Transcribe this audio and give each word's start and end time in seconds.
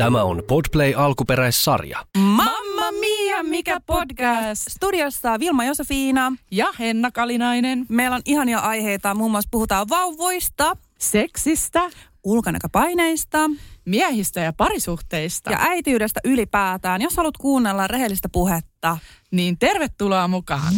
Tämä 0.00 0.22
on 0.22 0.42
Podplay 0.48 0.94
alkuperäissarja. 0.96 2.06
Mamma 2.18 2.90
mia, 3.00 3.42
mikä 3.42 3.80
podcast! 3.86 4.62
Studiossa 4.70 5.40
Vilma 5.40 5.64
Josefiina. 5.64 6.32
Ja 6.50 6.66
Henna 6.78 7.10
Kalinainen. 7.10 7.86
Meillä 7.88 8.16
on 8.16 8.22
ihania 8.24 8.58
aiheita, 8.58 9.14
muun 9.14 9.30
muassa 9.30 9.48
puhutaan 9.50 9.88
vauvoista, 9.88 10.76
Seksistä, 10.98 11.90
ulkonäköpaineista 12.24 13.50
miehistä 13.84 14.40
ja 14.40 14.52
parisuhteista. 14.52 15.50
ja 15.50 15.58
äitiydestä 15.60 16.20
ylipäätään. 16.24 17.02
Jos 17.02 17.16
haluat 17.16 17.36
kuunnella 17.36 17.86
rehellistä 17.86 18.28
puhetta, 18.28 18.98
Niin 19.30 19.58
tervetuloa 19.58 20.28
mukaan. 20.28 20.74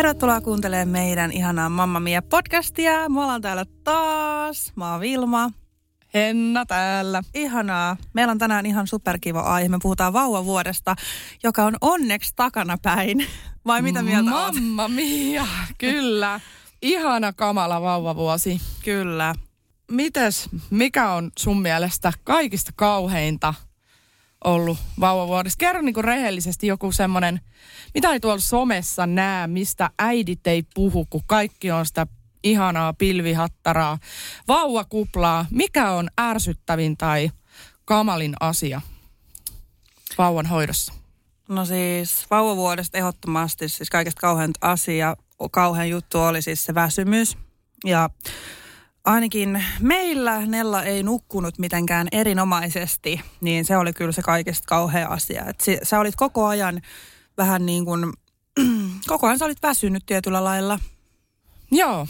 Tervetuloa 0.00 0.40
kuuntelemaan 0.40 0.88
meidän 0.88 1.32
ihanaa 1.32 1.68
Mamma 1.68 2.00
Mia 2.00 2.22
podcastia. 2.22 3.08
Me 3.08 3.20
ollaan 3.20 3.40
täällä 3.40 3.64
taas. 3.84 4.72
Mä 4.76 4.92
oon 4.92 5.00
Vilma. 5.00 5.50
Henna 6.14 6.66
täällä. 6.66 7.22
Ihanaa. 7.34 7.96
Meillä 8.12 8.30
on 8.30 8.38
tänään 8.38 8.66
ihan 8.66 8.86
superkiva 8.86 9.40
aihe. 9.40 9.68
Me 9.68 9.78
puhutaan 9.82 10.12
vauvavuodesta, 10.12 10.96
joka 11.42 11.64
on 11.64 11.76
onneksi 11.80 12.32
takanapäin. 12.36 13.26
Vai 13.66 13.82
mitä 13.82 14.02
mieltä 14.02 14.34
oot? 14.34 14.54
Mamma 14.54 14.88
mia, 14.88 15.46
kyllä. 15.78 16.40
Ihana 16.82 17.32
kamala 17.32 17.82
vauvavuosi. 17.82 18.60
Kyllä. 18.84 19.34
Mites, 19.90 20.48
mikä 20.70 21.10
on 21.10 21.30
sun 21.38 21.62
mielestä 21.62 22.12
kaikista 22.24 22.72
kauheinta 22.76 23.54
ollut 24.44 24.78
vauvavuodesta? 25.00 25.58
Kerro 25.58 25.82
niin 25.82 26.04
rehellisesti 26.04 26.66
joku 26.66 26.92
semmoinen, 26.92 27.40
mitä 27.94 28.08
ei 28.08 28.20
tuolla 28.20 28.40
somessa 28.40 29.06
näe, 29.06 29.46
mistä 29.46 29.90
äidit 29.98 30.46
ei 30.46 30.62
puhu, 30.74 31.06
kun 31.10 31.22
kaikki 31.26 31.70
on 31.70 31.86
sitä 31.86 32.06
ihanaa 32.42 32.92
pilvihattaraa, 32.92 33.98
vauvakuplaa. 34.48 35.46
Mikä 35.50 35.90
on 35.90 36.08
ärsyttävin 36.20 36.96
tai 36.96 37.30
kamalin 37.84 38.34
asia 38.40 38.80
vauvan 40.18 40.46
hoidossa? 40.46 40.92
No 41.48 41.64
siis 41.64 42.26
vauvavuodesta 42.30 42.98
ehdottomasti 42.98 43.68
siis 43.68 43.90
kaikista 43.90 44.20
kauhein 44.20 44.50
asia, 44.60 45.16
kauhean 45.50 45.90
juttu 45.90 46.20
oli 46.20 46.42
siis 46.42 46.64
se 46.64 46.74
väsymys. 46.74 47.38
Ja 47.84 48.10
ainakin 49.04 49.64
meillä 49.80 50.46
Nella 50.46 50.82
ei 50.82 51.02
nukkunut 51.02 51.58
mitenkään 51.58 52.08
erinomaisesti, 52.12 53.20
niin 53.40 53.64
se 53.64 53.76
oli 53.76 53.92
kyllä 53.92 54.12
se 54.12 54.22
kaikista 54.22 54.64
kauhea 54.68 55.08
asia. 55.08 55.44
Et 55.46 55.60
si, 55.60 55.78
sä 55.82 56.00
olit 56.00 56.16
koko 56.16 56.46
ajan 56.46 56.80
vähän 57.38 57.66
niin 57.66 57.84
kuin, 57.84 58.12
koko 59.06 59.26
ajan 59.26 59.38
sä 59.38 59.44
olit 59.44 59.62
väsynyt 59.62 60.02
tietyllä 60.06 60.44
lailla. 60.44 60.78
Joo, 61.70 62.06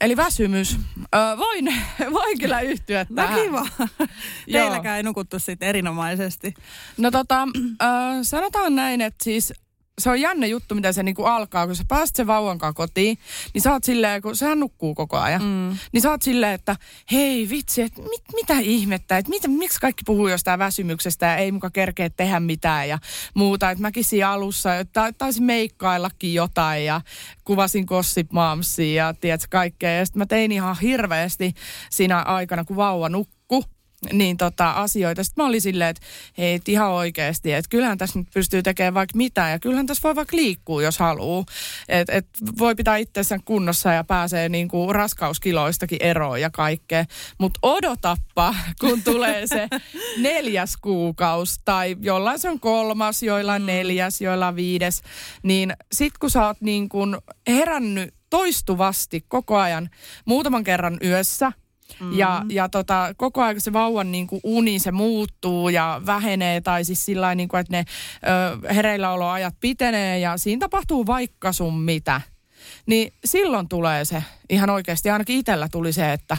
eli 0.00 0.16
väsymys. 0.16 0.76
Ö, 1.14 1.18
voin, 1.36 1.74
voin 2.18 2.38
kyllä 2.38 2.60
yhtyä 2.60 3.06
No 3.08 3.14
tähän. 3.16 3.40
kiva. 3.40 3.66
Joo. 3.88 4.62
Teilläkään 4.62 4.96
ei 4.96 5.02
nukuttu 5.02 5.38
sitten 5.38 5.68
erinomaisesti. 5.68 6.54
No 6.98 7.10
tota, 7.10 7.48
ö, 7.82 7.86
sanotaan 8.24 8.74
näin, 8.74 9.00
että 9.00 9.24
siis 9.24 9.52
se 10.00 10.10
on 10.10 10.20
jännä 10.20 10.46
juttu, 10.46 10.74
miten 10.74 10.94
se 10.94 11.02
niinku 11.02 11.24
alkaa, 11.24 11.66
kun 11.66 11.76
sä 11.76 11.84
pääset 11.88 12.16
sen 12.16 12.26
vauvan 12.26 12.58
kanssa 12.58 12.76
kotiin, 12.76 13.18
niin 13.54 13.62
sä 13.62 13.72
oot 13.72 13.84
silleen, 13.84 14.22
kun 14.22 14.36
sehän 14.36 14.60
nukkuu 14.60 14.94
koko 14.94 15.18
ajan, 15.18 15.42
mm. 15.42 15.78
niin 15.92 16.00
sä 16.00 16.10
oot 16.10 16.22
silleen, 16.22 16.52
että 16.52 16.76
hei 17.12 17.48
vitsi, 17.50 17.82
että 17.82 18.02
mit, 18.02 18.22
mitä 18.34 18.58
ihmettä, 18.58 19.18
että 19.18 19.30
mit, 19.30 19.42
miksi 19.48 19.80
kaikki 19.80 20.02
puhuu 20.06 20.28
jostain 20.28 20.58
väsymyksestä 20.58 21.26
ja 21.26 21.36
ei 21.36 21.52
muka 21.52 21.70
kerkeä 21.70 22.10
tehdä 22.10 22.40
mitään 22.40 22.88
ja 22.88 22.98
muuta. 23.34 23.70
Että 23.70 23.82
mäkin 23.82 24.04
siinä 24.04 24.30
alussa, 24.30 24.76
että 24.76 25.12
taisin 25.18 25.44
meikkaillakin 25.44 26.34
jotain 26.34 26.84
ja 26.84 27.00
kuvasin 27.44 27.84
Gossip 27.84 28.32
Momsia 28.32 29.04
ja 29.04 29.14
tiedätkö 29.14 29.46
kaikkea. 29.50 29.90
Ja 29.90 30.06
sitten 30.06 30.18
mä 30.18 30.26
tein 30.26 30.52
ihan 30.52 30.76
hirveästi 30.82 31.52
siinä 31.90 32.18
aikana, 32.18 32.64
kun 32.64 32.76
vauva 32.76 33.08
nukkuu 33.08 33.64
niin 34.12 34.36
tota, 34.36 34.70
asioita. 34.70 35.24
Sitten 35.24 35.44
mä 35.44 35.48
olin 35.48 35.60
silleen, 35.60 35.90
että 35.90 36.02
hei, 36.38 36.54
et 36.54 36.68
ihan 36.68 36.90
oikeasti, 36.90 37.52
että 37.52 37.68
kyllähän 37.68 37.98
tässä 37.98 38.18
nyt 38.18 38.28
pystyy 38.34 38.62
tekemään 38.62 38.94
vaikka 38.94 39.16
mitä 39.16 39.48
ja 39.48 39.58
kyllähän 39.58 39.86
tässä 39.86 40.02
voi 40.02 40.16
vaikka 40.16 40.36
liikkua, 40.36 40.82
jos 40.82 40.98
haluaa. 40.98 41.44
Että 41.88 42.12
et 42.12 42.26
voi 42.58 42.74
pitää 42.74 42.96
itsensä 42.96 43.38
kunnossa 43.44 43.92
ja 43.92 44.04
pääsee 44.04 44.48
niinku 44.48 44.92
raskauskiloistakin 44.92 45.98
eroon 46.00 46.40
ja 46.40 46.50
kaikkea. 46.50 47.04
Mutta 47.38 47.60
odotappa, 47.62 48.54
kun 48.80 49.02
tulee 49.02 49.46
se 49.46 49.68
neljäs 50.18 50.76
kuukaus 50.76 51.60
tai 51.64 51.96
jollain 52.00 52.38
se 52.38 52.50
on 52.50 52.60
kolmas, 52.60 53.22
joillain 53.22 53.66
neljäs, 53.66 54.20
joillain 54.20 54.56
viides, 54.56 55.02
niin 55.42 55.72
sit 55.92 56.18
kun 56.18 56.30
sä 56.30 56.46
oot 56.46 56.60
niin 56.60 56.88
kun 56.88 57.18
herännyt 57.48 58.14
toistuvasti 58.30 59.24
koko 59.28 59.58
ajan 59.58 59.90
muutaman 60.24 60.64
kerran 60.64 60.98
yössä, 61.04 61.52
Mm. 62.00 62.18
Ja, 62.18 62.42
ja 62.48 62.68
tota, 62.68 63.14
koko 63.16 63.42
ajan 63.42 63.60
se 63.60 63.72
vauvan 63.72 64.12
niin 64.12 64.26
kuin 64.26 64.40
uni, 64.44 64.78
se 64.78 64.90
muuttuu 64.92 65.68
ja 65.68 66.00
vähenee 66.06 66.60
tai 66.60 66.84
siis 66.84 67.04
sillä 67.04 67.34
niin 67.34 67.48
kuin, 67.48 67.60
että 67.60 67.72
ne 67.76 67.84
ö, 68.68 68.74
hereilläoloajat 68.74 69.54
pitenee 69.60 70.18
ja 70.18 70.38
siinä 70.38 70.60
tapahtuu 70.60 71.06
vaikka 71.06 71.52
sun 71.52 71.80
mitä. 71.80 72.20
Niin 72.86 73.12
silloin 73.24 73.68
tulee 73.68 74.04
se 74.04 74.24
ihan 74.50 74.70
oikeasti, 74.70 75.10
ainakin 75.10 75.38
itsellä 75.38 75.68
tuli 75.72 75.92
se, 75.92 76.12
että 76.12 76.36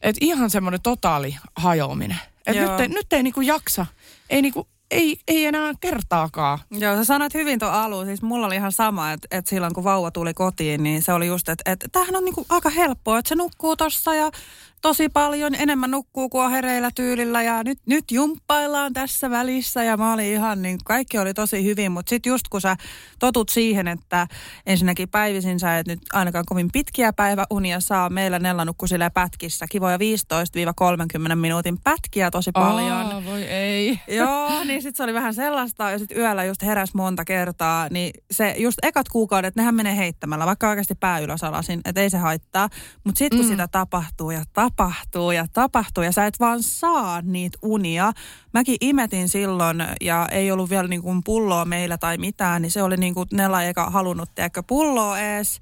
et 0.00 0.16
ihan 0.20 0.50
semmoinen 0.50 0.82
totaali 0.82 1.36
hajoaminen. 1.56 2.20
Että 2.46 2.62
Joo. 2.62 2.70
nyt, 2.72 2.80
ei- 2.80 2.88
nyt 2.88 3.12
ei 3.12 3.22
niinku 3.22 3.40
jaksa, 3.40 3.86
ei, 4.30 4.42
niinku, 4.42 4.68
ei, 4.90 5.18
ei 5.28 5.46
enää 5.46 5.72
kertaakaan. 5.80 6.58
Joo, 6.70 6.96
sä 6.96 7.04
sanoit 7.04 7.34
hyvin 7.34 7.58
tuon 7.58 7.72
alun. 7.72 8.06
Siis 8.06 8.22
mulla 8.22 8.46
oli 8.46 8.54
ihan 8.56 8.72
sama, 8.72 9.12
että, 9.12 9.28
että 9.30 9.48
silloin 9.50 9.74
kun 9.74 9.84
vauva 9.84 10.10
tuli 10.10 10.34
kotiin, 10.34 10.82
niin 10.82 11.02
se 11.02 11.12
oli 11.12 11.26
just, 11.26 11.48
että, 11.48 11.72
että 11.72 11.86
tämähän 11.92 12.16
on 12.16 12.24
niinku 12.24 12.46
aika 12.48 12.70
helppoa, 12.70 13.18
että 13.18 13.28
se 13.28 13.34
nukkuu 13.34 13.76
tossa 13.76 14.14
ja 14.14 14.30
tosi 14.86 15.08
paljon 15.08 15.54
enemmän 15.54 15.90
nukkuu 15.90 16.28
kuin 16.28 16.44
on 16.44 16.50
hereillä 16.50 16.90
tyylillä 16.94 17.42
ja 17.42 17.62
nyt, 17.62 17.78
nyt 17.86 18.04
jumppaillaan 18.10 18.92
tässä 18.92 19.30
välissä 19.30 19.82
ja 19.82 19.96
mä 19.96 20.12
olin 20.12 20.26
ihan 20.26 20.62
niin, 20.62 20.78
kaikki 20.84 21.18
oli 21.18 21.34
tosi 21.34 21.64
hyvin, 21.64 21.92
mutta 21.92 22.10
sitten 22.10 22.30
just 22.30 22.48
kun 22.48 22.60
sä 22.60 22.76
totut 23.18 23.48
siihen, 23.48 23.88
että 23.88 24.26
ensinnäkin 24.66 25.08
päivisin 25.08 25.60
sä 25.60 25.78
et 25.78 25.86
nyt 25.86 25.98
ainakaan 26.12 26.44
kovin 26.46 26.68
pitkiä 26.72 27.12
päiväunia 27.12 27.80
saa, 27.80 28.10
meillä 28.10 28.38
Nella 28.38 28.64
nukkui 28.64 28.88
silleen 28.88 29.12
pätkissä, 29.12 29.66
kivoja 29.70 29.96
15-30 29.96 31.34
minuutin 31.34 31.78
pätkiä 31.84 32.30
tosi 32.30 32.52
paljon. 32.52 32.92
Aa, 32.92 33.24
voi 33.24 33.42
ei. 33.42 34.00
Joo, 34.08 34.64
niin 34.64 34.82
sitten 34.82 34.96
se 34.96 35.02
oli 35.02 35.14
vähän 35.14 35.34
sellaista, 35.34 35.90
ja 35.90 35.98
sitten 35.98 36.18
yöllä 36.18 36.44
just 36.44 36.62
heräs 36.62 36.94
monta 36.94 37.24
kertaa, 37.24 37.88
niin 37.90 38.10
se 38.30 38.54
just 38.58 38.78
ekat 38.82 39.08
kuukaudet, 39.08 39.56
nehän 39.56 39.74
menee 39.74 39.96
heittämällä, 39.96 40.46
vaikka 40.46 40.68
oikeasti 40.68 40.94
pää 40.94 41.18
ylös 41.18 41.44
alasin, 41.44 41.80
että 41.84 42.00
ei 42.00 42.10
se 42.10 42.18
haittaa. 42.18 42.68
Mutta 43.04 43.18
sitten 43.18 43.38
kun 43.38 43.46
mm. 43.46 43.50
sitä 43.50 43.68
tapahtuu 43.68 44.30
ja 44.30 44.42
tapahtuu 44.52 44.75
ja 45.34 45.46
tapahtuu, 45.52 46.02
ja 46.02 46.12
sä 46.12 46.26
et 46.26 46.40
vaan 46.40 46.62
saa 46.62 47.22
niitä 47.22 47.58
unia. 47.62 48.12
Mäkin 48.54 48.76
imetin 48.80 49.28
silloin, 49.28 49.84
ja 50.00 50.28
ei 50.30 50.50
ollut 50.52 50.70
vielä 50.70 50.88
niin 50.88 51.02
kuin 51.02 51.20
pulloa 51.24 51.64
meillä 51.64 51.98
tai 51.98 52.18
mitään, 52.18 52.62
niin 52.62 52.70
se 52.70 52.82
oli 52.82 52.96
niin 52.96 53.14
kuin 53.14 53.28
Nella 53.32 53.62
eikä 53.62 53.84
halunnut, 53.84 54.34
tiedäkö, 54.34 54.62
pulloa 54.62 55.18
ees. 55.20 55.60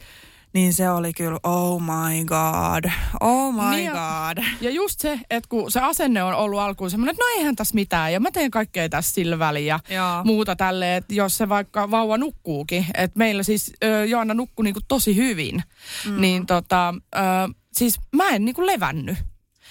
Niin 0.55 0.73
se 0.73 0.91
oli 0.91 1.13
kyllä, 1.13 1.39
oh 1.43 1.83
my 1.83 2.25
god, 2.25 2.85
oh 3.21 3.55
my 3.55 3.77
Niin 3.77 3.85
ja- 3.85 3.93
god. 3.93 4.45
Ja 4.61 4.71
just 4.71 5.01
se, 5.01 5.21
että 5.31 5.49
kun 5.49 5.71
se 5.71 5.81
asenne 5.81 6.23
on 6.23 6.35
ollut 6.35 6.61
alkuun 6.61 6.91
semmoinen, 6.91 7.13
että 7.13 7.25
no 7.25 7.39
eihän 7.39 7.57
tässä 7.57 7.75
mitään 7.75 8.13
ja 8.13 8.21
mä 8.21 8.31
teen 8.31 8.51
kaikkea 8.51 8.89
tässä 8.89 9.15
sillä 9.15 9.39
väliin 9.39 9.67
ja 9.67 9.81
Joo. 9.91 10.25
muuta 10.25 10.57
tälleen, 10.57 10.97
että 10.97 11.15
jos 11.15 11.37
se 11.39 11.49
vaikka 11.49 11.91
vauva 11.91 12.19
nukkuukin, 12.19 12.87
että 12.95 13.19
meillä 13.19 13.43
siis 13.43 13.73
ö, 13.85 14.05
Joanna 14.05 14.35
nukkui 14.35 14.65
niinku 14.65 14.81
tosi 14.89 15.17
hyvin, 15.17 15.63
mm. 16.07 16.21
niin 16.21 16.47
tota, 16.47 16.95
ö, 17.17 17.21
siis 17.77 18.01
mä 18.17 18.29
en 18.29 18.45
niinku 18.45 18.67
levännyt. 18.67 19.17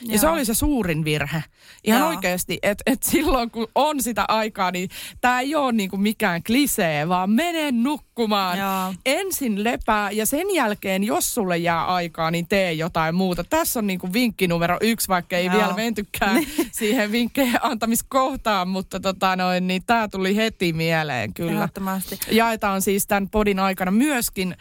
Ja 0.02 0.20
se 0.20 0.26
Joo. 0.26 0.34
oli 0.34 0.46
se 0.46 0.54
suurin 0.54 1.06
virhe. 1.06 1.44
Ihan 1.84 2.00
Joo. 2.00 2.10
oikeasti, 2.10 2.60
että 2.64 2.84
et 2.86 3.04
silloin 3.04 3.52
kun 3.52 3.68
on 3.76 4.02
sitä 4.02 4.26
aikaa, 4.28 4.72
niin 4.72 4.90
tämä 5.22 5.40
ei 5.40 5.56
ole 5.56 5.72
niinku 5.72 5.98
mikään 5.98 6.44
klisee, 6.44 7.10
vaan 7.10 7.30
mene 7.30 7.72
nukkuu 7.72 8.13
nukkumaan. 8.14 8.58
Joo. 8.58 8.94
Ensin 9.06 9.64
lepää 9.64 10.12
ja 10.12 10.26
sen 10.26 10.48
jälkeen, 10.54 11.04
jos 11.04 11.34
sulle 11.34 11.58
jää 11.58 11.86
aikaa, 11.86 12.32
niin 12.32 12.48
tee 12.48 12.74
jotain 12.74 13.16
muuta. 13.16 13.44
Tässä 13.44 13.80
on 13.80 13.88
niinku 13.88 14.14
vinkki 14.14 14.48
numero 14.48 14.78
yksi, 14.82 15.08
vaikka 15.08 15.38
ei 15.38 15.46
Joo. 15.46 15.56
vielä 15.56 15.74
mentykään 15.74 16.44
siihen 16.72 17.12
vinkkeen 17.12 17.60
antamiskohtaan, 17.62 18.68
mutta 18.68 19.00
tota 19.00 19.36
noin, 19.36 19.68
niin 19.68 19.84
tämä 19.86 20.08
tuli 20.08 20.36
heti 20.36 20.74
mieleen 20.74 21.34
kyllä. 21.34 21.52
Ehdottomasti. 21.52 22.20
Jaetaan 22.32 22.82
siis 22.82 23.08
tämän 23.08 23.30
podin 23.30 23.60
aikana 23.60 23.92
myöskin 23.92 24.56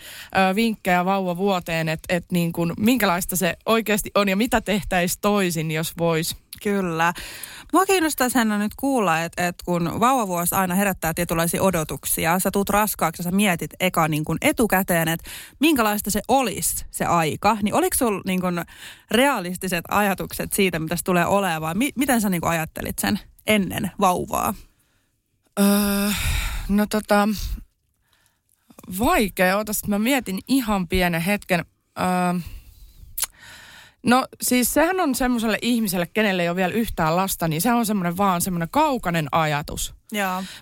ö, 0.50 0.54
vinkkejä 0.54 1.04
vauvavuoteen, 1.04 1.88
että 1.88 2.16
et 2.16 2.24
niin 2.32 2.52
kuin, 2.52 2.72
minkälaista 2.78 3.36
se 3.36 3.56
oikeasti 3.66 4.10
on 4.14 4.28
ja 4.28 4.36
mitä 4.36 4.60
tehtäisiin 4.60 5.20
toisin, 5.20 5.70
jos 5.70 5.92
vois. 5.98 6.36
Kyllä. 6.62 7.12
Mua 7.72 7.86
kiinnostaisi 7.86 8.38
Henna 8.38 8.58
nyt 8.58 8.72
kuulla, 8.76 9.22
että, 9.22 9.48
että 9.48 9.64
kun 9.64 10.00
vauvavuosi 10.00 10.54
aina 10.54 10.74
herättää 10.74 11.14
tietynlaisia 11.14 11.62
odotuksia, 11.62 12.38
sä 12.38 12.50
tuut 12.50 12.68
raskaaksi 12.68 13.20
ja 13.20 13.24
sä 13.24 13.30
mietit 13.30 13.70
eka 13.80 14.08
niin 14.08 14.24
kuin 14.24 14.38
etukäteen, 14.40 15.08
että 15.08 15.30
minkälaista 15.60 16.10
se 16.10 16.20
olisi 16.28 16.84
se 16.90 17.04
aika, 17.04 17.56
niin 17.62 17.74
oliko 17.74 17.96
sulla 17.96 18.22
niin 18.26 18.40
kuin 18.40 18.62
realistiset 19.10 19.84
ajatukset 19.88 20.52
siitä, 20.52 20.78
mitä 20.78 20.96
se 20.96 21.04
tulee 21.04 21.26
olemaan, 21.26 21.78
mi- 21.78 21.92
miten 21.96 22.20
sä 22.20 22.28
niin 22.28 22.40
kuin 22.40 22.50
ajattelit 22.50 22.98
sen 22.98 23.20
ennen 23.46 23.90
vauvaa? 24.00 24.54
Öö, 25.60 26.10
no 26.68 26.86
tota, 26.86 27.28
vaikea. 28.98 29.58
Otas, 29.58 29.86
mä 29.86 29.98
mietin 29.98 30.38
ihan 30.48 30.88
pienen 30.88 31.20
hetken. 31.20 31.64
Öö, 31.98 32.40
no 34.06 34.26
siis 34.42 34.74
sehän 34.74 35.00
on 35.00 35.14
semmoiselle 35.14 35.58
ihmiselle, 35.62 36.06
kenelle 36.06 36.42
ei 36.42 36.48
ole 36.48 36.56
vielä 36.56 36.74
yhtään 36.74 37.16
lasta, 37.16 37.48
niin 37.48 37.62
se 37.62 37.72
on 37.72 37.86
semmoinen 37.86 38.16
vaan 38.16 38.40
semmoinen 38.40 38.68
kaukainen 38.70 39.28
ajatus. 39.32 39.94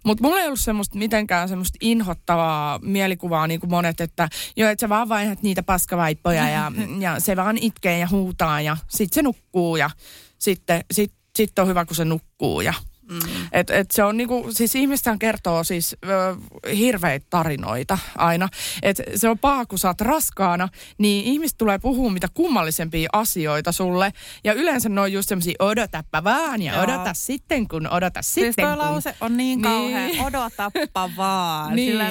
Mutta 0.05 0.23
mulla 0.25 0.41
ei 0.41 0.47
ollut 0.47 0.61
semmoista 0.61 0.99
mitenkään 0.99 1.49
semmoista 1.49 1.79
inhottavaa 1.81 2.79
mielikuvaa 2.83 3.47
niin 3.47 3.61
kuin 3.61 3.71
monet, 3.71 4.01
että 4.01 4.29
joo, 4.57 4.71
että 4.71 4.81
sä 4.81 4.89
vaan 4.89 5.09
vaihdat 5.09 5.43
niitä 5.43 5.63
paskavaippoja 5.63 6.49
ja, 6.49 6.73
ja 7.01 7.21
se 7.21 7.37
vaan 7.37 7.59
itkee 7.59 7.99
ja 7.99 8.09
huutaa 8.11 8.61
ja 8.61 8.77
sit 8.89 9.13
se 9.13 9.23
nukkuu 9.23 9.77
ja 9.77 9.91
sitten 10.39 10.85
sit, 10.91 11.13
sit 11.37 11.59
on 11.59 11.69
hyvä, 11.69 11.85
kun 11.85 11.97
se 11.97 12.05
nukkuu 12.05 12.61
ja 12.61 12.75
Mm. 13.11 13.19
Et, 13.53 13.71
et 13.71 13.91
se 13.91 14.05
on 14.05 14.17
niinku, 14.17 14.47
siis 14.51 14.75
ihmistään 14.75 15.19
kertoo 15.19 15.65
siis 15.65 15.97
ö, 16.05 16.37
hirveitä 16.77 17.27
tarinoita 17.31 17.99
aina. 18.17 18.49
Et 18.83 19.01
se 19.17 19.29
on 19.29 19.39
paha, 19.39 19.67
kun 19.67 19.79
sä 19.79 19.89
oot 19.89 20.01
raskaana, 20.01 20.69
niin 20.99 21.25
ihmiset 21.25 21.59
tulee 21.59 21.79
puhua 21.79 22.11
mitä 22.11 22.29
kummallisempia 22.35 23.09
asioita 23.13 23.73
sulle. 23.73 24.13
Ja 24.45 24.53
yleensä 24.53 24.89
ne 24.89 25.01
on 25.01 25.13
just 25.13 25.29
semmosia 25.29 25.55
odotappa 25.59 26.25
vaan 26.25 26.63
ja 26.63 26.73
Joo. 26.73 26.83
odota 26.83 27.15
sitten 27.15 27.69
kun, 27.69 27.87
odota 27.89 28.23
Siis 28.23 28.47
sitten 28.47 28.65
toi 28.65 28.77
kun. 28.77 28.85
lause 28.85 29.15
on 29.21 29.37
niin 29.37 29.63
kauhean, 29.63 30.09
Niin. 30.11 30.25
odotappa 30.25 31.11
vaan. 31.17 31.77
Niin. 31.77 31.91
Sillä, 31.93 32.11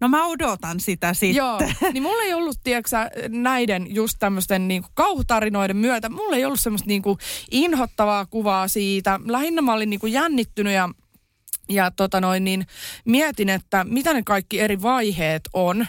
no 0.00 0.08
mä 0.08 0.26
odotan 0.26 0.80
sitä 0.80 1.14
sitten. 1.14 1.36
Joo, 1.36 1.60
niin 1.92 2.02
mulla 2.02 2.22
ei 2.22 2.34
ollut, 2.34 2.56
tiedätkö, 2.64 2.96
näiden 3.28 3.94
just 3.94 4.16
tämmöisten 4.18 4.68
niinku 4.68 4.88
kauhutarinoiden 4.94 5.76
myötä, 5.76 6.08
mulla 6.08 6.36
ei 6.36 6.44
ollut 6.44 6.60
semmoista 6.60 6.88
niinku 6.88 7.18
inhottavaa 7.50 8.26
kuvaa 8.26 8.68
siitä. 8.68 9.20
Lähinnä 9.26 9.62
mä 9.62 9.72
olin 9.72 9.90
niinku 9.90 10.06
jännittynyt 10.30 10.72
ja, 10.72 10.88
ja 11.68 11.90
tota 11.90 12.20
noin, 12.20 12.44
niin 12.44 12.66
mietin, 13.04 13.48
että 13.48 13.84
mitä 13.84 14.12
ne 14.12 14.22
kaikki 14.22 14.60
eri 14.60 14.82
vaiheet 14.82 15.42
on. 15.52 15.86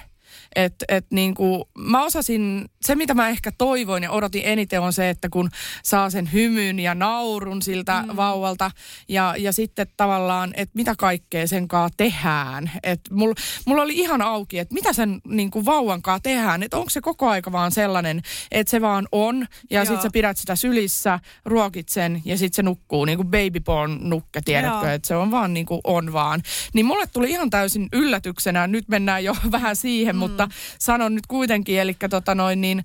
Että 0.56 0.86
et 0.90 1.06
niinku, 1.12 1.70
mä 1.78 2.04
osasin, 2.04 2.66
se 2.82 2.96
mitä 2.96 3.14
mä 3.14 3.30
ehkä 3.30 3.52
toivoin 3.58 4.04
ja 4.04 4.12
odotin 4.12 4.42
eniten 4.46 4.82
on 4.82 4.94
se, 4.94 5.10
että 5.10 5.30
kun 5.30 5.50
saa 5.84 6.10
sen 6.10 6.34
hymyn 6.34 6.80
ja 6.80 6.96
naurun 6.96 7.62
siltä 7.62 8.04
mm. 8.08 8.16
vauvalta 8.16 8.72
ja, 9.10 9.36
ja 9.38 9.54
sitten 9.54 9.88
tavallaan, 9.98 10.54
että 10.56 10.72
mitä 10.76 10.96
kaikkea 10.98 11.48
sen 11.48 11.68
kanssa 11.68 11.98
tehdään. 11.98 12.72
Että 12.84 13.14
mulla, 13.14 13.36
mulla 13.66 13.82
oli 13.82 13.94
ihan 13.98 14.22
auki, 14.22 14.60
että 14.60 14.74
mitä 14.74 14.94
sen 14.94 15.22
niinku 15.28 15.66
vauvan 15.66 16.02
kanssa 16.02 16.24
tehdään. 16.24 16.64
Että 16.64 16.78
onko 16.78 16.90
se 16.90 17.02
koko 17.02 17.30
aika 17.30 17.52
vaan 17.52 17.72
sellainen, 17.72 18.22
että 18.52 18.72
se 18.72 18.82
vaan 18.82 19.08
on 19.12 19.48
ja 19.70 19.86
sitten 19.86 20.02
sä 20.02 20.10
pidät 20.14 20.38
sitä 20.38 20.56
sylissä, 20.56 21.20
ruokit 21.46 21.90
sen 21.90 22.22
ja 22.26 22.38
sitten 22.38 22.56
se 22.56 22.64
nukkuu 22.64 23.06
niin 23.06 23.18
kuin 23.18 23.28
baby 23.28 23.60
born 23.66 23.98
nukke, 24.02 24.42
tiedätkö, 24.46 24.94
että 24.94 25.08
se 25.08 25.16
on 25.16 25.32
vaan 25.32 25.54
niin 25.54 25.66
kuin 25.66 25.82
on 25.84 26.14
vaan. 26.14 26.42
Niin 26.74 26.86
mulle 26.86 27.08
tuli 27.08 27.32
ihan 27.32 27.50
täysin 27.50 27.90
yllätyksenä, 27.94 28.68
nyt 28.68 28.88
mennään 28.88 29.24
jo 29.24 29.36
vähän 29.52 29.76
siihen, 29.76 30.16
mm. 30.16 30.20
mutta 30.20 30.48
sanon 30.80 31.16
nyt 31.16 31.28
kuitenkin, 31.28 31.80
eli 31.80 31.96
tota 32.10 32.36
noin 32.36 32.62
niin, 32.62 32.71
ö, 32.80 32.84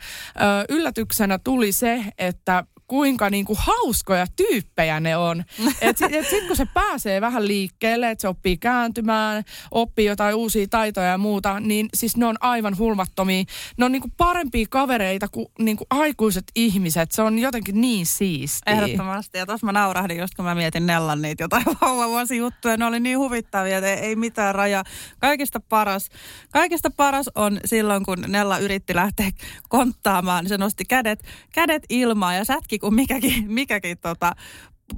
yllätyksenä 0.68 1.38
tuli 1.38 1.72
se, 1.72 2.04
että 2.18 2.64
kuinka 2.86 3.30
niinku 3.30 3.56
hauskoja 3.58 4.26
tyyppejä 4.36 5.00
ne 5.00 5.16
on. 5.16 5.44
Et, 5.80 5.98
sit- 5.98 6.14
et 6.14 6.28
sit 6.28 6.46
kun 6.46 6.56
se 6.56 6.66
pääsee 6.74 7.20
vähän 7.20 7.48
liikkeelle, 7.48 8.10
että 8.10 8.22
se 8.22 8.28
oppii 8.28 8.56
kääntymään, 8.56 9.44
oppii 9.70 10.06
jotain 10.06 10.34
uusia 10.34 10.66
taitoja 10.70 11.06
ja 11.06 11.18
muuta, 11.18 11.60
niin 11.60 11.88
siis 11.94 12.16
ne 12.16 12.26
on 12.26 12.36
aivan 12.40 12.78
hulmattomia. 12.78 13.44
Ne 13.78 13.84
on 13.84 13.92
niinku 13.92 14.08
parempia 14.16 14.66
kavereita 14.70 15.28
kuin 15.28 15.46
niinku 15.58 15.86
aikuiset 15.90 16.44
ihmiset. 16.56 17.12
Se 17.12 17.22
on 17.22 17.38
jotenkin 17.38 17.80
niin 17.80 18.06
siistiä. 18.06 18.74
Ehdottomasti. 18.74 19.38
Ja 19.38 19.46
tuossa 19.46 19.66
mä 19.66 19.72
naurahdin 19.72 20.18
just 20.18 20.34
kun 20.34 20.44
mä 20.44 20.54
mietin 20.54 20.86
Nellan 20.86 21.22
niitä 21.22 21.44
jotain 21.44 21.64
vauvavuosijuttuja. 21.80 22.76
Ne 22.76 22.84
oli 22.84 23.00
niin 23.00 23.18
huvittavia, 23.18 23.78
että 23.78 23.90
ei, 23.90 23.98
ei 23.98 24.16
mitään 24.16 24.54
raja. 24.54 24.84
Kaikista 25.18 25.60
paras, 25.60 26.08
kaikista 26.52 26.90
paras 26.90 27.30
on 27.34 27.60
silloin, 27.64 28.04
kun 28.04 28.24
Nella 28.26 28.58
yritti 28.58 28.94
lähteä 28.94 29.30
konttaamaan, 29.68 30.44
niin 30.44 30.48
se 30.48 30.58
nosti 30.58 30.84
kädet, 30.84 31.22
kädet 31.52 31.82
ilmaan 31.88 32.36
ja 32.36 32.44
sätki 32.44 32.75
kuin 32.78 32.94
mikäkin, 32.94 33.52
mikäkin 33.52 33.98
tota, 33.98 34.32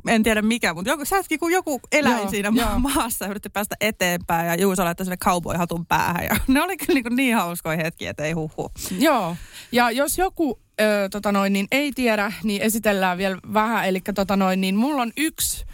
en 0.09 0.23
tiedä 0.23 0.43
mikä, 0.43 0.75
mutta 0.75 0.91
joku, 0.91 1.05
sätki 1.05 1.39
kuin 1.39 1.53
joku 1.53 1.81
eläin 1.93 2.19
Joo, 2.19 2.31
siinä 2.31 2.53
joo. 2.55 2.79
maassa 2.79 3.25
ja 3.25 3.31
yritti 3.31 3.51
päästä 3.51 3.77
eteenpäin 3.81 4.47
ja 4.47 4.55
Juuso 4.55 4.85
laittoi 4.85 5.07
sinne 5.07 5.17
cowboy-hatun 5.25 5.87
päähän. 5.87 6.25
Ja 6.25 6.37
ne 6.49 6.63
oli 6.63 6.77
kyllä 6.77 7.01
niin, 7.01 7.17
niin 7.17 7.37
hauskoja 7.37 7.77
hetkiä, 7.77 8.11
että 8.11 8.25
ei 8.25 8.33
huhu. 8.33 8.71
Joo, 8.99 9.37
ja 9.73 9.91
jos 9.91 10.19
joku 10.19 10.61
ö, 10.81 11.09
tota 11.11 11.33
noin, 11.33 11.53
niin 11.53 11.67
ei 11.73 11.93
tiedä, 11.93 12.33
niin 12.43 12.63
esitellään 12.63 13.19
vielä 13.19 13.39
vähän. 13.55 13.85
Eli 13.85 14.01
tota 14.15 14.37
noin, 14.37 14.61
niin 14.61 14.77
mulla 14.77 15.03
on 15.03 15.13
yksi 15.17 15.67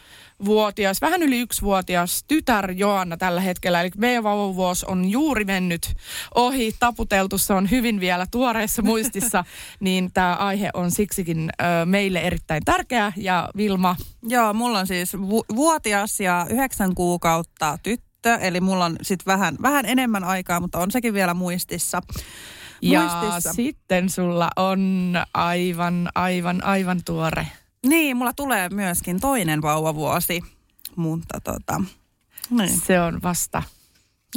vuotias, 0.44 1.00
vähän 1.00 1.22
yli 1.22 1.40
yksivuotias 1.40 2.24
tytär 2.28 2.70
Joanna 2.70 3.16
tällä 3.16 3.40
hetkellä. 3.40 3.80
Eli 3.80 3.90
meidän 3.96 4.24
vauvavuosi 4.24 4.86
on 4.88 5.10
juuri 5.10 5.44
mennyt 5.44 5.94
ohi, 6.34 6.72
taputeltu, 6.78 7.38
se 7.38 7.52
on 7.52 7.70
hyvin 7.70 8.00
vielä 8.00 8.26
tuoreessa 8.30 8.82
muistissa, 8.82 9.44
niin 9.80 10.10
tämä 10.14 10.34
aihe 10.34 10.70
on 10.74 10.90
siksikin 10.90 11.50
ö, 11.60 11.86
meille 11.86 12.20
erittäin 12.20 12.62
tärkeä. 12.64 13.12
Ja 13.16 13.48
Vilma, 13.56 13.96
Joo, 14.22 14.52
mulla 14.52 14.78
on 14.78 14.86
siis 14.86 15.14
vu- 15.14 15.44
vuotias 15.56 16.20
ja 16.20 16.46
yhdeksän 16.50 16.94
kuukautta 16.94 17.78
tyttö, 17.82 18.34
eli 18.34 18.60
mulla 18.60 18.84
on 18.84 18.96
sitten 19.02 19.26
vähän, 19.26 19.56
vähän 19.62 19.86
enemmän 19.86 20.24
aikaa, 20.24 20.60
mutta 20.60 20.78
on 20.78 20.90
sekin 20.90 21.14
vielä 21.14 21.34
muistissa. 21.34 22.02
ja 22.82 23.00
muistissa. 23.00 23.52
sitten 23.52 24.10
sulla 24.10 24.50
on 24.56 25.14
aivan, 25.34 26.08
aivan, 26.14 26.64
aivan 26.64 27.00
tuore. 27.04 27.46
Niin, 27.84 28.16
mulla 28.16 28.32
tulee 28.32 28.68
myöskin 28.68 29.20
toinen 29.20 29.62
vauvavuosi, 29.62 30.42
mutta 30.96 31.40
tota, 31.40 31.80
niin, 32.50 32.80
Se 32.80 33.00
on 33.00 33.22
vasta 33.22 33.62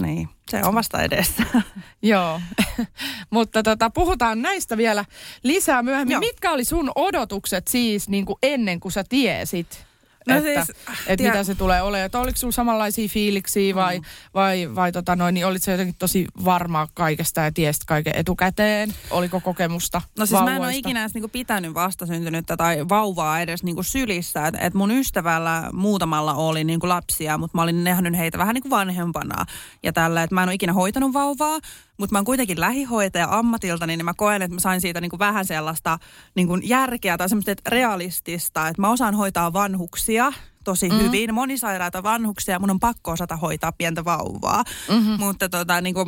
niin, 0.01 0.29
se 0.49 0.61
on 0.63 0.75
vasta 0.75 1.01
edessä. 1.01 1.43
Joo, 2.01 2.41
mutta 3.29 3.63
tota, 3.63 3.89
puhutaan 3.89 4.41
näistä 4.41 4.77
vielä 4.77 5.05
lisää 5.43 5.83
myöhemmin. 5.83 6.11
Joo. 6.13 6.19
Mitkä 6.19 6.51
oli 6.51 6.65
sun 6.65 6.91
odotukset 6.95 7.67
siis 7.67 8.09
niin 8.09 8.25
kuin 8.25 8.37
ennen 8.43 8.79
kuin 8.79 8.91
sä 8.91 9.03
tiesit? 9.09 9.86
No 10.27 10.35
että, 10.37 10.65
siis, 10.65 10.77
että 10.99 11.15
tie- 11.17 11.29
mitä 11.29 11.43
se 11.43 11.55
tulee 11.55 11.81
olemaan. 11.81 12.05
Että 12.05 12.19
oliko 12.19 12.37
sulla 12.37 12.51
samanlaisia 12.51 13.09
fiiliksiä 13.09 13.75
vai, 13.75 13.99
mm. 13.99 14.05
vai, 14.33 14.69
vai 14.75 14.91
tota 14.91 15.15
noin, 15.15 15.33
niin 15.33 15.45
olit 15.45 15.63
sä 15.63 15.71
jotenkin 15.71 15.95
tosi 15.99 16.25
varma 16.45 16.87
kaikesta 16.93 17.41
ja 17.41 17.51
tiesit 17.51 17.83
kaiken 17.85 18.15
etukäteen? 18.15 18.93
Oliko 19.09 19.39
kokemusta 19.41 20.01
No 20.17 20.25
siis 20.25 20.31
mä 20.31 20.37
en 20.39 20.43
ole 20.45 20.53
vauvoista? 20.53 20.79
ikinä 20.79 20.99
edes 20.99 21.13
niinku 21.13 21.27
pitänyt 21.27 21.73
vastasyntynyttä 21.73 22.57
tai 22.57 22.89
vauvaa 22.89 23.39
edes 23.39 23.63
niinku 23.63 23.83
sylissä. 23.83 24.47
Et, 24.47 24.55
et 24.59 24.73
mun 24.73 24.91
ystävällä 24.91 25.69
muutamalla 25.73 26.33
oli 26.33 26.63
niinku 26.63 26.87
lapsia, 26.87 27.37
mutta 27.37 27.57
mä 27.57 27.61
olin 27.61 27.83
nähnyt 27.83 28.17
heitä 28.17 28.37
vähän 28.37 28.53
niinku 28.53 28.69
vanhempana. 28.69 29.45
Ja 29.83 29.93
tällä, 29.93 30.23
että 30.23 30.35
mä 30.35 30.43
en 30.43 30.49
ole 30.49 30.53
ikinä 30.55 30.73
hoitanut 30.73 31.13
vauvaa, 31.13 31.59
mutta 31.97 32.13
mä 32.13 32.17
oon 32.17 32.25
kuitenkin 32.25 32.59
lähihoitaja 32.59 33.27
ammatilta, 33.31 33.87
niin 33.87 34.05
mä 34.05 34.13
koen, 34.13 34.41
että 34.41 34.55
mä 34.55 34.59
sain 34.59 34.81
siitä 34.81 35.01
niinku 35.01 35.19
vähän 35.19 35.45
sellaista 35.45 35.99
niinku 36.35 36.55
järkeä 36.55 37.17
tai 37.17 37.29
semmoista 37.29 37.51
että 37.51 37.69
realistista, 37.69 38.67
että 38.67 38.81
mä 38.81 38.89
osaan 38.89 39.15
hoitaa 39.15 39.53
vanhuksia 39.53 40.33
tosi 40.63 40.89
mm-hmm. 40.89 41.03
hyvin, 41.03 41.33
monisairaita 41.33 42.03
vanhuksia, 42.03 42.59
mun 42.59 42.69
on 42.69 42.79
pakko 42.79 43.11
osata 43.11 43.37
hoitaa 43.37 43.71
pientä 43.71 44.05
vauvaa. 44.05 44.63
Mm-hmm. 44.89 45.19
Mutta 45.19 45.49
tota, 45.49 45.81
niinku, 45.81 46.05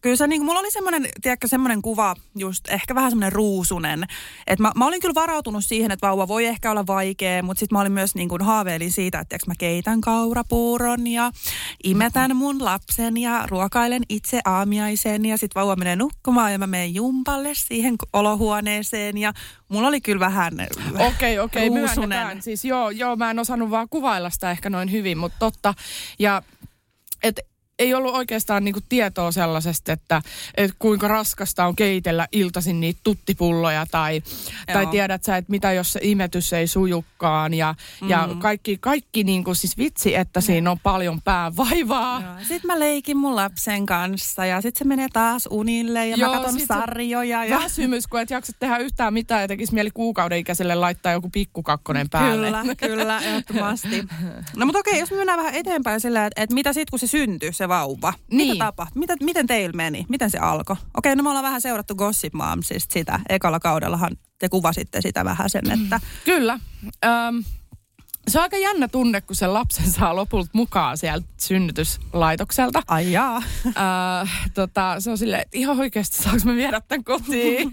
kyllä 0.00 0.16
se 0.16 0.26
niin 0.26 0.44
mulla 0.44 0.60
oli 0.60 0.70
semmoinen, 0.70 1.08
tiedätkö, 1.22 1.48
semmoinen 1.48 1.82
kuva, 1.82 2.16
just 2.38 2.68
ehkä 2.68 2.94
vähän 2.94 3.10
semmoinen 3.10 3.32
ruusunen. 3.32 4.04
Että 4.46 4.62
mä, 4.62 4.72
mä 4.76 4.86
olin 4.86 5.00
kyllä 5.00 5.14
varautunut 5.14 5.64
siihen, 5.64 5.90
että 5.90 6.06
vauva 6.06 6.28
voi 6.28 6.46
ehkä 6.46 6.70
olla 6.70 6.86
vaikea, 6.86 7.42
mutta 7.42 7.60
sitten 7.60 7.76
mä 7.76 7.80
olin 7.80 7.92
myös 7.92 8.14
niin 8.14 8.28
kuin 8.28 8.42
haaveilin 8.42 8.92
siitä, 8.92 9.18
että 9.18 9.28
tiedätkö, 9.28 9.50
mä 9.50 9.54
keitän 9.58 10.00
kaurapuuron 10.00 11.06
ja 11.06 11.30
imetän 11.84 12.36
mun 12.36 12.64
lapsen 12.64 13.16
ja 13.16 13.44
ruokailen 13.46 14.02
itse 14.08 14.40
aamiaisen 14.44 15.24
ja 15.24 15.38
sitten 15.38 15.60
vauva 15.60 15.76
menee 15.76 15.96
nukkumaan 15.96 16.52
ja 16.52 16.58
mä 16.58 16.66
menen 16.66 16.94
jumpalle 16.94 17.50
siihen 17.54 17.94
olohuoneeseen 18.12 19.18
ja 19.18 19.32
mulla 19.68 19.88
oli 19.88 20.00
kyllä 20.00 20.20
vähän 20.20 20.52
Okei, 20.98 21.38
okei, 21.38 21.68
ruusunen. 21.68 22.42
Siis 22.42 22.64
joo, 22.64 22.90
joo, 22.90 23.16
mä 23.16 23.30
en 23.30 23.38
osannut 23.38 23.70
vaan 23.70 23.88
kuvailla 23.88 24.30
sitä 24.30 24.50
ehkä 24.50 24.70
noin 24.70 24.92
hyvin, 24.92 25.18
mutta 25.18 25.38
totta. 25.38 25.74
Ja 26.18 26.42
et 27.22 27.40
ei 27.80 27.94
ollut 27.94 28.14
oikeastaan 28.14 28.64
niinku 28.64 28.80
tietoa 28.88 29.32
sellaisesta, 29.32 29.92
että, 29.92 30.22
että 30.56 30.76
kuinka 30.78 31.08
raskasta 31.08 31.66
on 31.66 31.76
keitellä 31.76 32.28
iltaisin 32.32 32.80
niitä 32.80 33.00
tuttipulloja 33.04 33.86
tai, 33.90 34.22
tai 34.72 34.86
tiedät 34.86 35.24
sä, 35.24 35.36
että 35.36 35.50
mitä 35.50 35.72
jos 35.72 35.92
se 35.92 36.00
imetys 36.02 36.52
ei 36.52 36.66
sujukkaan 36.66 37.54
ja, 37.54 37.74
mm. 38.00 38.10
ja 38.10 38.28
kaikki, 38.38 38.78
kaikki 38.78 39.24
niinku 39.24 39.54
siis 39.54 39.78
vitsi, 39.78 40.14
että 40.14 40.40
siinä 40.40 40.70
on 40.70 40.78
paljon 40.78 41.22
päävaivaa. 41.22 42.22
Sitten 42.38 42.66
mä 42.66 42.78
leikin 42.78 43.16
mun 43.16 43.36
lapsen 43.36 43.86
kanssa 43.86 44.46
ja 44.46 44.60
sitten 44.60 44.78
se 44.78 44.84
menee 44.84 45.08
taas 45.12 45.48
unille 45.50 46.08
ja 46.08 46.16
Joo, 46.16 46.34
mä 46.34 46.40
katson 46.40 46.60
sarjoja. 46.60 47.44
Ja... 47.44 47.60
Väsymys, 47.60 48.06
kun 48.06 48.20
et 48.20 48.30
jaksa 48.30 48.52
tehdä 48.58 48.78
yhtään 48.78 49.14
mitään 49.14 49.42
ja 49.42 49.48
tekisi 49.48 49.74
mieli 49.74 49.90
kuukauden 49.90 50.38
ikäiselle 50.38 50.74
laittaa 50.74 51.12
joku 51.12 51.30
pikkukakkonen 51.30 52.10
päälle. 52.10 52.46
Kyllä, 52.46 52.74
kyllä, 52.74 53.18
ehdottomasti. 53.18 54.04
No 54.56 54.66
mutta 54.66 54.78
okei, 54.78 54.98
jos 54.98 55.10
me 55.10 55.16
mennään 55.16 55.38
vähän 55.38 55.54
eteenpäin 55.54 56.00
sillä, 56.00 56.26
että, 56.26 56.42
että 56.42 56.54
mitä 56.54 56.72
sitten 56.72 56.90
kun 56.90 56.98
se 56.98 57.06
syntyy, 57.06 57.52
se 57.52 57.68
vauva. 57.70 58.12
Niin. 58.30 58.52
Mitä 58.52 58.64
tapahtui? 58.64 59.00
Mitä, 59.00 59.16
miten 59.22 59.46
teillä 59.46 59.76
meni? 59.76 60.06
Miten 60.08 60.30
se 60.30 60.38
alkoi? 60.38 60.76
Okei, 60.96 61.16
no 61.16 61.22
me 61.22 61.28
ollaan 61.28 61.44
vähän 61.44 61.60
seurattu 61.60 61.94
Gossip 61.94 62.34
Momsista 62.34 62.92
sitä. 62.92 63.20
Ekalla 63.28 63.60
kaudellahan 63.60 64.16
te 64.38 64.48
kuvasitte 64.48 65.00
sitä 65.00 65.24
vähän 65.24 65.50
sen, 65.50 65.70
että... 65.70 66.00
Kyllä. 66.24 66.58
Um, 66.84 67.44
se 68.30 68.38
on 68.38 68.42
aika 68.42 68.56
jännä 68.56 68.88
tunne, 68.88 69.20
kun 69.20 69.36
se 69.36 69.46
lapsen 69.46 69.90
saa 69.90 70.16
lopulta 70.16 70.50
mukaan 70.52 70.98
sieltä 70.98 71.26
synnytyslaitokselta. 71.36 72.82
Ai 72.88 73.12
jaa. 73.12 73.42
Äh, 73.66 74.50
tota, 74.54 74.96
se 74.98 75.10
on 75.10 75.18
silleen, 75.18 75.42
että 75.42 75.58
ihan 75.58 75.80
oikeasti 75.80 76.22
saanko 76.22 76.40
mä 76.44 76.54
viedä 76.54 76.80
tämän 76.80 77.04
kotiin? 77.04 77.70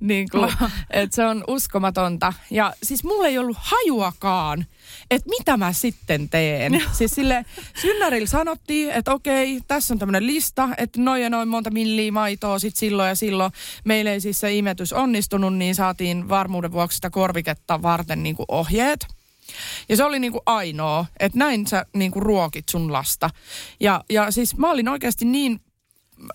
niin 0.00 0.28
kuin, 0.32 0.52
että 0.90 1.16
se 1.16 1.26
on 1.26 1.44
uskomatonta. 1.46 2.32
Ja 2.50 2.74
siis 2.82 3.04
mulla 3.04 3.26
ei 3.26 3.38
ollut 3.38 3.56
hajuakaan, 3.60 4.66
että 5.10 5.28
mitä 5.28 5.56
mä 5.56 5.72
sitten 5.72 6.28
teen. 6.28 6.82
siis 6.92 7.10
sille 7.10 7.44
synnärillä 7.80 8.26
sanottiin, 8.26 8.90
että 8.90 9.12
okei, 9.12 9.60
tässä 9.68 9.94
on 9.94 9.98
tämmöinen 9.98 10.26
lista, 10.26 10.68
että 10.78 11.00
noin 11.00 11.22
ja 11.22 11.30
noin 11.30 11.48
monta 11.48 11.70
milliä 11.70 12.12
maitoa 12.12 12.58
sit 12.58 12.76
silloin 12.76 13.08
ja 13.08 13.14
silloin. 13.14 13.52
Meillä 13.84 14.10
ei 14.10 14.20
siis 14.20 14.40
se 14.40 14.54
imetys 14.54 14.92
onnistunut, 14.92 15.54
niin 15.54 15.74
saatiin 15.74 16.28
varmuuden 16.28 16.72
vuoksi 16.72 16.96
sitä 16.96 17.10
korviketta 17.10 17.82
varten 17.82 18.22
niin 18.22 18.36
kuin 18.36 18.46
ohjeet. 18.48 19.16
Ja 19.88 19.96
se 19.96 20.04
oli 20.04 20.18
niinku 20.18 20.40
ainoa, 20.46 21.06
että 21.20 21.38
näin 21.38 21.66
sä 21.66 21.86
niinku 21.92 22.20
ruokit 22.20 22.68
sun 22.68 22.92
lasta. 22.92 23.30
Ja, 23.80 24.04
ja 24.10 24.30
siis 24.30 24.56
mä 24.56 24.70
olin 24.70 24.88
oikeasti 24.88 25.24
niin 25.24 25.60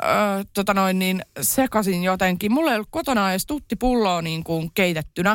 Öö, 0.04 0.44
tota 0.54 0.74
noin, 0.74 1.00
niin 1.00 1.22
sekasin 1.42 2.04
jotenkin. 2.04 2.52
Mulla 2.52 2.72
ei 2.72 2.76
ollut 2.76 2.88
kotona 2.92 3.32
edes 3.32 3.46
tuttipulloa 3.46 4.22
niin 4.22 4.44
kuin 4.44 4.72
keitettynä. 4.74 5.30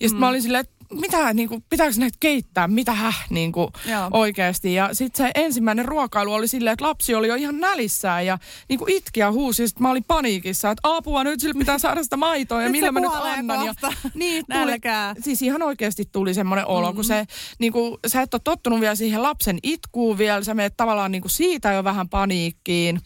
Ja 0.00 0.08
sitten 0.08 0.16
mm. 0.16 0.20
mä 0.20 0.28
olin 0.28 0.42
silleen, 0.42 0.60
että 0.60 0.79
mitä, 0.94 1.34
niin 1.34 1.48
kuin, 1.48 1.64
pitääkö 1.70 1.94
näitä 1.98 2.16
keittää, 2.20 2.68
mitä 2.68 2.92
häh, 2.92 3.26
niin 3.30 3.52
kuin, 3.52 3.68
oikeasti. 4.10 4.74
Ja 4.74 4.88
sitten 4.92 5.26
se 5.26 5.30
ensimmäinen 5.34 5.84
ruokailu 5.84 6.32
oli 6.32 6.48
silleen, 6.48 6.72
että 6.72 6.84
lapsi 6.84 7.14
oli 7.14 7.28
jo 7.28 7.34
ihan 7.34 7.60
nälissään 7.60 8.26
ja 8.26 8.38
niin 8.68 8.78
kuin 8.78 8.92
itki 8.92 9.20
ja 9.20 9.32
huusi. 9.32 9.68
Sitten 9.68 9.82
mä 9.82 9.90
olin 9.90 10.04
paniikissa, 10.04 10.70
että 10.70 10.80
apua, 10.82 11.24
nyt 11.24 11.40
sillä 11.40 11.58
pitää 11.58 11.78
saada 11.78 12.02
sitä 12.02 12.16
maitoa 12.16 12.62
ja 12.62 12.68
nyt 12.68 12.72
millä 12.72 12.92
mä 12.92 13.00
nyt 13.00 13.10
annan. 13.14 13.66
Ja, 13.66 13.74
niin, 14.14 14.44
tuli, 14.52 14.80
siis 15.20 15.42
ihan 15.42 15.62
oikeasti 15.62 16.04
tuli 16.12 16.34
semmoinen 16.34 16.66
olo, 16.66 16.80
mm-hmm. 16.80 16.94
kun 16.96 17.04
se, 17.04 17.26
niin 17.58 17.72
kuin, 17.72 17.98
sä 18.06 18.22
et 18.22 18.34
ole 18.34 18.40
tottunut 18.44 18.80
vielä 18.80 18.94
siihen 18.94 19.22
lapsen 19.22 19.58
itkuun 19.62 20.18
vielä, 20.18 20.44
sä 20.44 20.54
menet 20.54 20.76
tavallaan 20.76 21.12
niin 21.12 21.22
kuin 21.22 21.30
siitä 21.30 21.72
jo 21.72 21.84
vähän 21.84 22.08
paniikkiin. 22.08 23.00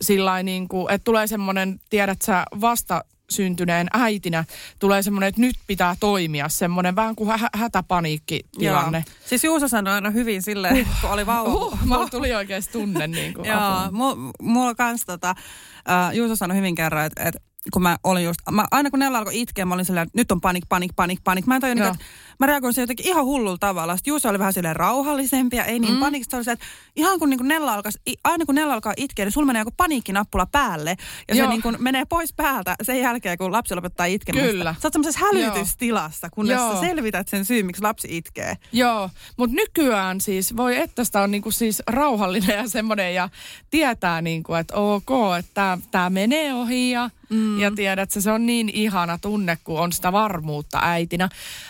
Sillä 0.00 0.42
niin 0.42 0.68
kuin, 0.68 0.94
että 0.94 1.04
tulee 1.04 1.26
semmoinen, 1.26 1.80
tiedät 1.90 2.22
sä, 2.22 2.44
vasta 2.60 3.04
syntyneen 3.30 3.86
äitinä 3.92 4.44
tulee 4.78 5.02
semmoinen, 5.02 5.28
että 5.28 5.40
nyt 5.40 5.56
pitää 5.66 5.96
toimia, 6.00 6.48
semmoinen 6.48 6.96
vähän 6.96 7.16
kuin 7.16 7.30
hä- 7.40 7.50
hätäpaniikkitilanne. 7.54 9.04
Joo. 9.06 9.16
Siis 9.26 9.44
Juuso 9.44 9.68
sanoi 9.68 9.94
aina 9.94 10.10
hyvin 10.10 10.42
silleen, 10.42 10.80
uh, 10.80 11.00
kun 11.00 11.10
oli 11.10 11.26
vauva. 11.26 11.54
Uh, 11.54 11.78
mulla 11.84 12.08
tuli 12.08 12.34
oikeasti 12.34 12.72
tunne 12.72 13.06
niin 13.06 13.34
kuin 13.34 13.44
Joo, 13.48 13.90
mulla, 13.90 14.32
mulla 14.42 14.74
kans 14.74 15.04
tota, 15.06 15.34
uh, 15.38 16.16
Juuso 16.16 16.36
sanoi 16.36 16.56
hyvin 16.56 16.74
kerran, 16.74 17.06
että, 17.06 17.22
että 17.22 17.40
kun 17.72 17.82
mä 17.82 17.96
olin 18.04 18.24
just, 18.24 18.40
mä, 18.50 18.64
aina 18.70 18.90
kun 18.90 18.98
Nella 18.98 19.18
alkoi 19.18 19.40
itkeä, 19.40 19.64
mä 19.64 19.74
olin 19.74 19.84
silleen, 19.84 20.06
että 20.06 20.18
nyt 20.18 20.32
on 20.32 20.40
panik, 20.40 20.64
panik, 20.68 20.92
panik, 20.96 21.18
panik. 21.24 21.46
Mä 21.46 21.54
en 21.54 21.60
tajunnut, 21.60 21.86
että 21.86 22.04
mä 22.40 22.46
reagoin 22.46 22.74
siihen 22.74 22.82
jotenkin 22.82 23.06
ihan 23.06 23.24
hullulla 23.24 23.58
tavalla. 23.60 23.96
Sitten 23.96 24.10
Juuso 24.10 24.28
oli 24.28 24.38
vähän 24.38 24.52
silleen 24.52 24.76
rauhallisempi 24.76 25.56
ja 25.56 25.64
ei 25.64 25.78
niin 25.78 25.94
mm. 25.94 26.00
panikista. 26.00 26.36
Oli 26.36 26.44
se, 26.44 26.52
että 26.52 26.66
ihan 26.96 27.18
kun, 27.18 27.30
niin 27.30 27.38
kuin 27.38 27.48
Nella 27.48 27.74
alkaa, 27.74 27.92
aina 28.24 28.46
kun 28.46 28.54
Nella 28.54 28.74
alkaa 28.74 28.94
itkeä, 28.96 29.24
niin 29.24 29.32
sulla 29.32 29.46
menee 29.46 29.60
joku 29.60 29.74
paniikkinappula 29.76 30.46
päälle. 30.46 30.96
Ja 31.28 31.34
Joo. 31.34 31.46
se 31.46 31.50
niin 31.50 31.62
kuin 31.62 31.76
menee 31.78 32.04
pois 32.04 32.32
päältä 32.32 32.74
sen 32.82 33.00
jälkeen, 33.00 33.38
kun 33.38 33.52
lapsi 33.52 33.74
lopettaa 33.74 34.06
itkemistä. 34.06 34.50
Kyllä. 34.50 34.74
Sä 34.82 34.88
oot 34.88 34.92
semmoisessa 34.92 35.26
hälytystilassa, 35.26 36.30
kunnes 36.30 36.56
Joo. 36.56 36.74
sä 36.74 36.80
selvität 36.80 37.28
sen 37.28 37.44
syyn, 37.44 37.66
miksi 37.66 37.82
lapsi 37.82 38.16
itkee. 38.16 38.56
Joo, 38.72 39.10
mutta 39.36 39.56
nykyään 39.56 40.20
siis 40.20 40.56
voi, 40.56 40.76
että 40.76 41.04
sitä 41.04 41.20
on 41.20 41.30
niin 41.30 41.42
kuin 41.42 41.52
siis 41.52 41.82
rauhallinen 41.86 42.56
ja 42.56 42.68
semmoinen 42.68 43.14
ja 43.14 43.28
tietää, 43.70 44.22
niin 44.22 44.42
kuin, 44.42 44.60
että 44.60 44.74
ok, 44.76 45.10
että 45.38 45.78
tämä 45.90 46.10
menee 46.10 46.54
ohi 46.54 46.90
ja 46.90 47.10
Mm. 47.30 47.60
Ja 47.60 47.70
tiedät, 47.70 48.02
että 48.02 48.20
se 48.20 48.30
on 48.30 48.46
niin 48.46 48.68
ihana 48.68 49.18
tunne, 49.18 49.58
kun 49.64 49.80
on 49.80 49.92
sitä 49.92 50.12
varmuutta 50.12 50.78
äitinä. 50.82 51.28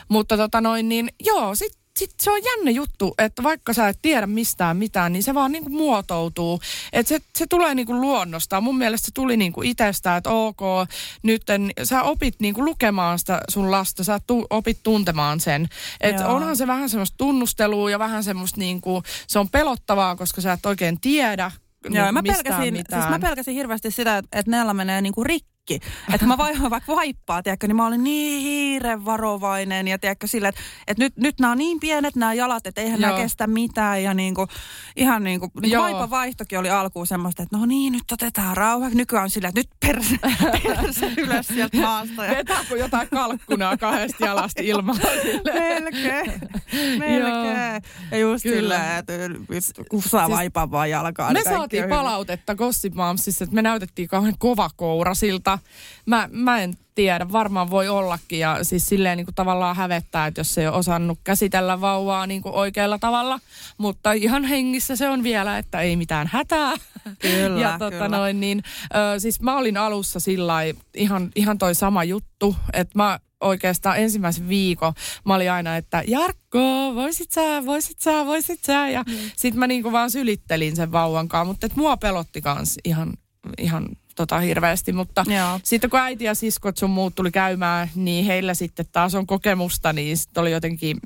Mutta 0.08 0.36
tota 0.36 0.59
noin, 0.60 0.88
niin 0.88 1.08
joo, 1.24 1.54
sit, 1.54 1.72
sit 1.98 2.10
se 2.20 2.30
on 2.30 2.40
jännä 2.44 2.70
juttu, 2.70 3.14
että 3.18 3.42
vaikka 3.42 3.72
sä 3.72 3.88
et 3.88 3.98
tiedä 4.02 4.26
mistään 4.26 4.76
mitään, 4.76 5.12
niin 5.12 5.22
se 5.22 5.34
vaan 5.34 5.52
niinku 5.52 5.70
muotoutuu. 5.70 6.60
Että 6.92 7.08
se, 7.08 7.18
se 7.38 7.46
tulee 7.46 7.74
niinku 7.74 8.00
luonnosta. 8.00 8.60
Mun 8.60 8.78
mielestä 8.78 9.06
se 9.06 9.10
tuli 9.14 9.36
niinku 9.36 9.62
itsestä, 9.62 10.16
että 10.16 10.30
ok, 10.30 10.60
nyt 11.22 11.42
sä 11.84 12.02
opit 12.02 12.34
niinku 12.40 12.64
lukemaan 12.64 13.18
sitä 13.18 13.40
sun 13.48 13.70
lasta, 13.70 14.04
sä 14.04 14.20
tu, 14.26 14.46
opit 14.50 14.78
tuntemaan 14.82 15.40
sen. 15.40 15.68
Että 16.00 16.28
onhan 16.28 16.56
se 16.56 16.66
vähän 16.66 16.88
semmoista 16.88 17.16
tunnustelua 17.16 17.90
ja 17.90 17.98
vähän 17.98 18.24
semmoista 18.24 18.60
niinku, 18.60 19.02
se 19.26 19.38
on 19.38 19.48
pelottavaa, 19.48 20.16
koska 20.16 20.40
sä 20.40 20.52
et 20.52 20.66
oikein 20.66 21.00
tiedä, 21.00 21.50
Joo, 21.90 22.12
mä 22.12 22.22
pelkäsin, 22.22 22.74
siis 22.74 23.08
mä 23.08 23.18
pelkäsin 23.18 23.54
hirveästi 23.54 23.90
sitä, 23.90 24.18
että, 24.18 24.38
että 24.38 24.50
Nella 24.50 24.74
menee 24.74 25.00
niinku 25.00 25.24
rikki 25.24 25.49
rikki. 25.70 25.88
Että 26.14 26.26
mä 26.26 26.38
vaihoin 26.38 26.70
vaikka 26.70 26.96
vaippaa, 26.96 27.42
tiedätkö, 27.42 27.66
niin 27.66 27.76
mä 27.76 27.86
olin 27.86 28.04
niin 28.04 28.42
hiiren 28.42 29.04
varovainen 29.04 29.88
ja 29.88 29.98
tiedätkö 29.98 30.26
sille, 30.26 30.48
että, 30.48 30.60
että 30.86 31.02
nyt, 31.04 31.16
nyt 31.16 31.40
nämä 31.40 31.52
on 31.52 31.58
niin 31.58 31.80
pienet 31.80 32.16
nämä 32.16 32.34
jalat, 32.34 32.66
että 32.66 32.80
eihän 32.80 33.00
nämä 33.00 33.16
kestä 33.16 33.46
mitään 33.46 34.02
ja 34.02 34.14
niin 34.14 34.34
kuin, 34.34 34.48
ihan 34.96 35.24
niin 35.24 35.40
kuin, 35.40 35.50
niin 35.60 35.70
kuin 35.70 35.82
vaipan 35.82 36.10
vaihtokin 36.10 36.58
oli 36.58 36.70
alkuun 36.70 37.06
semmoista, 37.06 37.42
että 37.42 37.56
no 37.56 37.66
niin, 37.66 37.92
nyt 37.92 38.12
otetaan 38.12 38.56
rauha. 38.56 38.88
Nykyään 38.88 39.22
on 39.22 39.30
sillä, 39.30 39.48
että 39.48 39.60
nyt 39.60 39.70
perse, 39.80 40.16
perse 40.82 41.12
ylös 41.16 41.46
sieltä 41.46 41.76
maasta. 41.76 42.24
Ja... 42.24 42.36
Vetää 42.36 42.64
kuin 42.68 42.80
jotain 42.80 43.08
kalkkunaa 43.08 43.76
kahdesta 43.76 44.24
jalasta 44.24 44.62
ilman. 44.64 44.96
Melkein, 45.44 46.32
melkein. 46.98 47.82
Ja 48.10 48.18
just 48.18 48.42
Kyllä. 48.42 48.56
silleen, 48.56 48.98
että 48.98 49.12
kusaa 49.90 50.26
siis, 50.26 50.36
vaipan 50.36 50.70
vaan 50.70 50.90
jalkaan. 50.90 51.32
Me 51.32 51.42
saatiin 51.42 51.88
palautetta 51.88 52.54
Gossip 52.54 52.94
Momsissa, 52.94 53.44
että 53.44 53.54
me 53.54 53.62
näytettiin 53.62 54.08
kauhean 54.08 54.34
kovakourasilta 54.38 55.58
mä, 56.06 56.28
mä 56.32 56.60
en 56.60 56.74
tiedä, 56.94 57.32
varmaan 57.32 57.70
voi 57.70 57.88
ollakin 57.88 58.38
ja 58.38 58.64
siis 58.64 58.86
silleen 58.86 59.16
niin 59.16 59.24
kuin 59.24 59.34
tavallaan 59.34 59.76
hävettää, 59.76 60.26
että 60.26 60.40
jos 60.40 60.58
ei 60.58 60.66
ole 60.66 60.76
osannut 60.76 61.18
käsitellä 61.24 61.80
vauvaa 61.80 62.26
niin 62.26 62.42
kuin 62.42 62.54
oikealla 62.54 62.98
tavalla, 62.98 63.40
mutta 63.78 64.12
ihan 64.12 64.44
hengissä 64.44 64.96
se 64.96 65.08
on 65.08 65.22
vielä, 65.22 65.58
että 65.58 65.80
ei 65.80 65.96
mitään 65.96 66.26
hätää. 66.32 66.72
Kyllä, 67.18 67.60
ja 67.60 67.78
tota 67.78 67.90
kyllä. 67.90 68.08
noin, 68.08 68.40
niin, 68.40 68.62
ö, 69.14 69.20
siis 69.20 69.40
mä 69.40 69.56
olin 69.56 69.76
alussa 69.76 70.20
sillä 70.20 70.54
ihan, 70.94 71.30
ihan 71.36 71.58
toi 71.58 71.74
sama 71.74 72.04
juttu, 72.04 72.56
että 72.72 72.98
mä 72.98 73.18
oikeastaan 73.40 73.98
ensimmäisen 73.98 74.48
viikon 74.48 74.92
mä 75.24 75.34
olin 75.34 75.52
aina, 75.52 75.76
että 75.76 76.02
Jarkko, 76.06 76.94
voisit 76.94 77.30
sä, 77.30 77.66
voisit 77.66 78.00
sä, 78.00 78.26
voisit 78.26 78.60
sä. 78.64 78.88
Ja 78.88 79.02
mm. 79.06 79.16
sit 79.36 79.54
mä 79.54 79.66
niinku 79.66 79.92
vaan 79.92 80.10
sylittelin 80.10 80.76
sen 80.76 80.92
vauvan 80.92 81.28
kanssa, 81.28 81.44
mutta 81.44 81.66
et 81.66 81.76
mua 81.76 81.96
pelotti 81.96 82.40
kans 82.40 82.78
ihan, 82.84 83.12
ihan 83.58 83.88
tota 84.20 84.38
hirveästi, 84.38 84.92
mutta 84.92 85.24
Joo. 85.28 85.60
sitten 85.64 85.90
kun 85.90 86.00
äiti 86.00 86.24
ja 86.24 86.34
siskot 86.34 86.76
sun 86.76 86.90
muut 86.90 87.14
tuli 87.14 87.30
käymään, 87.30 87.90
niin 87.94 88.24
heillä 88.24 88.54
sitten 88.54 88.86
taas 88.92 89.14
on 89.14 89.26
kokemusta, 89.26 89.92
niin 89.92 90.16
sitten 90.16 90.40
oli 90.40 90.52
jotenkin 90.52 90.96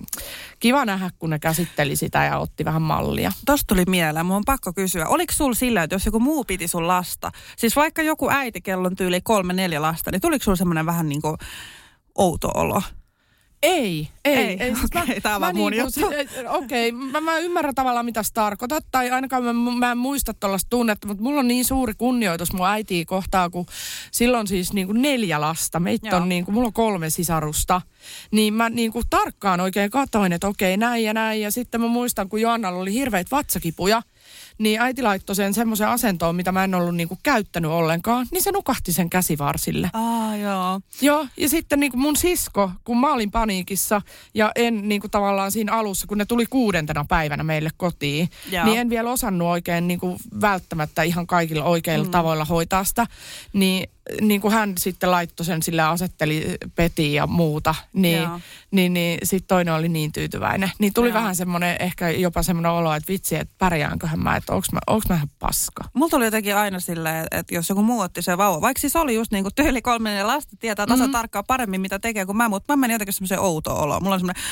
kiva 0.58 0.84
nähdä, 0.84 1.10
kun 1.18 1.30
ne 1.30 1.38
käsitteli 1.38 1.96
sitä 1.96 2.24
ja 2.24 2.38
otti 2.38 2.64
vähän 2.64 2.82
mallia. 2.82 3.32
Tosta 3.46 3.66
tuli 3.66 3.84
mieleen, 3.86 4.26
mun 4.26 4.36
on 4.36 4.42
pakko 4.46 4.72
kysyä, 4.72 5.06
oliko 5.06 5.32
sul 5.32 5.54
sillä, 5.54 5.82
että 5.82 5.94
jos 5.94 6.06
joku 6.06 6.20
muu 6.20 6.44
piti 6.44 6.68
sun 6.68 6.88
lasta, 6.88 7.32
siis 7.56 7.76
vaikka 7.76 8.02
joku 8.02 8.30
äiti, 8.30 8.60
kello 8.60 8.86
on 8.86 8.96
tyyli 8.96 9.20
kolme, 9.20 9.52
neljä 9.52 9.82
lasta, 9.82 10.10
niin 10.10 10.20
tuliko 10.20 10.44
sulla 10.44 10.56
semmoinen 10.56 10.86
vähän 10.86 11.08
niin 11.08 11.22
kuin 11.22 11.36
outo 12.14 12.50
olo? 12.54 12.82
Ei, 13.64 14.08
ei. 14.24 14.36
ei. 14.36 14.56
ei 14.60 14.74
siis 14.74 14.84
okay, 14.84 15.20
tämä 15.20 15.34
on 15.34 15.40
vaan 15.40 15.56
mun 15.56 15.72
niinku, 15.72 15.90
juttu. 16.00 16.14
Okei, 16.48 16.88
okay, 16.88 17.10
mä, 17.10 17.20
mä 17.20 17.38
ymmärrän 17.38 17.74
tavallaan 17.74 18.04
mitä 18.04 18.22
sä 18.22 18.30
tarkoitat, 18.34 18.84
tai 18.90 19.10
ainakaan 19.10 19.42
mä, 19.44 19.52
mä 19.52 19.92
en 19.92 19.98
muista 19.98 20.34
tuollaista 20.34 20.70
tunnetta, 20.70 21.06
mutta 21.06 21.22
mulla 21.22 21.40
on 21.40 21.48
niin 21.48 21.64
suuri 21.64 21.94
kunnioitus 21.98 22.52
mun 22.52 22.66
äitiä 22.66 23.04
kohtaa, 23.04 23.50
kun 23.50 23.66
silloin 24.10 24.46
siis 24.46 24.72
niin 24.72 24.86
kuin 24.86 25.02
neljä 25.02 25.40
lasta. 25.40 25.80
Meitä 25.80 26.16
on 26.16 26.28
niin 26.28 26.44
kuin, 26.44 26.54
mulla 26.54 26.66
on 26.66 26.72
kolme 26.72 27.10
sisarusta. 27.10 27.80
Niin 28.30 28.54
mä 28.54 28.70
niin 28.70 28.92
kuin 28.92 29.04
tarkkaan 29.10 29.60
oikein 29.60 29.90
katoin, 29.90 30.32
että 30.32 30.48
okei, 30.48 30.76
näin 30.76 31.04
ja 31.04 31.14
näin. 31.14 31.40
Ja 31.40 31.50
sitten 31.50 31.80
mä 31.80 31.86
muistan, 31.86 32.28
kun 32.28 32.40
Joannalla 32.40 32.80
oli 32.80 32.92
hirveitä 32.92 33.36
vatsakipuja– 33.36 34.02
niin 34.58 34.80
äiti 34.80 35.02
laittoi 35.02 35.36
sen 35.36 35.54
semmoisen 35.54 35.88
asentoon, 35.88 36.36
mitä 36.36 36.52
mä 36.52 36.64
en 36.64 36.74
ollut 36.74 36.94
niinku 36.94 37.18
käyttänyt 37.22 37.70
ollenkaan, 37.70 38.26
niin 38.30 38.42
se 38.42 38.52
nukahti 38.52 38.92
sen 38.92 39.10
käsivarsille. 39.10 39.90
Aa, 39.92 40.36
joo. 40.36 40.80
Joo, 41.00 41.26
ja 41.36 41.48
sitten 41.48 41.80
niin 41.80 41.92
kuin 41.92 42.00
mun 42.00 42.16
sisko, 42.16 42.70
kun 42.84 43.00
mä 43.00 43.12
olin 43.12 43.30
paniikissa 43.30 44.02
ja 44.34 44.52
en 44.56 44.88
niin 44.88 45.00
kuin 45.00 45.10
tavallaan 45.10 45.52
siinä 45.52 45.72
alussa, 45.72 46.06
kun 46.06 46.18
ne 46.18 46.24
tuli 46.24 46.46
kuudentena 46.46 47.04
päivänä 47.08 47.44
meille 47.44 47.70
kotiin, 47.76 48.28
Joo. 48.50 48.64
niin 48.64 48.80
en 48.80 48.90
vielä 48.90 49.10
osannut 49.10 49.48
oikein 49.48 49.88
niin 49.88 50.00
kuin 50.00 50.18
välttämättä 50.40 51.02
ihan 51.02 51.26
kaikilla 51.26 51.64
oikeilla 51.64 52.04
mm. 52.04 52.10
tavoilla 52.10 52.44
hoitaa 52.44 52.84
sitä, 52.84 53.06
niin 53.52 53.88
niin 54.20 54.40
kuin 54.40 54.54
hän 54.54 54.72
sitten 54.78 55.10
laittoi 55.10 55.46
sen 55.46 55.62
sille 55.62 55.82
asetteli 55.82 56.56
peti 56.74 57.14
ja 57.14 57.26
muuta, 57.26 57.74
niin, 57.92 58.22
Joo. 58.22 58.40
niin, 58.70 58.94
niin 58.94 59.18
sitten 59.22 59.48
toinen 59.48 59.74
oli 59.74 59.88
niin 59.88 60.12
tyytyväinen. 60.12 60.72
Niin 60.78 60.92
tuli 60.94 61.08
Joo. 61.08 61.14
vähän 61.14 61.36
semmoinen, 61.36 61.76
ehkä 61.80 62.10
jopa 62.10 62.42
semmoinen 62.42 62.72
olo, 62.72 62.94
että 62.94 63.12
vitsi, 63.12 63.36
että 63.36 63.54
pärjäänköhän 63.58 64.20
mä, 64.20 64.36
että 64.36 64.52
onks 64.52 64.72
mä, 64.72 64.78
onks 64.86 65.08
mä 65.08 65.14
ihan 65.14 65.30
paska. 65.38 65.84
Mulla 65.94 66.10
tuli 66.10 66.24
jotenkin 66.24 66.56
aina 66.56 66.80
silleen, 66.80 67.26
että 67.30 67.54
jos 67.54 67.68
joku 67.68 67.82
muu 67.82 68.00
otti 68.00 68.22
sen 68.22 68.38
vauva, 68.38 68.60
vaikka 68.60 68.80
siis 68.80 68.96
oli 68.96 69.14
just 69.14 69.32
niin 69.32 69.44
kuin 69.44 69.54
tyyli 69.54 69.82
kolminen 69.82 70.26
lasta, 70.26 70.56
tietää 70.60 70.86
tasan 70.86 70.98
mm-hmm. 70.98 71.12
tarkkaan 71.12 71.44
paremmin, 71.46 71.80
mitä 71.80 71.98
tekee 71.98 72.26
kuin 72.26 72.36
mä, 72.36 72.48
mutta 72.48 72.72
mä 72.72 72.80
menin 72.80 72.94
jotenkin 72.94 73.12
semmoiseen 73.12 73.40
outoon 73.40 73.80
oloon. 73.80 74.02
Mulla 74.02 74.14
on 74.14 74.20
semmoinen, 74.20 74.42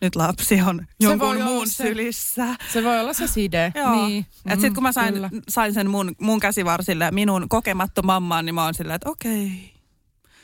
nyt 0.00 0.16
lapsi 0.16 0.60
on 0.60 0.86
jonkun 1.00 1.28
olla 1.28 1.44
muun 1.44 1.68
se. 1.68 1.82
sylissä. 1.84 2.46
Se 2.72 2.84
voi 2.84 3.00
olla 3.00 3.12
se 3.12 3.26
side. 3.26 3.72
Joo. 3.80 4.06
Niin. 4.06 4.26
Et 4.46 4.60
sit 4.60 4.74
kun 4.74 4.82
mä 4.82 4.92
sain, 4.92 5.14
kyllä. 5.14 5.30
sain 5.48 5.74
sen 5.74 5.90
mun, 5.90 6.14
mun 6.20 6.40
käsivarsille 6.40 7.10
minun 7.10 7.48
kokematta 7.48 8.02
mammaan, 8.02 8.44
niin 8.44 8.54
mä 8.54 8.64
oon 8.64 8.74
silleen, 8.74 8.96
että 8.96 9.10
okei. 9.10 9.72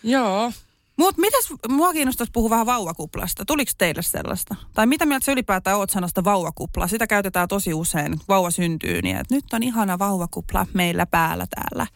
Joo. 0.02 0.52
Mut 0.96 1.18
mitäs, 1.18 1.52
mua 1.68 1.92
kiinnostaisi 1.92 2.30
puhua 2.32 2.50
vähän 2.50 2.66
vauvakuplasta. 2.66 3.44
Tuliko 3.44 3.72
teille 3.78 4.02
sellaista? 4.02 4.54
Tai 4.74 4.86
mitä 4.86 5.06
mieltä 5.06 5.24
sä 5.24 5.32
ylipäätään 5.32 5.76
oot 5.76 5.90
sanasta 5.90 6.24
vauvakupla? 6.24 6.88
Sitä 6.88 7.06
käytetään 7.06 7.48
tosi 7.48 7.74
usein, 7.74 8.20
vauva 8.28 8.50
syntyy, 8.50 9.02
niin 9.02 9.16
että 9.16 9.34
nyt 9.34 9.44
on 9.52 9.62
ihana 9.62 9.98
vauvakupla 9.98 10.66
meillä 10.74 11.06
päällä 11.06 11.46
täällä. 11.54 11.86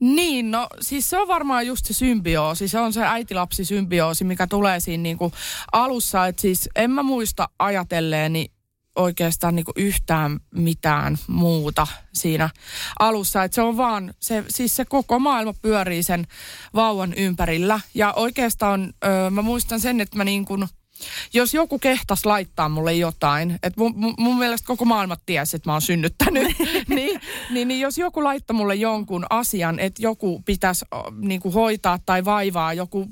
Niin, 0.00 0.50
no 0.50 0.66
siis 0.80 1.10
se 1.10 1.18
on 1.18 1.28
varmaan 1.28 1.66
just 1.66 1.86
se 1.86 1.94
symbioosi. 1.94 2.68
Se 2.68 2.78
on 2.78 2.92
se 2.92 3.00
äitilapsi-symbioosi, 3.00 4.24
mikä 4.24 4.46
tulee 4.46 4.80
siinä 4.80 5.02
niinku 5.02 5.32
alussa. 5.72 6.26
Että 6.26 6.42
siis 6.42 6.68
en 6.76 6.90
mä 6.90 7.02
muista 7.02 7.48
ajatelleeni 7.58 8.50
oikeastaan 8.96 9.56
niinku 9.56 9.72
yhtään 9.76 10.40
mitään 10.54 11.18
muuta 11.26 11.86
siinä 12.12 12.50
alussa. 12.98 13.44
Että 13.44 13.54
se 13.54 13.62
on 13.62 13.76
vaan, 13.76 14.14
se, 14.20 14.44
siis 14.48 14.76
se 14.76 14.84
koko 14.84 15.18
maailma 15.18 15.54
pyörii 15.62 16.02
sen 16.02 16.26
vauvan 16.74 17.14
ympärillä. 17.14 17.80
Ja 17.94 18.12
oikeastaan 18.12 18.94
öö, 19.04 19.30
mä 19.30 19.42
muistan 19.42 19.80
sen, 19.80 20.00
että 20.00 20.16
mä 20.16 20.24
niin 20.24 20.44
kuin, 20.44 20.68
jos 21.32 21.54
joku 21.54 21.78
kehtas 21.78 22.26
laittaa 22.26 22.68
mulle 22.68 22.92
jotain, 22.92 23.58
että 23.62 23.80
mun, 23.80 23.92
mun, 23.96 24.14
mun 24.18 24.38
mielestä 24.38 24.66
koko 24.66 24.84
maailma 24.84 25.16
tiesi, 25.26 25.56
että 25.56 25.68
mä 25.68 25.72
oon 25.72 25.82
synnyttänyt, 25.82 26.48
niin, 26.88 27.20
niin, 27.50 27.68
niin 27.68 27.80
jos 27.80 27.98
joku 27.98 28.24
laittaa 28.24 28.56
mulle 28.56 28.74
jonkun 28.74 29.26
asian, 29.30 29.78
että 29.78 30.02
joku 30.02 30.42
pitäisi 30.44 30.84
niin 31.20 31.40
kuin 31.40 31.54
hoitaa 31.54 31.98
tai 32.06 32.24
vaivaa, 32.24 32.72
joku 32.72 33.08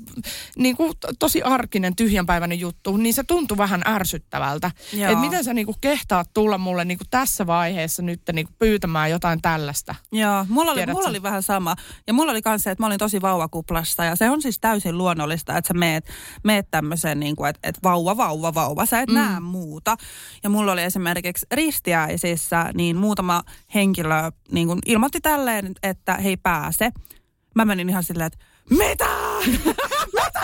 niin 0.55 0.77
kuin 0.77 0.93
to- 0.99 1.07
tosi 1.19 1.41
arkinen 1.41 1.95
tyhjänpäiväinen 1.95 2.59
juttu, 2.59 2.97
niin 2.97 3.13
se 3.13 3.23
tuntui 3.23 3.57
vähän 3.57 3.81
ärsyttävältä. 3.87 4.71
Että 4.93 5.15
miten 5.15 5.43
sä 5.43 5.53
niin 5.53 5.65
kuin 5.65 5.77
kehtaat 5.81 6.29
tulla 6.33 6.57
mulle 6.57 6.85
niin 6.85 6.97
kuin 6.97 7.07
tässä 7.09 7.47
vaiheessa 7.47 8.01
nyt 8.01 8.21
niin 8.33 8.45
kuin 8.45 8.55
pyytämään 8.59 9.11
jotain 9.11 9.41
tällaista. 9.41 9.95
Joo, 10.11 10.45
mulla 10.49 10.71
oli, 10.71 10.79
Tiedätkö? 10.79 10.93
mulla 10.93 11.09
oli 11.09 11.23
vähän 11.23 11.43
sama. 11.43 11.75
Ja 12.07 12.13
mulla 12.13 12.31
oli 12.31 12.41
myös 12.45 12.61
se, 12.61 12.71
että 12.71 12.83
mä 12.83 12.87
olin 12.87 12.99
tosi 12.99 13.21
vauvakuplassa. 13.21 14.03
Ja 14.05 14.15
se 14.15 14.29
on 14.29 14.41
siis 14.41 14.59
täysin 14.59 14.97
luonnollista, 14.97 15.57
että 15.57 15.67
sä 15.67 15.73
meet, 15.73 16.05
meet 16.43 16.67
tämmöisen, 16.71 17.19
niin 17.19 17.35
kuin, 17.35 17.49
että, 17.49 17.72
että 17.73 17.89
vauva, 17.89 18.17
vauva, 18.17 18.53
vauva. 18.53 18.85
Sä 18.85 18.99
et 18.99 19.09
mm. 19.09 19.15
näe 19.15 19.39
muuta. 19.39 19.97
Ja 20.43 20.49
mulla 20.49 20.71
oli 20.71 20.83
esimerkiksi 20.83 21.45
ristiäisissä, 21.51 22.71
niin 22.73 22.97
muutama 22.97 23.43
henkilö 23.73 24.31
niin 24.51 24.67
kuin 24.67 24.79
ilmoitti 24.85 25.21
tälleen, 25.21 25.73
että 25.83 26.13
he 26.13 26.29
ei 26.29 26.37
pääse. 26.37 26.91
Mä 27.55 27.65
menin 27.65 27.89
ihan 27.89 28.03
silleen, 28.03 28.27
että 28.27 28.45
mitä? 28.69 29.05
mitä? 30.13 30.41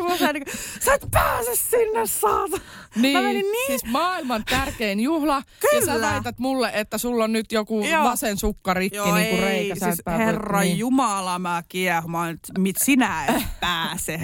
Mä 0.00 0.08
menin 0.08 0.34
niin 0.34 0.44
kuin, 0.44 0.58
sä 0.84 0.94
et 0.94 1.06
pääse 1.10 1.56
sinne 1.56 2.06
saata. 2.06 2.56
Niin, 2.96 3.16
Mä 3.16 3.22
menin 3.22 3.42
niin 3.52 3.66
siis 3.66 3.84
maailman 3.84 4.44
tärkein 4.44 5.00
juhla. 5.00 5.42
Ja 5.72 5.80
sä 5.80 5.92
Kyllä. 5.92 6.10
väität 6.12 6.38
mulle, 6.38 6.70
että 6.74 6.98
sulla 6.98 7.24
on 7.24 7.32
nyt 7.32 7.52
joku 7.52 7.84
Joo. 7.84 8.04
vasen 8.04 8.38
sukka 8.38 8.74
rikki, 8.74 8.98
niin 9.12 9.28
kuin 9.28 9.42
reikä. 9.42 9.74
Sä 9.74 9.86
siis 9.86 10.02
herra 10.18 10.60
niin. 10.60 10.78
Jumala, 10.78 11.38
mä 11.38 11.62
kiehumaan, 11.68 12.30
että 12.30 12.52
mit 12.58 12.76
sinä 12.76 13.26
et 13.26 13.42
pääse. 13.60 14.14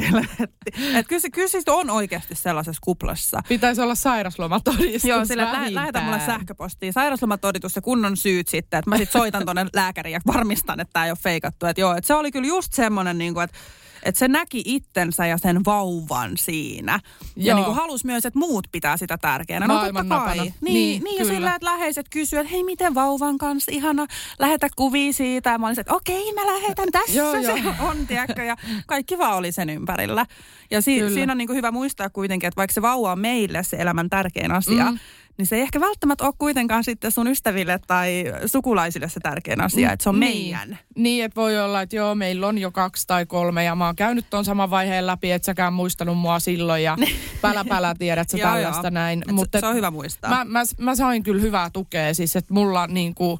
Et 0.94 1.08
kyllä, 1.08 1.30
kyllä 1.32 1.48
siis 1.48 1.64
on 1.68 1.90
oikeasti 1.90 2.34
sellaisessa 2.34 2.80
kuplassa. 2.84 3.42
Pitäisi 3.48 3.80
olla 3.80 3.94
sairaslomatodistus 3.94 5.04
Joo, 5.04 5.24
sillä 5.24 5.44
lä- 5.52 5.74
lähetä 5.74 6.00
mulle 6.00 6.20
sähköpostiin 6.26 6.92
sairauslomatodistus 6.92 7.76
ja 7.76 7.82
kunnon 7.82 8.16
syyt 8.16 8.48
sitten, 8.48 8.78
että 8.78 8.90
mä 8.90 8.96
sitten 8.96 9.20
soitan 9.20 9.46
tonne 9.46 9.66
lääkäriin 9.74 10.12
ja 10.12 10.20
varmistan, 10.26 10.80
että 10.80 10.92
tämä 10.92 11.04
ei 11.04 11.10
ole 11.10 11.18
feikattu. 11.22 11.66
Että 11.66 11.80
joo, 11.80 11.94
että 12.00 12.06
se 12.06 12.14
oli 12.14 12.30
kyllä 12.32 12.48
just 12.48 12.72
semmoinen, 12.72 13.18
niin 13.18 13.34
kuin, 13.34 13.44
että 13.44 13.58
että 14.02 14.18
se 14.18 14.28
näki 14.28 14.62
itsensä 14.64 15.26
ja 15.26 15.38
sen 15.38 15.64
vauvan 15.64 16.30
siinä. 16.38 17.00
Ja 17.36 17.46
Joo. 17.46 17.56
niin 17.56 17.64
kuin 17.64 17.76
halusi 17.76 18.06
myös, 18.06 18.26
että 18.26 18.38
muut 18.38 18.68
pitää 18.72 18.96
sitä 18.96 19.18
tärkeänä. 19.18 19.66
No 19.66 19.80
totta 19.80 20.04
kai. 20.04 20.38
Niin, 20.38 20.54
Niin, 20.60 21.04
niin, 21.04 21.18
ja 21.18 21.24
sillä, 21.24 21.54
että 21.54 21.66
läheiset 21.66 22.06
kysyvät, 22.08 22.40
että 22.40 22.52
hei 22.52 22.64
miten 22.64 22.94
vauvan 22.94 23.38
kanssa, 23.38 23.72
ihana, 23.74 24.06
lähetä 24.38 24.68
kuvia 24.76 25.12
siitä. 25.12 25.50
Ja 25.50 25.58
mä 25.58 25.66
olin 25.66 25.74
se, 25.74 25.80
että 25.80 25.94
okei, 25.94 26.32
mä 26.32 26.46
lähetän 26.46 26.88
tässä 26.92 27.18
Joo, 27.18 27.32
se 27.42 27.58
joo. 27.62 27.74
on, 27.80 28.06
tiedätkö, 28.06 28.44
ja 28.44 28.56
kaikki 28.86 29.18
vaan 29.18 29.36
oli 29.36 29.52
sen 29.52 29.70
ympärillä. 29.70 30.26
Ja 30.70 30.80
si- 30.80 30.98
Kyllä. 30.98 31.14
siinä 31.14 31.32
on 31.32 31.38
niin 31.38 31.48
kuin 31.48 31.56
hyvä 31.56 31.70
muistaa 31.70 32.10
kuitenkin, 32.10 32.48
että 32.48 32.56
vaikka 32.56 32.74
se 32.74 32.82
vauva 32.82 33.12
on 33.12 33.18
meille 33.18 33.62
se 33.62 33.76
elämän 33.76 34.10
tärkein 34.10 34.52
asia, 34.52 34.90
mm. 34.90 34.98
niin 35.38 35.46
se 35.46 35.56
ei 35.56 35.62
ehkä 35.62 35.80
välttämättä 35.80 36.24
ole 36.24 36.34
kuitenkaan 36.38 36.84
sitten 36.84 37.10
sun 37.12 37.28
ystäville 37.28 37.80
tai 37.86 38.24
sukulaisille 38.46 39.08
se 39.08 39.20
tärkein 39.20 39.60
asia, 39.60 39.92
että 39.92 40.02
se 40.02 40.08
on 40.08 40.20
niin. 40.20 40.36
meidän. 40.56 40.78
Niin, 41.00 41.24
että 41.24 41.40
voi 41.40 41.60
olla, 41.60 41.82
että 41.82 41.96
joo, 41.96 42.14
meillä 42.14 42.46
on 42.46 42.58
jo 42.58 42.70
kaksi 42.70 43.06
tai 43.06 43.26
kolme 43.26 43.64
ja 43.64 43.74
mä 43.74 43.86
oon 43.86 43.96
käynyt 43.96 44.26
ton 44.30 44.44
saman 44.44 44.70
vaiheen 44.70 45.06
läpi, 45.06 45.32
et 45.32 45.44
säkään 45.44 45.72
muistanut 45.72 46.18
mua 46.18 46.38
silloin 46.38 46.82
ja 46.82 46.96
pälä 47.42 47.64
pälä 47.64 47.94
tiedät 47.98 48.30
sä 48.30 48.38
tällaista 48.38 48.86
joo. 48.86 48.90
näin. 48.90 49.24
Et 49.28 49.48
se- 49.52 49.60
se 49.60 49.66
on 49.66 49.74
hyvä 49.74 49.90
muistaa. 49.90 50.30
Mä, 50.30 50.44
mä, 50.44 50.62
mä 50.78 50.94
sain 50.94 51.22
kyllä 51.22 51.42
hyvää 51.42 51.70
tukea, 51.72 52.14
siis 52.14 52.36
että 52.36 52.54
mulla 52.54 52.86
niinku, 52.86 53.38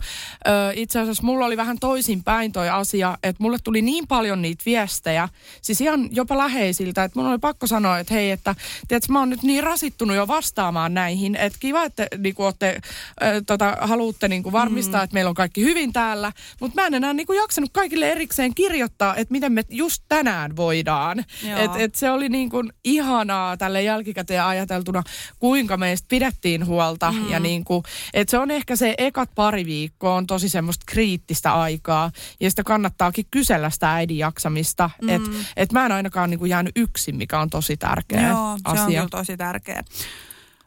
ö, 0.48 0.72
itse 0.74 1.00
asiassa 1.00 1.22
mulla 1.22 1.46
oli 1.46 1.56
vähän 1.56 1.78
toisinpäin 1.78 2.52
toi 2.52 2.68
asia, 2.68 3.18
että 3.22 3.42
mulle 3.42 3.58
tuli 3.64 3.82
niin 3.82 4.06
paljon 4.06 4.42
niitä 4.42 4.62
viestejä, 4.66 5.28
siis 5.62 5.80
ihan 5.80 6.08
jopa 6.12 6.38
läheisiltä, 6.38 7.04
että 7.04 7.18
mun 7.18 7.28
oli 7.28 7.38
pakko 7.38 7.66
sanoa, 7.66 7.98
että 7.98 8.14
hei, 8.14 8.30
että 8.30 8.54
tiedätkö, 8.88 9.12
mä 9.12 9.18
oon 9.18 9.30
nyt 9.30 9.42
niin 9.42 9.62
rasittunut 9.62 10.16
jo 10.16 10.28
vastaamaan 10.28 10.94
näihin, 10.94 11.36
että 11.36 11.58
kiva, 11.60 11.84
että 11.84 12.06
niinku, 12.18 12.42
ootte, 12.42 12.80
ö, 13.22 13.42
tota, 13.46 13.76
haluatte 13.80 14.28
niinku 14.28 14.52
varmistaa, 14.52 15.00
mm. 15.00 15.04
että 15.04 15.14
meillä 15.14 15.28
on 15.28 15.34
kaikki 15.34 15.62
hyvin 15.62 15.92
täällä, 15.92 16.32
mutta 16.60 16.80
mä 16.80 16.86
en 16.86 16.94
enää 16.94 17.12
niinku 17.12 17.32
jaksanut 17.50 17.70
kaikille 17.72 18.10
erikseen 18.10 18.54
kirjoittaa, 18.54 19.16
että 19.16 19.32
miten 19.32 19.52
me 19.52 19.64
just 19.68 20.02
tänään 20.08 20.56
voidaan. 20.56 21.24
Joo. 21.48 21.58
Et, 21.58 21.70
et 21.76 21.94
se 21.94 22.10
oli 22.10 22.28
niin 22.28 22.50
kuin 22.50 22.72
ihanaa 22.84 23.56
tälle 23.56 23.82
jälkikäteen 23.82 24.44
ajateltuna, 24.44 25.02
kuinka 25.38 25.76
meistä 25.76 26.06
pidettiin 26.08 26.66
huolta. 26.66 27.12
Mm. 27.12 27.30
Ja 27.30 27.40
niin 27.40 27.64
kuin, 27.64 27.82
et 28.14 28.28
se 28.28 28.38
on 28.38 28.50
ehkä 28.50 28.76
se 28.76 28.94
ekat 28.98 29.30
pari 29.34 29.66
viikkoa 29.66 30.14
on 30.14 30.26
tosi 30.26 30.48
semmoista 30.48 30.84
kriittistä 30.86 31.54
aikaa. 31.54 32.10
Ja 32.40 32.50
sitä 32.50 32.64
kannattaakin 32.64 33.26
kysellä 33.30 33.70
sitä 33.70 33.92
äidin 33.92 34.18
jaksamista. 34.18 34.90
Mm. 35.02 35.08
Että 35.08 35.30
et 35.56 35.72
mä 35.72 35.86
en 35.86 35.92
ainakaan 35.92 36.30
niin 36.30 36.38
kuin 36.38 36.50
jäänyt 36.50 36.72
yksin, 36.76 37.16
mikä 37.16 37.40
on 37.40 37.50
tosi 37.50 37.76
tärkeä 37.76 38.28
Joo, 38.28 38.56
se 38.56 38.70
on 38.70 38.78
asia. 38.78 39.00
kyllä 39.00 39.08
tosi 39.10 39.36
tärkeä. 39.36 39.82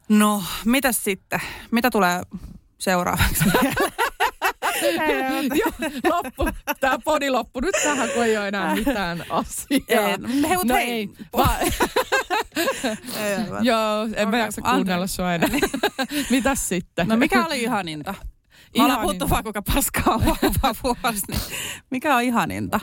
No, 0.09 0.43
mitäs 0.65 1.03
sitten? 1.03 1.39
Mitä 1.71 1.91
tulee 1.91 2.21
seuraavaksi? 2.77 3.43
Joo, 5.55 5.71
loppu. 6.09 6.49
Tämä 6.79 6.99
podi 7.03 7.29
loppu 7.29 7.59
nyt 7.59 7.75
tähän, 7.83 8.09
kun 8.09 8.23
ei 8.23 8.37
ole 8.37 8.47
enää 8.47 8.75
mitään 8.75 9.25
asiaa. 9.29 10.09
Ei, 10.09 10.17
no, 10.17 10.27
hei, 10.47 10.57
no 10.65 10.75
ei. 10.77 11.09
Va- 11.37 11.57
Joo, 13.61 14.07
en 14.15 14.29
mä 14.29 14.37
jaksa 14.37 14.61
kuunnella 14.61 15.07
sua 15.07 15.33
enää. 15.33 15.49
Mitäs 16.29 16.69
sitten? 16.69 17.07
No 17.07 17.15
mikä 17.17 17.45
oli 17.45 17.61
ihaninta? 17.63 18.13
Me 18.77 18.83
ollaan 18.83 18.99
puhuttu 19.01 19.29
vaan 19.29 19.43
kuinka 19.43 19.61
paskaa 19.61 20.13
on 20.13 20.23
vuosi. 20.83 21.21
Niin 21.27 21.39
mikä 21.91 22.15
on 22.15 22.21
ihaninta? 22.23 22.79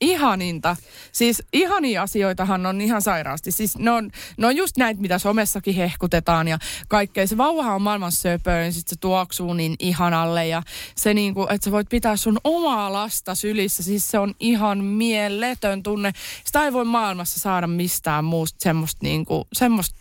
Ihaninta. 0.00 0.76
Siis 1.12 1.42
ihania 1.52 2.02
asioitahan 2.02 2.66
on 2.66 2.80
ihan 2.80 3.02
sairaasti. 3.02 3.50
Siis 3.50 3.78
ne 3.78 3.90
on, 3.90 4.10
ne 4.36 4.46
on 4.46 4.56
just 4.56 4.76
näitä, 4.76 5.00
mitä 5.00 5.18
somessakin 5.18 5.74
hehkutetaan 5.74 6.48
ja 6.48 6.58
kaikkea. 6.88 7.26
Se 7.26 7.36
vauvahan 7.36 7.74
on 7.74 7.82
maailman 7.82 8.12
söpöin, 8.12 8.72
sit 8.72 8.88
se 8.88 8.96
tuoksuu 9.00 9.54
niin 9.54 9.74
ihanalle 9.78 10.46
ja 10.46 10.62
se 10.96 11.14
niinku, 11.14 11.46
että 11.50 11.64
sä 11.64 11.70
voit 11.70 11.88
pitää 11.88 12.16
sun 12.16 12.38
omaa 12.44 12.92
lasta 12.92 13.34
sylissä. 13.34 13.82
Siis 13.82 14.10
se 14.10 14.18
on 14.18 14.34
ihan 14.40 14.84
mieletön 14.84 15.82
tunne. 15.82 16.12
Sitä 16.44 16.64
ei 16.64 16.72
voi 16.72 16.84
maailmassa 16.84 17.40
saada 17.40 17.66
mistään 17.66 18.24
muusta 18.24 18.56
semmoista 18.60 18.98
niinku, 19.02 19.48
semmoista 19.52 19.99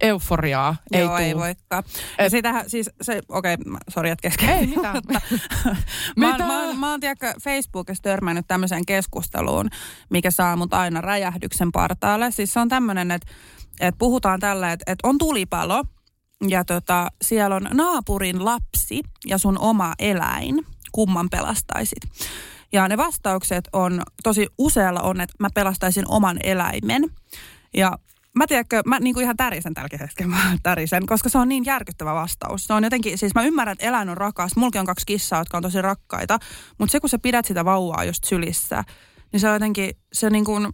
euforiaa. 0.00 0.76
Joo, 0.92 1.16
ei, 1.16 1.24
ei 1.24 1.32
tuu. 1.32 1.40
voikaan. 1.40 1.84
Ja 2.18 2.24
Et- 2.24 2.30
sitähän 2.30 2.70
siis, 2.70 2.90
se, 3.02 3.20
okei, 3.28 3.54
okay, 3.54 3.76
sori, 3.88 4.10
että 4.10 4.22
kesken. 4.28 4.48
Ei 4.48 4.66
mitään. 4.66 5.02
mä, 6.16 6.26
oon- 6.26 6.32
Mitä? 6.32 6.46
mä, 6.46 6.66
oon- 6.66 6.78
mä 6.78 6.90
oon 6.90 7.00
Facebookissa 7.44 8.02
törmännyt 8.02 8.46
tämmöiseen 8.48 8.86
keskusteluun, 8.86 9.68
mikä 10.10 10.30
saa 10.30 10.56
mut 10.56 10.74
aina 10.74 11.00
räjähdyksen 11.00 11.72
partaalle. 11.72 12.30
Siis 12.30 12.52
se 12.52 12.60
on 12.60 12.68
tämmöinen, 12.68 13.10
että, 13.10 13.32
että 13.80 13.98
puhutaan 13.98 14.40
tällä, 14.40 14.72
että, 14.72 14.92
että 14.92 15.08
on 15.08 15.18
tulipalo, 15.18 15.84
ja 16.48 16.64
tota, 16.64 17.10
siellä 17.22 17.56
on 17.56 17.68
naapurin 17.72 18.44
lapsi 18.44 19.00
ja 19.26 19.38
sun 19.38 19.58
oma 19.58 19.94
eläin. 19.98 20.66
Kumman 20.92 21.30
pelastaisit? 21.30 22.02
Ja 22.72 22.88
ne 22.88 22.96
vastaukset 22.96 23.68
on, 23.72 24.02
tosi 24.22 24.46
usealla 24.58 25.00
on, 25.00 25.20
että 25.20 25.34
mä 25.38 25.48
pelastaisin 25.54 26.04
oman 26.08 26.36
eläimen. 26.42 27.10
Ja 27.74 27.98
mä 28.36 28.46
tiedätkö, 28.46 28.82
mä 28.86 29.00
niin 29.00 29.14
kuin 29.14 29.24
ihan 29.24 29.36
tärisen 29.36 29.74
tällä 29.74 29.98
hetkellä, 30.00 30.30
mä 30.30 30.58
tärisen, 30.62 31.06
koska 31.06 31.28
se 31.28 31.38
on 31.38 31.48
niin 31.48 31.64
järkyttävä 31.64 32.14
vastaus. 32.14 32.64
Se 32.66 32.72
on 32.72 32.84
jotenkin, 32.84 33.18
siis 33.18 33.34
mä 33.34 33.42
ymmärrän, 33.42 33.72
että 33.72 33.86
eläin 33.86 34.08
on 34.08 34.16
rakas. 34.16 34.56
Mulki 34.56 34.78
on 34.78 34.86
kaksi 34.86 35.06
kissaa, 35.06 35.40
jotka 35.40 35.56
on 35.56 35.62
tosi 35.62 35.82
rakkaita. 35.82 36.38
Mutta 36.78 36.92
se, 36.92 37.00
kun 37.00 37.10
sä 37.10 37.18
pidät 37.18 37.44
sitä 37.44 37.64
vauvaa 37.64 38.04
just 38.04 38.24
sylissä, 38.24 38.84
niin 39.32 39.40
se 39.40 39.48
on 39.48 39.54
jotenkin, 39.54 39.90
se 40.12 40.30
niin 40.30 40.44
kuin, 40.44 40.68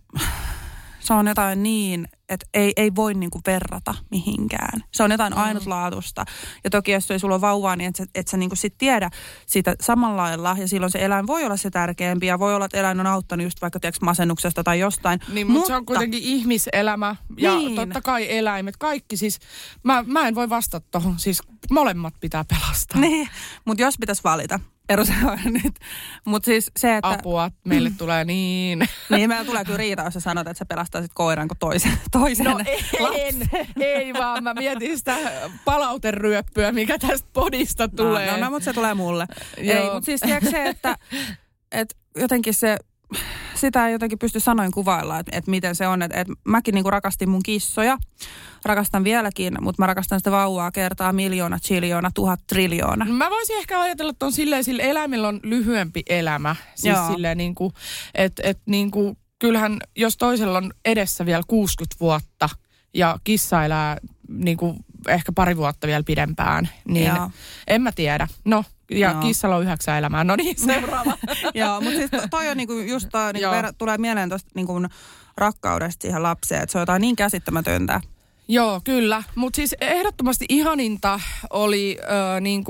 se 1.08 1.14
on 1.14 1.26
jotain 1.26 1.62
niin, 1.62 2.08
että 2.28 2.46
ei, 2.54 2.72
ei 2.76 2.94
voi 2.94 3.14
niinku 3.14 3.40
verrata 3.46 3.94
mihinkään. 4.10 4.84
Se 4.92 5.02
on 5.02 5.10
jotain 5.10 5.32
mm. 5.32 5.38
ainutlaatusta. 5.38 6.24
Ja 6.64 6.70
toki 6.70 6.92
jos 6.92 7.10
ei 7.10 7.18
sulla 7.18 7.34
on 7.34 7.40
vauvaa, 7.40 7.76
niin 7.76 7.88
et 7.88 7.96
sä, 7.96 8.06
et 8.14 8.28
sä 8.28 8.36
niinku 8.36 8.56
sit 8.56 8.74
tiedä 8.78 9.10
sitä 9.46 9.74
samalla 9.80 10.16
lailla. 10.22 10.56
Ja 10.58 10.68
silloin 10.68 10.92
se 10.92 11.04
eläin 11.04 11.26
voi 11.26 11.44
olla 11.44 11.56
se 11.56 11.70
tärkeämpi. 11.70 12.26
Ja 12.26 12.38
voi 12.38 12.54
olla, 12.54 12.64
että 12.64 12.78
eläin 12.78 13.00
on 13.00 13.06
auttanut 13.06 13.44
just 13.44 13.62
vaikka 13.62 13.80
tiiäks, 13.80 14.00
masennuksesta 14.00 14.64
tai 14.64 14.78
jostain. 14.78 15.20
Niin, 15.28 15.46
mutta, 15.46 15.58
mutta 15.58 15.66
se 15.66 15.76
on 15.76 15.86
kuitenkin 15.86 16.22
ihmiselämä. 16.22 17.16
Ja 17.36 17.54
niin. 17.54 17.76
totta 17.76 18.02
kai 18.02 18.36
eläimet. 18.36 18.76
Kaikki 18.76 19.16
siis, 19.16 19.38
mä, 19.82 20.04
mä 20.06 20.28
en 20.28 20.34
voi 20.34 20.48
vastata 20.48 20.86
tuohon. 20.90 21.18
Siis 21.18 21.42
molemmat 21.70 22.14
pitää 22.20 22.44
pelastaa. 22.44 23.00
Niin, 23.00 23.28
mutta 23.64 23.82
jos 23.82 23.98
pitäisi 24.00 24.24
valita, 24.24 24.60
eroseura 24.88 25.38
nyt. 25.62 25.74
Mutta 26.24 26.46
siis 26.46 26.70
se, 26.77 26.96
että... 26.96 27.09
Apua, 27.09 27.51
meille 27.64 27.90
tulee 27.98 28.24
niin. 28.24 28.88
niin, 29.11 29.29
meillä 29.29 29.44
tulee 29.44 29.64
kyllä 29.64 29.77
riita, 29.77 30.03
jos 30.03 30.14
sä 30.14 30.20
sanot, 30.20 30.46
että 30.46 30.59
sä 30.59 30.64
pelastaisit 30.64 31.12
koiran 31.14 31.48
kuin 31.48 31.59
toisen, 31.59 31.92
toisen 32.11 32.46
No 32.46 32.61
en, 33.14 33.35
ei 33.81 34.12
vaan, 34.12 34.44
mä 34.44 34.55
mietin 34.55 34.98
sitä 34.98 35.16
palauteryöppyä, 35.64 36.72
mikä 36.72 36.98
tästä 36.98 37.29
podista 37.33 37.88
tulee. 37.88 38.27
No, 38.31 38.37
no, 38.37 38.44
no 38.44 38.51
mutta 38.51 38.64
se 38.64 38.72
tulee 38.72 38.94
mulle. 38.94 39.27
Joo. 39.59 39.77
Ei, 39.77 39.90
mutta 39.90 40.05
siis 40.05 40.20
tiedätkö 40.20 40.51
se, 40.51 40.66
että, 40.66 40.96
että 41.72 41.94
jotenkin 42.16 42.55
se 42.55 42.79
sitä 43.54 43.86
ei 43.86 43.92
jotenkin 43.92 44.18
pysty 44.18 44.40
sanoin 44.40 44.70
kuvailla, 44.72 45.18
että, 45.18 45.36
että 45.38 45.50
miten 45.50 45.74
se 45.74 45.86
on. 45.86 46.02
Että, 46.02 46.20
että 46.20 46.34
mäkin 46.44 46.74
niin 46.74 46.82
kuin 46.82 46.92
rakastin 46.92 47.28
mun 47.28 47.42
kissoja, 47.42 47.98
rakastan 48.64 49.04
vieläkin, 49.04 49.56
mutta 49.60 49.82
mä 49.82 49.86
rakastan 49.86 50.20
sitä 50.20 50.30
vauvaa 50.30 50.70
kertaa 50.70 51.12
miljoona, 51.12 51.58
chiljoona, 51.58 52.10
tuhat, 52.14 52.40
triljoona. 52.46 53.04
Mä 53.04 53.30
voisin 53.30 53.58
ehkä 53.58 53.80
ajatella, 53.80 54.10
että 54.10 54.26
on 54.26 54.32
silleen, 54.32 54.64
sillä 54.64 54.82
eläimillä 54.82 55.28
on 55.28 55.40
lyhyempi 55.42 56.02
elämä. 56.08 56.56
Siis 56.74 56.96
Joo. 56.96 57.12
silleen 57.12 57.38
niin 57.38 57.54
kuin, 57.54 57.72
että, 58.14 58.42
että 58.44 58.62
niin 58.66 58.90
kuin, 58.90 59.16
kyllähän 59.38 59.78
jos 59.96 60.16
toisella 60.16 60.58
on 60.58 60.72
edessä 60.84 61.26
vielä 61.26 61.42
60 61.46 61.96
vuotta 62.00 62.48
ja 62.94 63.18
kissa 63.24 63.64
elää 63.64 63.96
niin 64.28 64.56
kuin 64.56 64.76
ehkä 65.08 65.32
pari 65.32 65.56
vuotta 65.56 65.86
vielä 65.86 66.02
pidempään, 66.02 66.68
niin 66.88 67.06
Joo. 67.06 67.30
en 67.66 67.82
mä 67.82 67.92
tiedä. 67.92 68.28
No, 68.44 68.64
ja 68.90 69.11
Joo. 69.11 69.20
kissalla 69.20 69.57
on 69.57 69.62
yhdeksän 69.62 69.98
elämää. 69.98 70.24
No 70.24 70.37
niin, 70.37 70.59
seuraava. 70.59 71.12
Joo, 71.55 71.81
mutta 71.81 71.96
siis 71.96 72.11
toi 72.31 72.48
on 72.48 72.57
niinku 72.57 72.72
just 72.72 73.09
toi, 73.12 73.33
niinku 73.33 73.48
ver- 73.51 73.74
tulee 73.79 73.98
mieleen 73.98 74.29
tuosta 74.29 74.51
niinku 74.55 74.72
rakkaudesta 75.37 76.03
siihen 76.03 76.22
lapseen, 76.22 76.62
että 76.62 76.72
se 76.72 76.79
on 76.79 76.83
jotain 76.83 77.01
niin 77.01 77.16
käsittämätöntä. 77.16 78.01
Joo, 78.48 78.81
kyllä. 78.85 79.22
Mutta 79.35 79.57
siis 79.57 79.74
ehdottomasti 79.81 80.44
ihaninta 80.48 81.20
oli 81.51 81.98
äh, 82.03 82.40
niin 82.40 82.64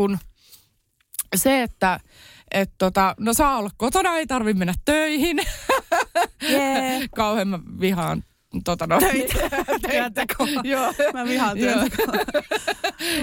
se, 1.37 1.63
että 1.63 2.01
et 2.51 2.71
tota, 2.79 3.15
no 3.21 3.35
saa 3.35 3.59
olla 3.59 3.71
kotona, 3.77 4.17
ei 4.17 4.27
tarvi 4.27 4.55
mennä 4.55 4.75
töihin. 4.85 5.39
Yeah. 6.51 7.03
Kauhean 7.17 7.49
mä 7.49 7.59
vihaan 7.81 8.25
tota 8.65 8.87
no, 8.87 8.99
Työntekoa. 9.91 10.47
Joo. 10.65 10.93
Mä 11.13 11.25
vihaan. 11.25 11.59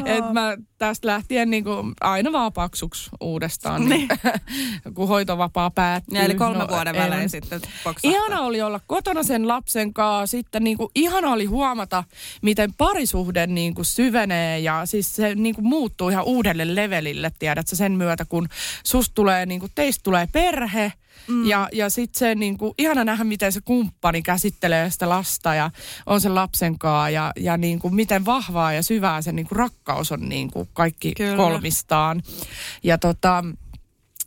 Et 0.05 0.33
mä 0.33 0.57
tästä 0.77 1.07
lähtien 1.07 1.49
niin 1.49 1.63
kuin 1.63 1.93
aina 2.01 2.31
vaan 2.31 2.53
paksuksi 2.53 3.09
uudestaan, 3.21 3.89
niin. 3.89 4.07
kun 4.95 5.07
hoitovapaa 5.07 5.71
päättyy. 5.71 6.17
Ja 6.17 6.23
eli 6.23 6.35
kolme 6.35 6.59
no, 6.59 6.67
vuoden 6.67 6.95
välein 6.95 7.21
en. 7.21 7.29
sitten 7.29 7.61
poksahtaa. 7.83 8.11
Ihana 8.11 8.41
oli 8.41 8.61
olla 8.61 8.79
kotona 8.87 9.23
sen 9.23 9.47
lapsen 9.47 9.93
kanssa. 9.93 10.37
Sitten 10.37 10.63
niin 10.63 10.77
kuin, 10.77 10.89
ihana 10.95 11.31
oli 11.31 11.45
huomata, 11.45 12.03
miten 12.41 12.73
parisuhde 12.73 13.47
niin 13.47 13.75
kuin 13.75 13.85
syvenee 13.85 14.59
ja 14.59 14.85
siis 14.85 15.15
se 15.15 15.35
niin 15.35 15.55
kuin 15.55 15.67
muuttuu 15.67 16.09
ihan 16.09 16.25
uudelle 16.25 16.75
levelille, 16.75 17.31
tiedätkö, 17.39 17.75
sen 17.75 17.91
myötä, 17.91 18.25
kun 18.25 18.47
susta 18.83 19.15
tulee, 19.15 19.45
niin 19.45 19.59
kuin, 19.59 19.71
teistä 19.75 20.03
tulee 20.03 20.27
perhe– 20.31 20.93
Mm. 21.27 21.45
Ja, 21.45 21.69
ja 21.73 21.89
sitten 21.89 22.19
se 22.19 22.35
niin 22.35 22.57
kuin, 22.57 22.73
ihana 22.77 23.03
nähdä, 23.03 23.23
miten 23.23 23.51
se 23.51 23.61
kumppani 23.65 24.21
käsittelee 24.21 24.89
sitä 24.89 25.09
lasta 25.09 25.55
ja 25.55 25.71
on 26.05 26.21
sen 26.21 26.35
lapsen 26.35 26.79
kanssa 26.79 27.09
ja, 27.09 27.31
ja 27.35 27.57
niin 27.57 27.79
kuin, 27.79 27.95
miten 27.95 28.25
vahvaa 28.25 28.73
ja 28.73 28.83
syvää 28.83 29.21
se 29.21 29.31
niin 29.31 29.47
kuin, 29.47 29.57
rakkaus 29.57 30.11
on 30.11 30.29
niin 30.29 30.51
kuin, 30.51 30.69
kaikki 30.73 31.13
Kyllä. 31.17 31.37
kolmistaan. 31.37 32.23
Ja 32.83 32.97
tota, 32.97 33.43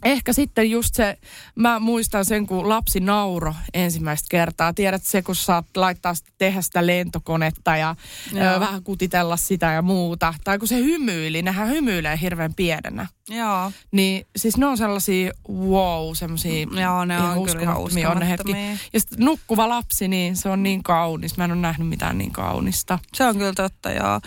Ehkä 0.05 0.33
sitten 0.33 0.71
just 0.71 0.95
se, 0.95 1.19
mä 1.55 1.79
muistan 1.79 2.25
sen, 2.25 2.47
kun 2.47 2.69
lapsi 2.69 3.01
nauro 3.01 3.55
ensimmäistä 3.75 4.27
kertaa. 4.31 4.73
Tiedät 4.73 5.03
se, 5.03 5.23
kun 5.23 5.37
saat 5.37 5.67
laittaa 5.77 6.15
tehdä 6.39 6.63
sitä 6.63 6.87
lentokonetta 6.87 7.77
ja 7.77 7.97
ö, 8.37 8.61
vähän 8.61 8.83
kutitella 8.83 9.37
sitä 9.37 9.73
ja 9.73 9.83
muuta. 9.83 10.35
Tai 10.45 10.59
kun 10.59 10.69
se 10.69 10.77
hymyili, 10.77 11.43
nehän 11.43 11.69
hymyilee 11.69 12.19
hirveän 12.21 12.55
pienenä. 12.55 13.07
Joo. 13.29 13.73
Niin 13.93 14.27
siis 14.37 14.57
ne 14.57 14.67
on 14.67 14.79
sellaisia 14.79 15.33
wow, 15.49 16.15
semmoisia 16.15 16.67
Joo, 16.81 17.05
ne 17.05 17.23
on 17.23 17.45
kyllä 17.47 17.63
ihan 17.63 17.77
on 17.77 18.19
ne 18.19 18.29
hetki. 18.29 18.53
Ja 18.93 19.01
sitten 19.01 19.19
nukkuva 19.25 19.69
lapsi, 19.69 20.09
niin 20.09 20.37
se 20.37 20.49
on 20.49 20.63
niin 20.63 20.83
kaunis. 20.83 21.37
Mä 21.37 21.45
en 21.45 21.53
ole 21.53 21.61
nähnyt 21.61 21.89
mitään 21.89 22.19
niin 22.19 22.33
kaunista. 22.33 22.99
Se 23.15 23.25
on 23.25 23.39
kyllä 23.39 23.53
totta, 23.53 23.91
joo. 23.91 24.21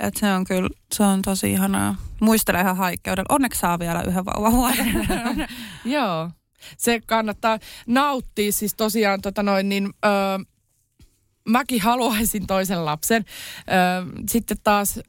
Et 0.00 0.16
se 0.16 0.32
on 0.32 0.44
kyllä, 0.44 0.68
se 0.94 1.02
on 1.02 1.22
tosi 1.22 1.52
ihanaa. 1.52 1.96
Muistele 2.20 2.60
ihan 2.60 2.76
haikkeudella. 2.76 3.34
Onneksi 3.34 3.60
saa 3.60 3.78
vielä 3.78 4.02
yhden 4.02 4.24
vauvavuoden. 4.24 5.06
Joo. 5.84 6.30
Se 6.78 7.00
kannattaa 7.06 7.58
nauttia 7.86 8.52
siis 8.52 8.74
tosiaan 8.74 9.20
tota 9.20 9.42
noin 9.42 9.68
niin... 9.68 9.90
Öö, 10.04 10.12
mäkin 11.48 11.82
haluaisin 11.82 12.46
toisen 12.46 12.84
lapsen. 12.84 13.24
Öö, 13.68 14.22
sitten 14.28 14.56
taas 14.64 15.00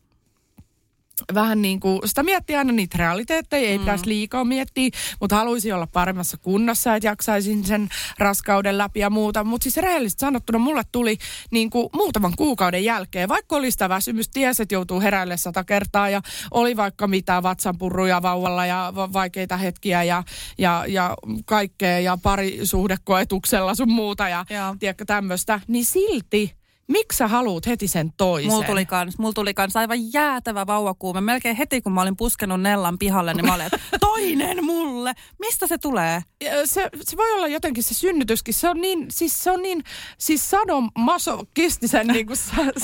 vähän 1.34 1.62
niin 1.62 1.80
kuin, 1.80 2.00
sitä 2.06 2.24
miettii 2.24 2.56
aina 2.56 2.72
niitä 2.72 2.98
realiteetteja, 2.98 3.70
ei 3.70 3.78
mm. 3.78 3.82
pitäisi 3.82 4.08
liikaa 4.08 4.46
miettiä, 4.46 4.90
mutta 5.20 5.36
haluaisin 5.36 5.76
olla 5.76 5.88
paremmassa 5.88 6.38
kunnossa, 6.38 6.96
että 6.96 7.08
jaksaisin 7.08 7.66
sen 7.66 7.90
raskauden 8.20 8.78
läpi 8.78 9.00
ja 9.00 9.10
muuta. 9.10 9.44
Mutta 9.44 9.64
siis 9.64 9.78
rehellisesti 9.78 10.20
sanottuna 10.20 10.60
mulle 10.60 10.82
tuli 10.92 11.18
niin 11.52 11.70
kuin 11.70 11.90
muutaman 11.94 12.34
kuukauden 12.38 12.84
jälkeen, 12.84 13.30
vaikka 13.30 13.56
oli 13.56 13.72
sitä 13.72 13.90
väsymys, 13.90 14.30
ties, 14.30 14.60
että 14.60 14.76
joutuu 14.76 15.02
heräille 15.02 15.38
sata 15.38 15.64
kertaa 15.64 16.10
ja 16.10 16.22
oli 16.52 16.78
vaikka 16.78 17.08
mitä 17.08 17.44
vatsanpurruja 17.44 18.22
vauvalla 18.22 18.66
ja 18.66 18.94
vaikeita 18.96 19.58
hetkiä 19.58 20.04
ja, 20.04 20.24
ja, 20.58 20.86
ja 20.88 21.16
kaikkea 21.46 22.00
ja 22.00 22.18
parisuhdekoetuksella 22.24 23.76
sun 23.76 23.92
muuta 23.92 24.30
ja 24.30 24.46
tiedätkö 24.80 25.06
tämmöistä, 25.06 25.60
niin 25.68 25.86
silti 25.86 26.57
Miksi 26.88 27.18
sä 27.18 27.28
haluut 27.28 27.66
heti 27.66 27.88
sen 27.88 28.14
toisen? 28.18 28.52
Mulla 28.52 28.66
tuli 28.66 28.86
kans, 28.86 29.18
mulla 29.18 29.34
tuli 29.34 29.54
kans 29.54 29.76
aivan 29.76 30.14
jäätävä 30.14 30.68
vauvakuume. 30.68 31.22
Melkein 31.22 31.56
heti 31.56 31.82
kun 31.82 31.92
mä 31.92 32.02
olin 32.02 32.18
puskenut 32.18 32.62
Nellan 32.62 32.98
pihalle, 32.98 33.34
niin 33.34 33.46
mä 33.46 33.54
olin, 33.54 33.70
toinen 34.00 34.66
mulle. 34.66 35.14
Mistä 35.40 35.68
se 35.68 35.78
tulee? 35.78 36.22
Se, 36.66 36.90
se 37.02 37.18
voi 37.18 37.32
olla 37.32 37.48
jotenkin 37.48 37.84
se 37.84 37.94
synnytyskin. 37.94 38.54
Se 38.54 38.70
on 38.70 38.82
niin, 38.82 39.06
siis 39.10 39.44
se 39.44 39.52
on 39.52 39.62
niin, 39.62 39.84
siis 40.18 40.50
sadomasokistisen 40.50 42.08
niin 42.14 42.28
kuin, 42.28 42.38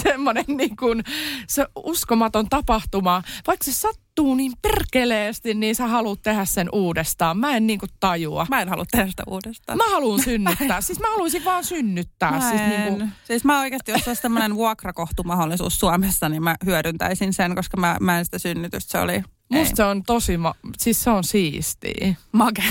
semmoinen 0.03 0.45
niin 0.47 0.75
kuin, 0.75 1.03
se 1.47 1.65
uskomaton 1.75 2.49
tapahtuma. 2.49 3.23
Vaikka 3.47 3.63
se 3.63 3.73
sat, 3.73 3.99
sattuu 4.13 4.35
niin 4.35 4.51
perkeleesti, 4.61 5.53
niin 5.53 5.75
sä 5.75 5.87
haluat 5.87 6.21
tehdä 6.21 6.45
sen 6.45 6.69
uudestaan. 6.71 7.37
Mä 7.37 7.55
en 7.57 7.67
niinku 7.67 7.85
tajua. 7.99 8.45
Mä 8.49 8.61
en 8.61 8.69
halua 8.69 8.85
tehdä 8.91 9.07
sitä 9.07 9.23
uudestaan. 9.27 9.77
Mä 9.77 9.83
haluan 9.91 10.23
synnyttää. 10.23 10.81
siis 10.81 10.99
mä 10.99 11.11
haluaisin 11.11 11.45
vaan 11.45 11.63
synnyttää. 11.63 12.31
Mä 12.31 12.49
siis, 12.49 12.61
niinku... 12.61 13.07
siis 13.23 13.43
mä 13.43 13.61
oikeasti, 13.61 13.91
jos 13.91 14.07
olisi 14.07 14.21
tämmöinen 14.21 14.55
vuokrakohtumahdollisuus 14.55 15.79
Suomessa, 15.79 16.29
niin 16.29 16.43
mä 16.43 16.55
hyödyntäisin 16.65 17.33
sen, 17.33 17.55
koska 17.55 17.77
mä, 17.77 17.97
mä 17.99 18.19
en 18.19 18.25
sitä 18.25 18.39
synnytystä. 18.39 18.91
Se 18.91 18.99
oli 18.99 19.23
Musta 19.49 19.69
ei. 19.69 19.75
se 19.75 19.83
on 19.83 20.03
tosi, 20.03 20.37
ma- 20.37 20.55
siis 20.77 21.03
se 21.03 21.09
on 21.09 21.23
siistiä. 21.23 22.15
Make. 22.31 22.63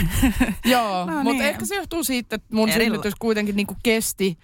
Joo, 0.64 1.06
no, 1.06 1.12
mutta 1.12 1.32
niin. 1.32 1.42
ehkä 1.42 1.64
se 1.64 1.74
johtuu 1.74 2.04
siitä, 2.04 2.36
että 2.36 2.56
mun 2.56 2.68
Erilla. 2.68 2.84
synnytys 2.84 3.14
kuitenkin 3.18 3.56
niinku 3.56 3.76
kesti 3.82 4.38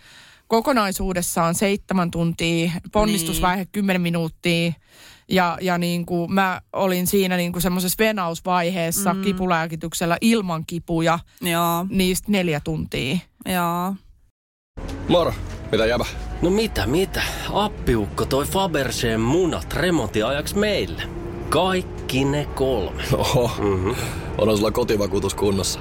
kokonaisuudessaan 0.48 1.54
seitsemän 1.54 2.10
tuntia, 2.10 2.70
ponnistusvaihe 2.92 3.62
niin. 3.62 3.68
kymmenen 3.72 4.02
minuuttia. 4.02 4.72
Ja, 5.30 5.58
ja 5.60 5.78
niin 5.78 6.06
kuin 6.06 6.32
mä 6.32 6.60
olin 6.72 7.06
siinä 7.06 7.36
niin 7.36 7.52
kuin 7.52 7.62
semmoisessa 7.62 8.04
venausvaiheessa 8.04 9.14
mm. 9.14 9.22
kipulääkityksellä 9.22 10.18
ilman 10.20 10.64
kipuja. 10.66 11.18
Joo. 11.40 11.86
Niistä 11.90 12.32
neljä 12.32 12.60
tuntia. 12.64 13.18
Joo. 13.46 13.94
Moro, 15.08 15.34
mitä 15.72 15.86
jäbä? 15.86 16.04
No 16.42 16.50
mitä, 16.50 16.86
mitä? 16.86 17.22
Appiukko 17.52 18.24
toi 18.24 18.44
Faberseen 18.44 19.20
munat 19.20 19.74
remontiajaksi 19.74 20.58
meille. 20.58 21.02
Kaikki 21.48 22.24
ne 22.24 22.46
kolme. 22.54 23.02
Oho, 23.12 23.50
mm-hmm. 23.58 23.94
onhan 24.38 24.56
sulla 24.56 24.70
kotivakuutus 24.70 25.34
kunnossa. 25.34 25.80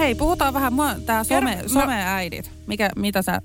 Hei, 0.00 0.14
puhutaan 0.14 0.54
vähän, 0.54 0.72
mua, 0.72 0.94
tää 1.06 1.24
some, 1.24 1.54
Kerro- 1.56 1.68
someäidit. 1.68 2.50
Mikä, 2.66 2.90
mitä 2.96 3.22
sä 3.22 3.40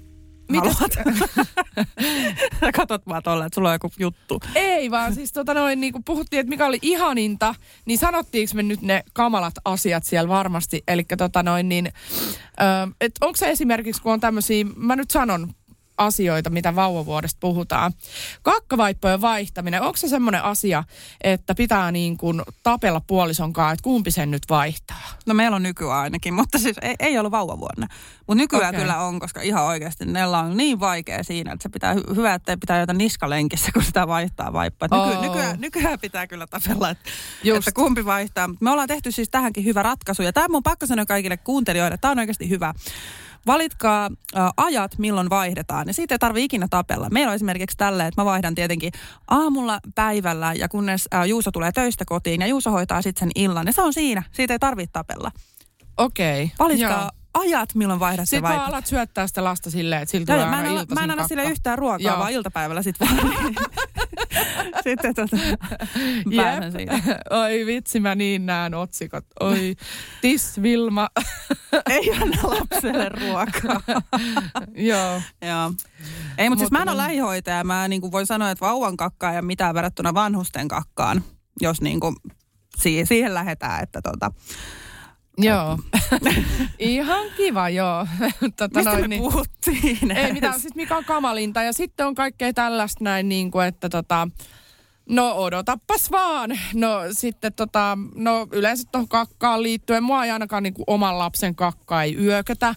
Mitä 0.52 0.70
haluat? 0.70 0.92
Sä 2.60 2.72
katot 2.72 3.08
vaan 3.08 3.24
tolle, 3.24 3.46
että 3.46 3.56
sulla 3.56 3.70
on 3.70 3.76
joku 3.76 3.92
juttu. 4.00 4.40
Ei 4.56 4.92
vaan 4.92 5.16
siis 5.16 5.34
tota 5.34 5.54
noin, 5.54 5.82
niin 5.82 5.94
kun 5.94 6.04
puhuttiin, 6.04 6.40
että 6.40 6.50
mikä 6.50 6.66
oli 6.66 6.80
ihaninta, 6.82 7.56
niin 7.86 7.98
sanottiinko 7.98 8.52
me 8.56 8.64
nyt 8.64 8.82
ne 8.82 9.04
kamalat 9.14 9.54
asiat 9.66 10.04
siellä 10.04 10.30
varmasti. 10.30 10.84
Eli 10.88 11.04
tota 11.18 11.44
noin 11.44 11.70
niin, 11.70 11.86
että 13.02 13.26
onko 13.26 13.36
se 13.38 13.50
esimerkiksi, 13.50 14.02
kun 14.02 14.14
on 14.14 14.20
tämmöisiä, 14.20 14.66
mä 14.76 14.96
nyt 14.96 15.12
sanon 15.12 15.54
asioita, 15.98 16.50
mitä 16.50 16.76
vauvavuodesta 16.76 17.38
puhutaan. 17.40 17.94
Kakkavaippojen 18.42 19.22
vaihtaminen, 19.22 19.82
onko 19.82 19.98
se 19.98 20.08
semmoinen 20.08 20.44
asia, 20.44 20.84
että 21.24 21.56
pitää 21.56 21.92
niin 21.92 22.18
kuin 22.18 22.42
tapella 22.64 23.02
puolison 23.08 23.54
kanssa, 23.54 23.72
että 23.72 23.84
kumpi 23.84 24.12
sen 24.12 24.32
nyt 24.32 24.44
vaihtaa? 24.50 25.02
No 25.26 25.34
meillä 25.34 25.56
on 25.56 25.64
nykyään 25.64 26.02
ainakin, 26.02 26.34
mutta 26.34 26.60
siis 26.60 26.78
ei, 26.82 26.96
ei 27.00 27.18
ollut 27.18 27.32
vauvavuonna. 27.32 27.88
Mutta 28.28 28.44
nykyään 28.44 28.70
okay. 28.70 28.82
kyllä 28.82 29.02
on, 29.02 29.20
koska 29.20 29.42
ihan 29.42 29.64
oikeasti 29.64 30.06
Nella 30.06 30.40
on 30.40 30.58
niin 30.58 30.80
vaikea 30.80 31.24
siinä, 31.24 31.52
että 31.52 31.64
se 31.64 31.70
pitää, 31.70 31.94
hy- 31.94 32.16
hyvä, 32.16 32.34
että 32.34 32.58
pitää 32.58 32.80
jotain 32.80 32.98
niskalenkissä, 32.98 33.72
kun 33.72 33.84
sitä 33.84 34.08
vaihtaa 34.08 34.54
vaippaa. 34.54 34.88
Nyky, 34.92 35.18
Oo. 35.18 35.22
nykyään, 35.22 35.62
nykyään 35.62 36.00
pitää 36.00 36.28
kyllä 36.28 36.48
tapella, 36.48 36.90
että, 36.90 37.10
Just. 37.44 37.58
että 37.58 37.72
kumpi 37.82 38.06
vaihtaa. 38.06 38.50
Me 38.60 38.72
ollaan 38.72 38.88
tehty 38.88 39.12
siis 39.12 39.30
tähänkin 39.30 39.66
hyvä 39.66 39.84
ratkaisu, 39.84 40.22
ja 40.22 40.34
tämä 40.34 40.48
mun 40.48 40.64
pakko 40.64 40.86
sanoa 40.86 41.06
kaikille 41.06 41.38
kuuntelijoille, 41.38 41.98
tämä 41.98 42.12
on 42.12 42.20
oikeasti 42.20 42.50
hyvä. 42.50 42.74
Valitkaa 43.46 44.10
ajat, 44.58 44.98
milloin 44.98 45.30
vaihdetaan, 45.30 45.88
ja 45.88 45.94
siitä 45.94 46.16
ei 46.16 46.20
tarvitse 46.20 46.46
ikinä 46.46 46.68
tapella. 46.70 47.10
Meillä 47.10 47.30
on 47.30 47.36
esimerkiksi 47.36 47.78
tälle, 47.78 48.08
että 48.08 48.22
mä 48.22 48.26
vaihdan 48.26 48.56
tietenkin 48.56 48.92
aamulla, 49.28 49.80
päivällä, 49.96 50.54
ja 50.54 50.70
kunnes 50.70 51.08
ä, 51.14 51.26
Juuso 51.26 51.52
tulee 51.52 51.72
töistä 51.72 52.06
kotiin, 52.08 52.42
ja 52.42 52.48
Juuso 52.48 52.72
hoitaa 52.72 53.02
sitten 53.02 53.20
sen 53.20 53.32
illan, 53.44 53.68
ja 53.68 53.74
se 53.74 53.82
on 53.82 53.94
siinä. 53.94 54.24
Siitä 54.32 54.54
ei 54.54 54.60
tarvitse 54.60 54.94
tapella. 54.94 55.32
Okei. 55.98 56.44
Okay. 56.44 56.68
Valitkaa 56.68 57.12
ajat, 57.34 57.76
milloin 57.76 58.00
vaihdat 58.00 58.30
Sitten 58.30 58.44
vaan 58.44 58.60
alat 58.60 58.86
syöttää 58.86 59.28
sitä 59.28 59.44
lasta 59.44 59.72
silleen, 59.72 60.02
että 60.02 60.12
sillä 60.12 60.26
Joo, 60.28 60.36
tulee 60.36 60.46
joo, 60.46 60.56
mä 60.56 60.62
en, 60.62 60.72
ala, 60.72 60.86
mä 60.96 61.04
en 61.04 61.12
anna 61.12 61.28
sille 61.28 61.44
yhtään 61.44 61.78
ruokaa, 61.78 62.12
Joo. 62.12 62.20
vaan 62.20 62.32
iltapäivällä 62.32 62.82
sitten 62.82 63.08
vaan. 63.08 63.56
sitten 64.84 65.16
tota, 65.16 65.38
pääsen 66.36 66.72
siinä. 66.72 67.02
Oi 67.30 67.66
vitsi, 67.66 68.00
mä 68.00 68.16
niin 68.16 68.46
näen 68.46 68.74
otsikot. 68.74 69.26
Oi, 69.40 69.76
Tis 70.22 70.62
Vilma. 70.62 71.10
Ei 71.90 72.12
anna 72.22 72.38
lapselle 72.44 73.10
ruokaa. 73.10 73.82
Joo. 74.92 75.22
Joo. 75.42 75.72
Ei, 76.38 76.50
mutta 76.50 76.60
siis 76.60 76.72
mä 76.72 76.82
en 76.82 76.90
ole 76.90 76.98
lähihoitaja. 76.98 77.64
Mä 77.64 77.88
niin 77.88 78.02
kuin 78.02 78.12
voin 78.12 78.26
sanoa, 78.26 78.52
että 78.52 78.66
vauvan 78.66 78.98
kakkaa 78.98 79.32
ole 79.32 79.42
mitään 79.42 79.76
verrattuna 79.76 80.14
vanhusten 80.14 80.68
kakkaan, 80.68 81.24
jos 81.62 81.82
niin 81.82 82.00
kuin 82.00 82.16
siihen, 82.78 83.08
siihen 83.08 83.34
lähdetään. 83.34 83.84
Että 83.84 84.02
tota. 84.02 84.32
Joo. 85.38 85.80
Ihan 86.80 87.26
kiva, 87.38 87.70
joo. 87.70 88.08
tota 88.58 88.80
Mistä 88.80 88.92
noin, 88.92 89.02
me 89.04 89.08
niin- 89.08 89.22
puhuttiin? 89.22 90.12
Ei 90.12 90.34
mitään, 90.34 90.60
siis 90.60 90.76
mikä 90.76 90.98
on 90.98 91.06
kamalinta. 91.06 91.62
Ja 91.64 91.74
sitten 91.74 92.08
on 92.08 92.16
kaikkea 92.16 92.54
tällaista 92.54 93.04
näin, 93.04 93.30
niin 93.30 93.52
kuin, 93.52 93.66
että 93.68 93.90
tota, 93.90 94.28
no 95.10 95.34
odotappas 95.36 96.12
vaan. 96.12 96.60
No 96.74 97.00
sitten 97.12 97.54
tota, 97.54 97.98
no 98.16 98.48
yleensä 98.52 98.84
tuohon 98.92 99.08
kakkaan 99.08 99.64
liittyen, 99.64 100.04
mua 100.04 100.26
ei 100.26 100.32
ainakaan 100.32 100.64
niin 100.64 100.74
kuin 100.74 100.84
oman 100.88 101.20
lapsen 101.20 101.56
kakka 101.56 102.04
ei 102.04 102.16
yökötä. 102.16 102.76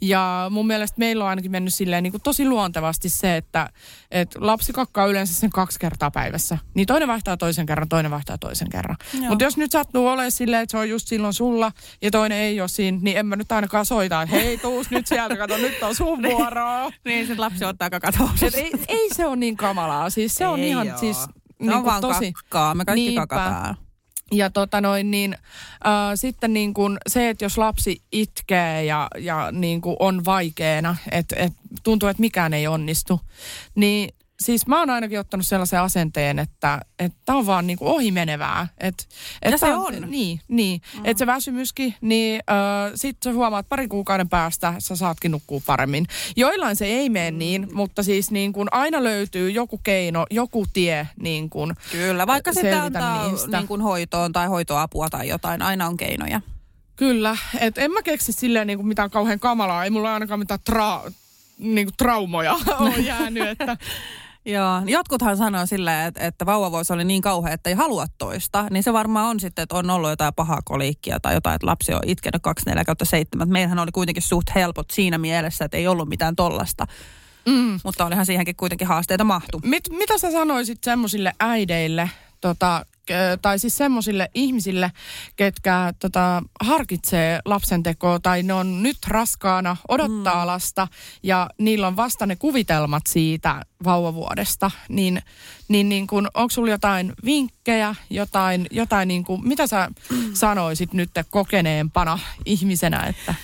Ja 0.00 0.46
mun 0.50 0.66
mielestä 0.66 0.98
meillä 0.98 1.24
on 1.24 1.30
ainakin 1.30 1.50
mennyt 1.50 1.74
silleen 1.74 2.02
niin 2.02 2.10
kuin 2.10 2.22
tosi 2.22 2.48
luontevasti 2.48 3.08
se, 3.08 3.36
että 3.36 3.70
et 4.10 4.34
lapsi 4.38 4.72
kakkaa 4.72 5.06
yleensä 5.06 5.34
sen 5.34 5.50
kaksi 5.50 5.78
kertaa 5.78 6.10
päivässä. 6.10 6.58
Niin 6.74 6.86
toinen 6.86 7.08
vaihtaa 7.08 7.36
toisen 7.36 7.66
kerran, 7.66 7.88
toinen 7.88 8.10
vaihtaa 8.10 8.38
toisen 8.38 8.70
kerran. 8.70 8.96
Joo. 9.14 9.28
Mutta 9.28 9.44
jos 9.44 9.56
nyt 9.56 9.72
sattuu 9.72 10.06
olemaan 10.06 10.30
silleen, 10.30 10.62
että 10.62 10.70
se 10.70 10.78
on 10.78 10.88
just 10.90 11.08
silloin 11.08 11.34
sulla 11.34 11.72
ja 12.02 12.10
toinen 12.10 12.38
ei 12.38 12.60
ole 12.60 12.68
siinä, 12.68 12.98
niin 13.02 13.16
en 13.16 13.26
mä 13.26 13.36
nyt 13.36 13.52
ainakaan 13.52 13.86
soita, 13.86 14.22
että 14.22 14.36
hei 14.36 14.58
tuus 14.58 14.90
nyt 14.90 15.06
sieltä, 15.06 15.36
kato 15.36 15.56
nyt 15.56 15.82
on 15.82 15.94
sun 15.94 16.22
vuoro. 16.30 16.90
Niin, 17.04 17.26
sitten 17.26 17.40
lapsi 17.40 17.64
ottaa 17.64 17.90
kakat 17.90 18.14
ei, 18.54 18.72
ei 18.88 19.14
se 19.14 19.26
ole 19.26 19.36
niin 19.36 19.56
kamalaa. 19.56 20.10
Siis 20.10 20.34
se 20.34 20.46
on 20.46 20.60
Ei 20.60 20.68
ihan 20.68 20.90
oo. 20.92 20.98
siis 20.98 21.16
niin 21.60 21.72
on 21.72 21.84
vaan 21.84 22.00
tosi... 22.00 22.32
kakkaa. 22.32 22.74
Me 22.74 22.84
kaikki 22.84 23.04
Niinpä. 23.04 23.26
kakataan. 23.26 23.76
Ja 24.32 24.50
tota 24.50 24.80
noin, 24.80 25.10
niin, 25.10 25.34
äh, 25.86 25.90
sitten 26.14 26.52
niin 26.52 26.74
kuin 26.74 26.98
se, 27.06 27.28
että 27.28 27.44
jos 27.44 27.58
lapsi 27.58 28.02
itkee 28.12 28.84
ja, 28.84 29.08
ja 29.18 29.52
niin 29.52 29.80
kuin 29.80 29.96
on 29.98 30.24
vaikeena, 30.24 30.96
että 31.10 31.36
et 31.38 31.52
tuntuu, 31.82 32.08
että 32.08 32.20
mikään 32.20 32.54
ei 32.54 32.66
onnistu, 32.66 33.20
niin 33.74 34.14
siis 34.40 34.66
mä 34.66 34.78
oon 34.78 34.90
ainakin 34.90 35.20
ottanut 35.20 35.46
sellaisen 35.46 35.80
asenteen, 35.80 36.38
että 36.38 36.80
tämä 37.24 37.38
on 37.38 37.46
vaan 37.46 37.66
niin 37.66 37.78
kuin 37.78 37.88
ohimenevää. 37.88 38.68
Et, 38.78 39.08
et 39.42 39.52
Ja 39.52 39.58
se 39.58 39.66
tää 39.66 39.76
on. 39.76 39.94
Niin, 40.10 40.40
niin. 40.48 40.80
Mm. 40.94 41.00
että 41.04 41.18
se 41.18 41.26
väsymyskin, 41.26 41.94
niin 42.00 42.42
äh, 42.50 42.92
sitten 42.94 43.32
sä 43.32 43.36
huomaat 43.36 43.68
parin 43.68 43.88
kuukauden 43.88 44.28
päästä, 44.28 44.74
sä 44.78 44.96
saatkin 44.96 45.30
nukkua 45.30 45.60
paremmin. 45.66 46.06
Joillain 46.36 46.76
se 46.76 46.86
ei 46.86 47.08
mene 47.08 47.30
niin, 47.30 47.68
mutta 47.72 48.02
siis 48.02 48.30
niin 48.30 48.52
kuin 48.52 48.68
aina 48.70 49.02
löytyy 49.02 49.50
joku 49.50 49.78
keino, 49.78 50.26
joku 50.30 50.66
tie 50.72 51.08
niin 51.20 51.50
kuin 51.50 51.74
Kyllä, 51.92 52.26
vaikka 52.26 52.52
selvitä 52.52 52.82
antaa 52.82 53.28
niistä. 53.28 53.56
niin 53.58 53.68
kuin 53.68 53.80
hoitoon 53.80 54.32
tai 54.32 54.46
hoitoapua 54.46 55.08
tai 55.10 55.28
jotain, 55.28 55.62
aina 55.62 55.86
on 55.86 55.96
keinoja. 55.96 56.40
Kyllä, 56.96 57.36
että 57.60 57.80
en 57.80 57.90
mä 57.90 58.02
keksi 58.02 58.32
silleen 58.32 58.66
niin 58.66 58.86
mitään 58.86 59.10
kauhean 59.10 59.40
kamalaa, 59.40 59.84
ei 59.84 59.90
mulla 59.90 60.14
ainakaan 60.14 60.40
mitään 60.40 60.60
tra- 60.70 61.12
niin 61.58 61.86
kuin 61.86 61.94
traumoja 61.96 62.52
ole 62.78 62.96
jäänyt, 62.96 63.48
että 63.48 63.76
Joo, 64.52 64.82
jotkuthan 64.86 65.36
sanoo 65.36 65.66
silleen, 65.66 66.06
että, 66.06 66.26
että 66.26 66.46
vauvavuosi 66.46 66.92
oli 66.92 67.04
niin 67.04 67.22
kauhea, 67.22 67.52
että 67.52 67.70
ei 67.70 67.76
halua 67.76 68.06
toista. 68.18 68.66
Niin 68.70 68.82
se 68.82 68.92
varmaan 68.92 69.26
on 69.26 69.40
sitten, 69.40 69.62
että 69.62 69.76
on 69.76 69.90
ollut 69.90 70.10
jotain 70.10 70.34
pahaa 70.34 70.60
koliikkia 70.64 71.20
tai 71.20 71.34
jotain, 71.34 71.54
että 71.54 71.66
lapsi 71.66 71.94
on 71.94 72.00
itkenyt 72.06 72.42
24 72.42 72.84
kautta 72.84 73.04
7. 73.04 73.48
Meillähän 73.48 73.78
oli 73.78 73.90
kuitenkin 73.92 74.22
suht 74.22 74.46
helpot 74.54 74.90
siinä 74.90 75.18
mielessä, 75.18 75.64
että 75.64 75.76
ei 75.76 75.88
ollut 75.88 76.08
mitään 76.08 76.36
tollasta. 76.36 76.86
mm. 77.46 77.80
Mutta 77.84 78.06
olihan 78.06 78.26
siihenkin 78.26 78.56
kuitenkin 78.56 78.88
haasteita 78.88 79.24
mahtu. 79.24 79.60
Mit, 79.64 79.88
mitä 79.90 80.18
sä 80.18 80.30
sanoisit 80.32 80.84
semmoisille 80.84 81.32
äideille, 81.40 82.10
tota, 82.40 82.86
tai 83.42 83.58
siis 83.58 83.76
semmoisille 83.76 84.30
ihmisille, 84.34 84.92
ketkä 85.36 85.92
tota, 85.98 86.42
harkitsee 86.60 87.40
lapsentekoa 87.44 88.20
tai 88.20 88.42
ne 88.42 88.52
on 88.52 88.82
nyt 88.82 88.98
raskaana, 89.08 89.76
odottaa 89.88 90.44
mm. 90.44 90.46
lasta 90.46 90.88
ja 91.22 91.50
niillä 91.58 91.86
on 91.86 91.96
vasta 91.96 92.26
ne 92.26 92.36
kuvitelmat 92.36 93.02
siitä 93.08 93.62
vauvavuodesta, 93.84 94.70
niin, 94.88 95.22
niin, 95.68 95.88
niin 95.88 96.06
kun, 96.06 96.28
onko 96.34 96.50
sulla 96.50 96.70
jotain 96.70 97.12
vinkkejä, 97.24 97.94
jotain, 98.10 98.66
jotain 98.70 99.08
niin 99.08 99.24
kuin, 99.24 99.48
mitä 99.48 99.66
sä 99.66 99.90
sanoisit 100.32 100.92
nyt 100.92 101.10
kokeneempana 101.30 102.18
ihmisenä, 102.44 103.06
että 103.06 103.34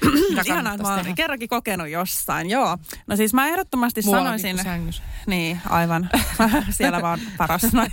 Ihanaa, 0.46 0.74
että 0.74 0.88
mä 0.88 0.94
oon 0.94 1.14
kerrankin 1.14 1.48
kokenut 1.48 1.88
jossain, 1.88 2.50
joo. 2.50 2.78
No 3.06 3.16
siis 3.16 3.34
mä 3.34 3.48
ehdottomasti 3.48 4.02
Muuallakin 4.04 4.58
sanoisin... 4.58 5.02
Niin, 5.26 5.60
aivan. 5.68 6.10
Siellä 6.70 7.02
vaan 7.02 7.20
paras 7.36 7.72
noin. 7.72 7.92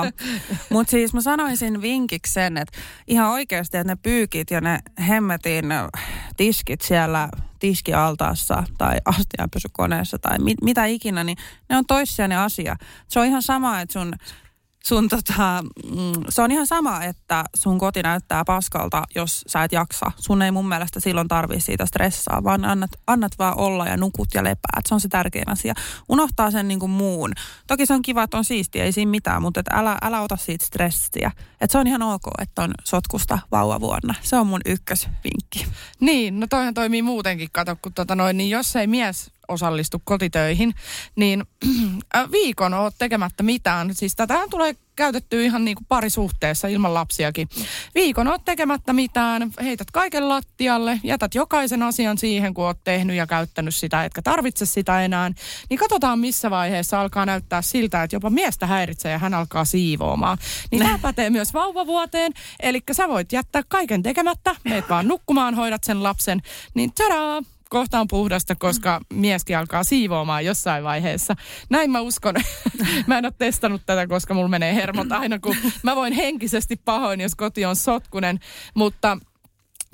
Mutta 0.70 0.90
siis 0.90 1.14
mä 1.14 1.20
sanoisin 1.20 1.82
vinkiksi 1.82 2.32
sen, 2.32 2.56
että 2.56 2.78
ihan 3.06 3.30
oikeasti, 3.30 3.76
että 3.76 3.92
ne 3.92 3.96
pyykit 4.02 4.50
ja 4.50 4.60
ne 4.60 4.78
hemmetin 5.08 5.64
tiskit 6.36 6.80
siellä 6.80 7.28
tiskialtaassa 7.58 8.64
tai 8.78 8.96
astianpesukoneessa 9.04 10.18
tai 10.18 10.38
mit, 10.38 10.62
mitä 10.62 10.84
ikinä, 10.84 11.24
niin 11.24 11.38
ne 11.68 11.76
on 11.76 11.86
toissijainen 11.86 12.38
asia. 12.38 12.76
Se 13.08 13.20
on 13.20 13.26
ihan 13.26 13.42
sama, 13.42 13.80
että 13.80 13.92
sun 13.92 14.14
sun 14.86 15.08
tota, 15.08 15.64
mm, 15.90 16.22
se 16.28 16.42
on 16.42 16.50
ihan 16.50 16.66
sama, 16.66 17.04
että 17.04 17.44
sun 17.56 17.78
koti 17.78 18.02
näyttää 18.02 18.44
paskalta, 18.44 19.02
jos 19.14 19.44
sä 19.46 19.64
et 19.64 19.72
jaksa. 19.72 20.12
Sun 20.16 20.42
ei 20.42 20.50
mun 20.50 20.68
mielestä 20.68 21.00
silloin 21.00 21.28
tarvii 21.28 21.60
siitä 21.60 21.86
stressaa, 21.86 22.44
vaan 22.44 22.64
annat, 22.64 22.90
annat 23.06 23.32
vaan 23.38 23.58
olla 23.58 23.86
ja 23.86 23.96
nukut 23.96 24.28
ja 24.34 24.44
lepäät. 24.44 24.86
Se 24.86 24.94
on 24.94 25.00
se 25.00 25.08
tärkein 25.08 25.48
asia. 25.48 25.74
Unohtaa 26.08 26.50
sen 26.50 26.68
niin 26.68 26.80
kuin 26.80 26.90
muun. 26.90 27.32
Toki 27.66 27.86
se 27.86 27.94
on 27.94 28.02
kiva, 28.02 28.22
että 28.22 28.36
on 28.36 28.44
siistiä, 28.44 28.84
ei 28.84 28.92
siinä 28.92 29.10
mitään, 29.10 29.42
mutta 29.42 29.60
et 29.60 29.66
älä, 29.72 29.98
älä 30.02 30.20
ota 30.20 30.36
siitä 30.36 30.66
stressiä. 30.66 31.30
Et 31.60 31.70
se 31.70 31.78
on 31.78 31.86
ihan 31.86 32.02
ok, 32.02 32.22
että 32.38 32.62
on 32.62 32.74
sotkusta 32.84 33.38
vauvavuonna. 33.50 34.14
Se 34.22 34.36
on 34.36 34.46
mun 34.46 34.60
ykkösvinkki. 34.66 35.66
Niin, 36.00 36.40
no 36.40 36.46
toihan 36.46 36.74
toimii 36.74 37.02
muutenkin, 37.02 37.48
kato, 37.52 37.76
kun 37.82 37.92
tota 37.92 38.14
noin, 38.14 38.36
niin 38.36 38.50
jos 38.50 38.76
ei 38.76 38.86
mies 38.86 39.30
osallistu 39.48 40.02
kotitöihin, 40.04 40.74
niin 41.16 41.44
äh, 42.16 42.30
viikon 42.32 42.74
oot 42.74 42.94
tekemättä 42.98 43.42
mitään. 43.42 43.94
Siis 43.94 44.16
tätähän 44.16 44.50
tulee 44.50 44.76
käytetty 44.96 45.44
ihan 45.44 45.64
niin 45.64 45.74
kuin 45.74 45.86
parisuhteessa 45.88 46.68
ilman 46.68 46.94
lapsiakin. 46.94 47.48
Viikon 47.94 48.28
oot 48.28 48.44
tekemättä 48.44 48.92
mitään, 48.92 49.50
heität 49.62 49.90
kaiken 49.90 50.28
lattialle, 50.28 51.00
jätät 51.04 51.34
jokaisen 51.34 51.82
asian 51.82 52.18
siihen, 52.18 52.54
kun 52.54 52.64
oot 52.64 52.78
tehnyt 52.84 53.16
ja 53.16 53.26
käyttänyt 53.26 53.74
sitä, 53.74 54.04
etkä 54.04 54.22
tarvitse 54.22 54.66
sitä 54.66 55.04
enää. 55.04 55.30
Niin 55.70 55.78
katsotaan, 55.78 56.18
missä 56.18 56.50
vaiheessa 56.50 57.00
alkaa 57.00 57.26
näyttää 57.26 57.62
siltä, 57.62 58.02
että 58.02 58.16
jopa 58.16 58.30
miestä 58.30 58.66
häiritsee 58.66 59.12
ja 59.12 59.18
hän 59.18 59.34
alkaa 59.34 59.64
siivoamaan. 59.64 60.38
Niin 60.70 60.82
tämä 60.82 60.98
pätee 61.02 61.30
myös 61.30 61.54
vauvavuoteen. 61.54 62.32
Eli 62.60 62.82
sä 62.92 63.08
voit 63.08 63.32
jättää 63.32 63.62
kaiken 63.68 64.02
tekemättä, 64.02 64.56
meet 64.64 64.88
vaan 64.88 65.08
nukkumaan, 65.08 65.54
hoidat 65.54 65.84
sen 65.84 66.02
lapsen, 66.02 66.42
niin 66.74 66.92
tadaa! 66.92 67.55
Kohta 67.70 68.00
on 68.00 68.08
puhdasta, 68.08 68.54
koska 68.54 69.00
mieskin 69.12 69.58
alkaa 69.58 69.84
siivoamaan 69.84 70.44
jossain 70.44 70.84
vaiheessa. 70.84 71.34
Näin 71.70 71.90
mä 71.90 72.00
uskon. 72.00 72.34
mä 73.06 73.18
en 73.18 73.26
ole 73.26 73.32
testannut 73.38 73.82
tätä, 73.86 74.06
koska 74.06 74.34
mulla 74.34 74.48
menee 74.48 74.74
hermot 74.74 75.12
aina, 75.12 75.38
kun 75.38 75.56
mä 75.82 75.96
voin 75.96 76.12
henkisesti 76.12 76.76
pahoin, 76.76 77.20
jos 77.20 77.34
koti 77.34 77.64
on 77.64 77.76
sotkunen. 77.76 78.38
Mutta 78.74 79.18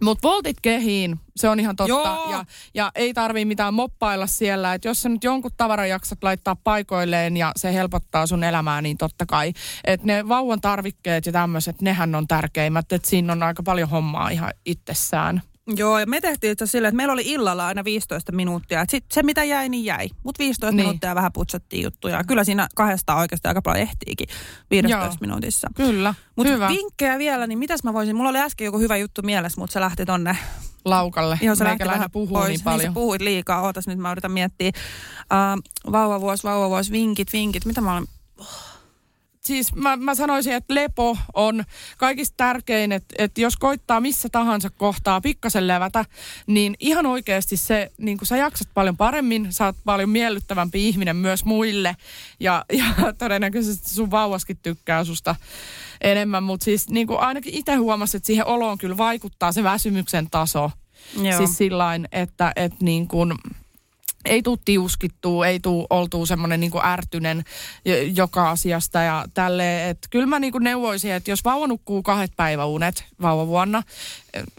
mutta 0.03 0.29
voltit 0.29 0.57
kehiin, 0.63 1.21
se 1.37 1.49
on 1.49 1.61
ihan 1.61 1.77
totta. 1.77 1.89
Joo. 1.89 2.31
Ja, 2.31 2.45
ja 2.75 2.91
ei 2.95 3.15
tarvii 3.15 3.45
mitään 3.45 3.75
moppailla 3.75 4.27
siellä. 4.27 4.75
Että 4.75 4.89
jos 4.89 5.03
sä 5.03 5.09
nyt 5.09 5.25
jonkun 5.25 5.51
tavaran 5.57 5.89
jaksat 5.89 6.25
laittaa 6.25 6.57
paikoilleen 6.57 7.37
ja 7.37 7.53
se 7.57 7.75
helpottaa 7.75 8.27
sun 8.27 8.45
elämää, 8.45 8.83
niin 8.83 8.99
totta 8.99 9.27
kai. 9.27 9.53
Että 9.85 10.07
ne 10.07 10.29
vauvan 10.29 10.61
tarvikkeet 10.61 11.27
ja 11.27 11.33
tämmöiset, 11.33 11.83
nehän 11.83 12.15
on 12.15 12.29
tärkeimmät. 12.29 12.93
Että 12.93 13.11
siinä 13.11 13.33
on 13.33 13.43
aika 13.43 13.63
paljon 13.63 13.89
hommaa 13.89 14.29
ihan 14.29 14.53
itsessään. 14.67 15.43
Joo, 15.67 15.99
ja 15.99 16.07
me 16.07 16.21
tehtiin 16.21 16.53
itse 16.53 16.67
silleen, 16.67 16.89
että 16.89 16.97
meillä 16.97 17.13
oli 17.13 17.23
illalla 17.27 17.67
aina 17.67 17.85
15 17.85 18.33
minuuttia. 18.33 18.81
Et 18.81 18.91
sit 18.91 19.05
se 19.13 19.23
mitä 19.23 19.45
jäi, 19.45 19.69
niin 19.69 19.85
jäi. 19.85 20.09
Mutta 20.25 20.39
15 20.39 20.67
Niin. 20.71 20.77
niin. 20.77 20.87
minuuttia 20.87 21.15
vähän 21.15 21.33
putsattiin 21.33 21.83
juttuja. 21.85 22.25
Kyllä 22.25 22.45
siinä 22.45 22.69
kahdesta 22.75 23.15
oikeasti 23.15 23.49
aika 23.49 23.63
paljon 23.63 23.83
ehtiikin 23.83 24.27
15 24.71 25.07
Joo. 25.07 25.17
minuutissa. 25.21 25.69
Kyllä, 25.77 26.15
Mutta 26.37 26.53
hyvä. 26.53 26.69
vinkkejä 26.69 27.19
vielä, 27.19 27.47
niin 27.47 27.59
mitäs 27.59 27.85
mä 27.85 27.93
voisin, 27.93 28.17
mulla 28.17 28.31
oli 28.31 28.39
äsken 28.39 28.65
joku 28.65 28.79
hyvä 28.79 28.97
juttu 28.97 29.23
mielessä, 29.25 29.61
mutta 29.61 29.73
se 29.73 29.81
lähti 29.81 30.07
tonne. 30.07 30.37
Laukalle. 30.85 31.39
Joo, 31.43 31.55
se 31.55 31.65
lähti 31.65 31.85
vähän 31.85 32.11
puhuu 32.11 32.27
pois. 32.29 32.49
niin 32.49 32.55
Niin 32.57 32.65
paljon. 32.65 32.91
sä 32.91 32.95
puhuit 32.95 33.23
liikaa, 33.23 33.63
ootas 33.63 33.87
nyt 33.87 33.99
mä 33.99 34.13
yritän 34.13 34.33
miettiä. 34.33 34.71
Uh, 34.75 35.93
vauvavuosi, 35.93 36.43
vauvavuosi, 36.45 36.93
vinkit, 36.93 37.33
vinkit. 37.33 37.65
Mitä 37.65 37.81
mä 37.81 37.93
olen? 37.93 38.05
Siis 39.43 39.75
mä, 39.75 39.97
mä 39.97 40.15
sanoisin, 40.15 40.53
että 40.53 40.75
lepo 40.75 41.19
on 41.35 41.65
kaikista 41.99 42.35
tärkein, 42.37 42.93
että, 42.93 43.15
että 43.19 43.41
jos 43.41 43.57
koittaa 43.57 44.01
missä 44.01 44.29
tahansa 44.29 44.71
kohtaa 44.71 45.21
pikkasen 45.21 45.69
levätä, 45.69 46.05
niin 46.47 46.75
ihan 46.81 47.07
oikeasti 47.07 47.57
se, 47.57 47.93
niin 47.99 48.19
kuin 48.19 48.29
sä 48.29 48.37
jaksat 48.37 48.69
paljon 48.75 48.97
paremmin, 48.97 49.53
sä 49.53 49.67
oot 49.67 49.77
paljon 49.85 50.11
miellyttävämpi 50.11 50.89
ihminen 50.89 51.17
myös 51.17 51.45
muille 51.45 51.97
ja, 52.41 52.65
ja 52.73 52.85
todennäköisesti 53.19 53.91
sun 53.91 54.11
vauvaskin 54.11 54.59
tykkää 54.63 55.05
susta 55.05 55.37
enemmän, 56.01 56.43
mutta 56.43 56.65
siis 56.65 56.89
niin 56.89 57.07
ainakin 57.19 57.55
itse 57.55 57.75
huomasin, 57.75 58.19
että 58.19 58.27
siihen 58.27 58.47
oloon 58.47 58.79
kyllä 58.79 58.97
vaikuttaa 58.97 59.53
se 59.53 59.63
väsymyksen 59.63 60.31
taso. 60.31 60.71
Joo. 61.23 61.37
Siis 61.37 61.59
sillain, 61.59 62.09
että, 62.13 62.53
että 62.57 62.85
niin 62.85 63.09
kuin, 63.09 63.35
ei 64.25 64.43
tuu 64.43 64.57
tiuskittua, 64.57 65.47
ei 65.47 65.61
tuu 65.61 65.87
oltuu 65.91 66.27
semmoinen 66.27 66.61
niin 66.61 66.73
ärtynen 66.85 67.45
jo- 67.85 68.03
joka 68.03 68.51
asiasta 68.51 69.01
ja 69.01 69.25
tälleen. 69.35 69.91
Että 69.91 70.09
kyllä 70.11 70.27
mä 70.27 70.39
niin 70.39 70.53
kuin 70.53 70.65
neuvoisin, 70.65 71.13
että 71.13 71.31
jos 71.31 71.45
vauva 71.45 71.67
nukkuu 71.67 72.03
kahdet 72.03 72.33
päiväunet 72.37 73.05
vauvavuonna, 73.23 73.83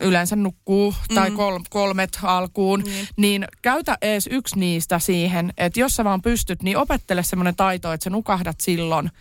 yleensä 0.02 0.36
nukkuu 0.36 0.96
tai 1.16 1.32
kol, 1.32 1.60
kolmet 1.70 2.20
alkuun, 2.24 2.80
niin. 2.80 3.08
niin 3.18 3.46
käytä 3.62 3.98
ees 4.02 4.28
yksi 4.32 4.60
niistä 4.60 5.00
siihen, 5.00 5.54
että 5.58 5.80
jos 5.80 5.96
sä 5.96 6.04
vaan 6.04 6.22
pystyt, 6.22 6.64
niin 6.64 6.78
opettele 6.78 7.24
semmoinen 7.24 7.56
taito, 7.56 7.94
että 7.94 8.04
sä 8.04 8.10
nukahdat 8.10 8.60
silloin 8.60 9.12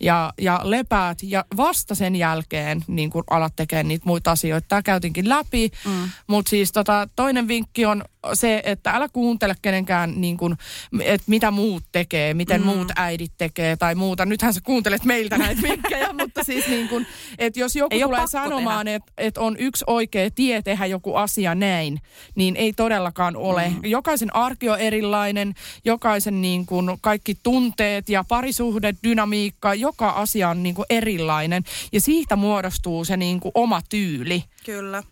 ja, 0.00 0.32
ja 0.40 0.60
lepäät 0.64 1.18
ja 1.22 1.44
vasta 1.56 1.94
sen 1.94 2.16
jälkeen 2.16 2.84
niin 2.86 3.10
kun 3.10 3.24
alat 3.30 3.52
tekemään 3.56 3.88
niitä 3.88 4.06
muita 4.06 4.30
asioita. 4.30 4.68
Tämä 4.68 4.82
käytinkin 4.82 5.28
läpi, 5.28 5.70
mm. 5.84 6.10
mutta 6.26 6.50
siis 6.50 6.72
tota, 6.72 7.08
toinen 7.16 7.48
vinkki 7.48 7.86
on 7.86 8.04
se, 8.34 8.62
että 8.64 8.90
älä 8.90 9.08
kuuntele 9.12 9.54
kenenkään, 9.62 10.20
niin 10.20 10.36
kun, 10.36 10.56
että 11.00 11.24
mitä 11.26 11.50
muut 11.50 11.84
tekee, 11.92 12.34
miten 12.34 12.60
mm. 12.60 12.66
muut 12.66 12.88
äidit 12.96 13.32
tekee 13.38 13.76
tai 13.76 13.94
muuta. 13.94 14.26
Nythän 14.26 14.54
sä 14.54 14.60
kuuntelet 14.64 15.04
meiltä 15.04 15.38
näitä 15.38 15.62
vinkkejä, 15.68 16.12
mutta 16.12 16.44
siis 16.44 16.66
niin 16.66 16.88
kun, 16.88 17.06
että 17.38 17.60
jos 17.60 17.76
joku 17.76 17.94
Ei 17.94 18.02
tulee 18.02 18.26
sanomaan, 18.26 18.88
että 18.88 19.12
että 19.18 19.40
on 19.40 19.56
yksi 19.58 19.84
oikea 19.98 20.30
tie 20.30 20.62
tehdä 20.62 20.86
joku 20.86 21.14
asia 21.14 21.54
näin, 21.54 22.00
niin 22.34 22.56
ei 22.56 22.72
todellakaan 22.72 23.36
ole. 23.36 23.68
Mm. 23.68 23.80
Jokaisen 23.84 24.36
arki 24.36 24.68
on 24.68 24.78
erilainen, 24.78 25.54
jokaisen 25.84 26.42
niin 26.42 26.66
kun, 26.66 26.98
kaikki 27.00 27.36
tunteet 27.42 28.08
ja 28.08 28.24
parisuhde, 28.28 28.94
dynamiikka, 29.02 29.74
joka 29.74 30.10
asia 30.10 30.48
on 30.48 30.62
niin 30.62 30.74
kun, 30.74 30.84
erilainen. 30.90 31.62
Ja 31.92 32.00
siitä 32.00 32.36
muodostuu 32.36 33.04
se 33.04 33.16
niin 33.16 33.40
kun, 33.40 33.52
oma 33.54 33.80
tyyli. 33.88 34.44
Kyllä. 34.64 35.02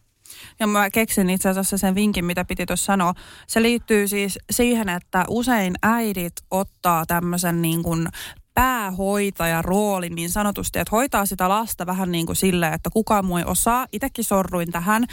Ja 0.61 0.67
mä 0.67 0.91
keksin 0.91 1.31
itse 1.31 1.49
asiassa 1.49 1.79
sen 1.79 1.95
vinkin, 1.95 2.25
mitä 2.25 2.45
piti 2.45 2.67
tuossa 2.67 2.85
sanoa. 2.85 3.15
Se 3.47 3.63
liittyy 3.63 4.09
siis 4.09 4.39
siihen, 4.51 4.89
että 4.89 5.25
usein 5.29 5.75
äidit 5.83 6.33
ottaa 6.51 7.07
tämmöisen 7.07 7.63
niin 7.63 7.83
kuin 7.83 8.09
päähoitaja 8.57 9.63
rooli 9.63 10.09
niin 10.09 10.31
sanotusti, 10.31 10.79
että 10.79 10.97
hoitaa 10.97 11.27
sitä 11.27 11.49
lasta 11.49 11.87
vähän 11.87 12.13
niin 12.13 12.27
kuin 12.27 12.37
silleen, 12.37 12.73
että 12.73 12.91
kukaan 12.93 13.25
muu 13.25 13.37
ei 13.37 13.45
osaa. 13.45 13.87
Itsekin 13.93 14.25
sorruin 14.25 14.73
tähän 14.73 15.05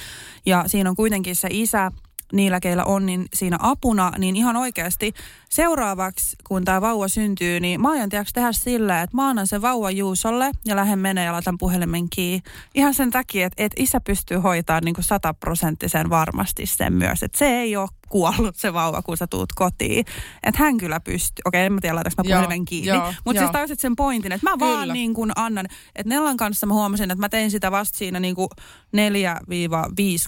ja 0.46 0.64
siinä 0.68 0.90
on 0.90 0.96
kuitenkin 0.96 1.36
se 1.36 1.48
isä 1.52 1.92
niillä, 2.34 2.60
keillä 2.60 2.84
on 2.84 3.06
niin 3.06 3.26
siinä 3.34 3.58
apuna, 3.60 4.12
niin 4.18 4.36
ihan 4.36 4.56
oikeasti 4.56 5.14
seuraavaksi, 5.50 6.36
kun 6.48 6.66
tämä 6.66 6.82
vauva 6.82 7.08
syntyy, 7.08 7.60
niin 7.60 7.82
mä 7.82 7.92
aion 7.92 8.10
tehdä 8.10 8.52
sillä, 8.52 9.02
että 9.02 9.16
mä 9.16 9.30
annan 9.30 9.48
sen 9.48 9.62
vauvan 9.62 9.98
Juusolle 9.98 10.52
ja 10.66 10.76
lähden 10.76 11.00
menee 11.00 11.26
ja 11.26 11.34
laitan 11.34 11.58
puhelimen 11.58 12.10
kiinni. 12.10 12.44
Ihan 12.76 12.94
sen 12.94 13.12
takia, 13.12 13.48
että, 13.48 13.64
että 13.64 13.84
isä 13.84 14.00
pystyy 14.00 14.38
hoitamaan 14.38 14.84
niin 14.84 14.96
kuin 14.96 15.06
sataprosenttisen 15.06 16.10
varmasti 16.10 16.66
sen 16.66 16.94
myös, 16.94 17.24
että 17.24 17.38
se 17.38 17.46
ei 17.46 17.76
ole 17.76 17.90
kuollut 18.10 18.56
se 18.56 18.74
vauva, 18.74 19.02
kun 19.02 19.18
sä 19.18 19.28
tuut 19.28 19.54
kotiin. 19.56 20.06
Että 20.44 20.64
hän 20.64 20.78
kyllä 20.78 21.00
pystyy. 21.00 21.42
Okei, 21.46 21.66
en 21.66 21.74
mä 21.74 21.82
tiedä, 21.82 21.96
laitanko 21.96 22.24
mä 22.24 22.24
puhelimen 22.24 22.66
kiinni. 22.66 23.00
Mutta 23.26 23.40
siis 23.40 23.52
tajusit 23.52 23.80
sen 23.80 23.96
pointin, 23.96 24.32
että 24.32 24.50
mä 24.50 24.60
vaan 24.60 24.80
Kyllä. 24.80 24.94
niin 24.94 25.14
kuin 25.14 25.32
annan. 25.36 25.66
Että 25.96 26.10
Nellan 26.10 26.38
kanssa 26.38 26.68
mä 26.68 26.74
huomasin, 26.74 27.12
että 27.12 27.22
mä 27.22 27.30
tein 27.30 27.52
sitä 27.52 27.72
vasta 27.72 27.98
siinä 27.98 28.20
niin 28.20 28.36
kuin 28.36 28.50
4-5 28.58 28.60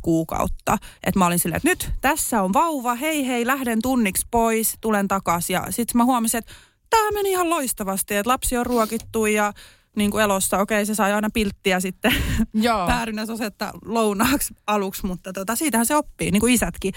kuukautta. 0.01 0.77
Että 1.03 1.19
mä 1.19 1.25
olin 1.25 1.39
silleen, 1.39 1.57
että 1.57 1.69
nyt 1.69 1.91
tässä 2.01 2.41
on 2.41 2.53
vauva, 2.53 2.95
hei 2.95 3.27
hei, 3.27 3.47
lähden 3.47 3.81
tunniksi 3.81 4.27
pois, 4.31 4.77
tulen 4.81 5.07
takaisin. 5.07 5.53
Ja 5.53 5.65
sitten 5.69 5.97
mä 5.97 6.05
huomasin, 6.05 6.38
että 6.38 6.53
tämä 6.89 7.11
meni 7.11 7.31
ihan 7.31 7.49
loistavasti, 7.49 8.15
että 8.15 8.29
lapsi 8.29 8.57
on 8.57 8.65
ruokittu 8.65 9.25
ja 9.25 9.53
niin 9.95 10.11
kuin 10.11 10.23
elossa, 10.23 10.59
okei 10.59 10.85
se 10.85 10.95
sai 10.95 11.13
aina 11.13 11.29
pilttiä 11.33 11.79
sitten 11.79 12.13
Joo. 12.53 12.88
päärynäsosetta 12.91 13.71
lounaaksi 13.85 14.55
aluksi, 14.67 15.05
mutta 15.05 15.33
tota, 15.33 15.55
siitähän 15.55 15.85
se 15.85 15.95
oppii, 15.95 16.31
niin 16.31 16.39
kuin 16.39 16.53
isätkin. 16.53 16.93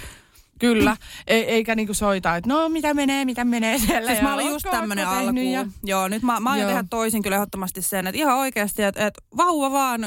Kyllä, 0.58 0.96
e- 1.26 1.36
eikä 1.36 1.74
niinku 1.74 1.94
soita, 1.94 2.36
että 2.36 2.50
no 2.50 2.68
mitä 2.68 2.94
menee, 2.94 3.24
mitä 3.24 3.44
menee 3.44 3.78
siellä. 3.78 4.10
Siis 4.10 4.22
mä 4.22 4.34
olin 4.34 4.46
just 4.46 4.66
tämmönen 4.70 5.08
tehnyt 5.08 5.46
Ja... 5.52 5.66
Joo, 5.84 6.08
nyt 6.08 6.22
mä, 6.22 6.40
mä 6.40 6.50
aion 6.50 6.68
tehdä 6.68 6.84
toisin 6.90 7.22
kyllä 7.22 7.36
ehdottomasti 7.36 7.82
sen, 7.82 8.06
että 8.06 8.18
ihan 8.18 8.36
oikeasti, 8.36 8.82
että, 8.82 9.06
että 9.06 9.22
vauva 9.36 9.72
vaan 9.72 10.00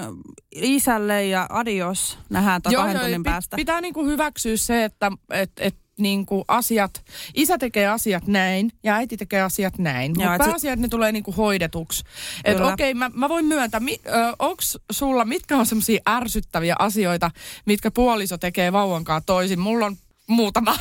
isälle 0.56 1.26
ja 1.26 1.48
adios, 1.50 2.18
nähdään 2.30 2.62
toi 2.62 2.74
kahden 2.74 3.02
tunnin 3.02 3.24
päästä. 3.24 3.56
Pitää 3.56 3.82
niinku 3.82 4.06
hyväksyä 4.06 4.58
se, 4.58 4.84
että 4.84 5.12
et, 5.30 5.52
et, 5.58 5.76
niinku 6.02 6.46
asiat, 6.48 7.04
isä 7.34 7.58
tekee 7.58 7.88
asiat 7.88 8.28
näin 8.28 8.72
ja 8.84 8.96
äiti 8.96 9.18
tekee 9.18 9.42
asiat 9.42 9.78
näin. 9.78 10.12
Mutta 10.12 10.36
et 10.36 10.42
se- 10.42 10.46
pääasiat 10.46 10.80
ne 10.80 10.88
tulee 10.88 11.12
niinku 11.12 11.32
hoidetuksi. 11.32 12.04
Että 12.44 12.66
okei, 12.66 12.94
mä, 12.94 13.12
mä 13.14 13.30
voin 13.30 13.46
myöntää, 13.46 13.80
mi, 13.80 14.00
ö, 14.06 14.10
onks 14.40 14.78
sulla, 14.92 15.26
mitkä 15.26 15.58
on 15.58 15.66
semmoisia 15.66 16.02
ärsyttäviä 16.10 16.76
asioita, 16.80 17.32
mitkä 17.66 17.92
puoliso 17.92 18.38
tekee 18.38 18.72
vauvankaan 18.72 19.22
toisin? 19.26 19.60
Mulla 19.60 19.86
on 19.86 19.98
muutama. 20.40 20.76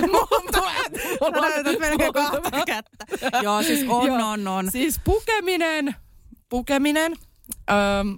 muutama. 0.00 0.70
Sä 1.34 1.40
näytät 1.40 1.78
melkein 1.80 2.12
kahta 2.12 2.50
kättä. 2.66 3.06
Joo, 3.42 3.62
siis 3.62 3.84
on, 3.88 4.06
Joo. 4.06 4.26
on, 4.28 4.48
on. 4.48 4.70
Siis 4.70 5.00
pukeminen, 5.04 5.94
pukeminen 6.48 7.12
öö, 7.70 7.76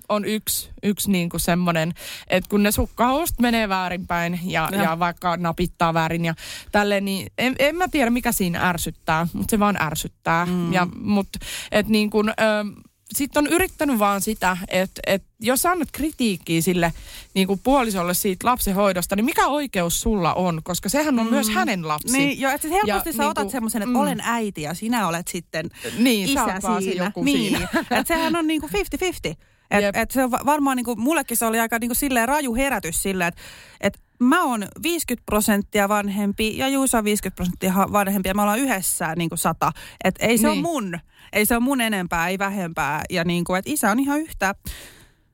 on 0.09 0.25
yksi, 0.25 0.71
yksi 0.83 1.11
niinku 1.11 1.39
semmoinen, 1.39 1.95
että 2.29 2.51
kun 2.51 2.63
ne 2.63 2.71
sukkahousut 2.71 3.41
menee 3.41 3.69
väärinpäin 3.69 4.41
ja, 4.45 4.69
Ja. 4.73 4.83
ja. 4.83 4.99
vaikka 4.99 5.37
napittaa 5.37 5.95
väärin 5.95 6.25
ja 6.25 6.35
tälleen, 6.73 7.05
niin 7.05 7.33
en, 7.39 7.57
en 7.59 7.77
mä 7.77 7.89
tiedä 7.89 8.11
mikä 8.11 8.33
siinä 8.33 8.69
ärsyttää, 8.69 9.27
mutta 9.33 9.51
se 9.51 9.59
vaan 9.59 9.83
ärsyttää. 9.83 10.47
Mm. 10.47 10.73
Ja, 10.73 10.87
mut, 11.01 11.29
et 11.73 11.89
niin 11.89 12.11
kun, 12.11 12.29
öö, 12.29 12.65
sitten 13.15 13.45
on 13.45 13.53
yrittänyt 13.53 13.99
vaan 13.99 14.21
sitä, 14.21 14.57
että 14.69 15.01
et 15.07 15.23
jos 15.41 15.67
annat 15.67 15.89
kritiikkiä 15.93 16.61
sille 16.61 16.93
niin 17.35 17.47
kuin 17.47 17.61
puolisolle 17.63 18.15
siitä 18.15 18.47
lapsenhoidosta, 18.47 19.17
niin 19.17 19.25
mikä 19.25 19.47
oikeus 19.47 20.01
sulla 20.01 20.35
on? 20.35 20.61
Koska 20.65 20.89
sehän 20.89 21.19
on 21.19 21.27
mm. 21.27 21.31
myös 21.31 21.51
hänen 21.51 21.89
lapsi. 21.89 22.13
Niin, 22.19 22.41
joo, 22.41 22.53
että 22.53 22.69
helposti 22.69 23.09
Ja 23.09 23.13
sä 23.13 23.29
otat 23.29 23.43
niinku, 23.43 23.53
semmoisen, 23.53 23.83
että 23.83 23.91
mm. 23.91 24.01
olen 24.01 24.21
äiti 24.23 24.63
ja 24.63 24.75
sinä 24.75 25.09
olet 25.09 25.29
sitten 25.29 25.71
Niin, 25.99 26.29
isä 26.29 26.47
siinä. 26.81 27.05
joku 27.05 27.25
niin. 27.25 27.53
siinä. 27.53 27.69
Et 27.91 28.07
sehän 28.07 28.37
on 28.37 28.47
niinku 28.47 28.67
50-50. 29.33 29.37
Et, 29.71 29.83
Jep. 29.85 29.97
et 29.97 30.11
se 30.11 30.25
on 30.25 30.31
va- 30.31 30.41
varmaan 30.47 30.77
niinku, 30.77 30.97
mullekin 30.97 31.37
se 31.37 31.47
oli 31.47 31.61
aika 31.61 31.79
niinku 31.79 31.95
silleen 31.95 32.29
raju 32.29 32.55
herätys 32.55 33.03
silleen, 33.03 33.29
että 33.29 33.41
et 33.81 33.99
mä 34.19 34.45
oon 34.45 34.67
50 34.83 35.27
prosenttia 35.27 35.89
vanhempi 35.89 36.59
ja 36.59 36.69
Juuso 36.69 36.99
on 36.99 37.05
50 37.05 37.37
prosenttia 37.37 37.75
vanhempi 37.93 38.29
ja 38.29 38.35
me 38.35 38.43
ollaan 38.43 38.59
yhdessä 38.59 39.15
niinku 39.17 39.37
sata. 39.37 39.73
Et 40.05 40.15
ei 40.21 40.39
se 40.39 40.43
niin. 40.43 40.47
ole 40.49 40.55
Niin. 40.55 40.63
mun, 40.63 40.99
ei 41.33 41.47
se 41.47 41.55
ole 41.55 41.63
mun 41.65 41.81
enempää, 41.81 42.29
ei 42.29 42.39
vähempää. 42.39 43.03
Ja 43.11 43.25
niinku, 43.25 43.55
et 43.55 43.69
isä 43.69 43.91
on 43.91 44.01
ihan 44.01 44.21
yhtä, 44.21 44.55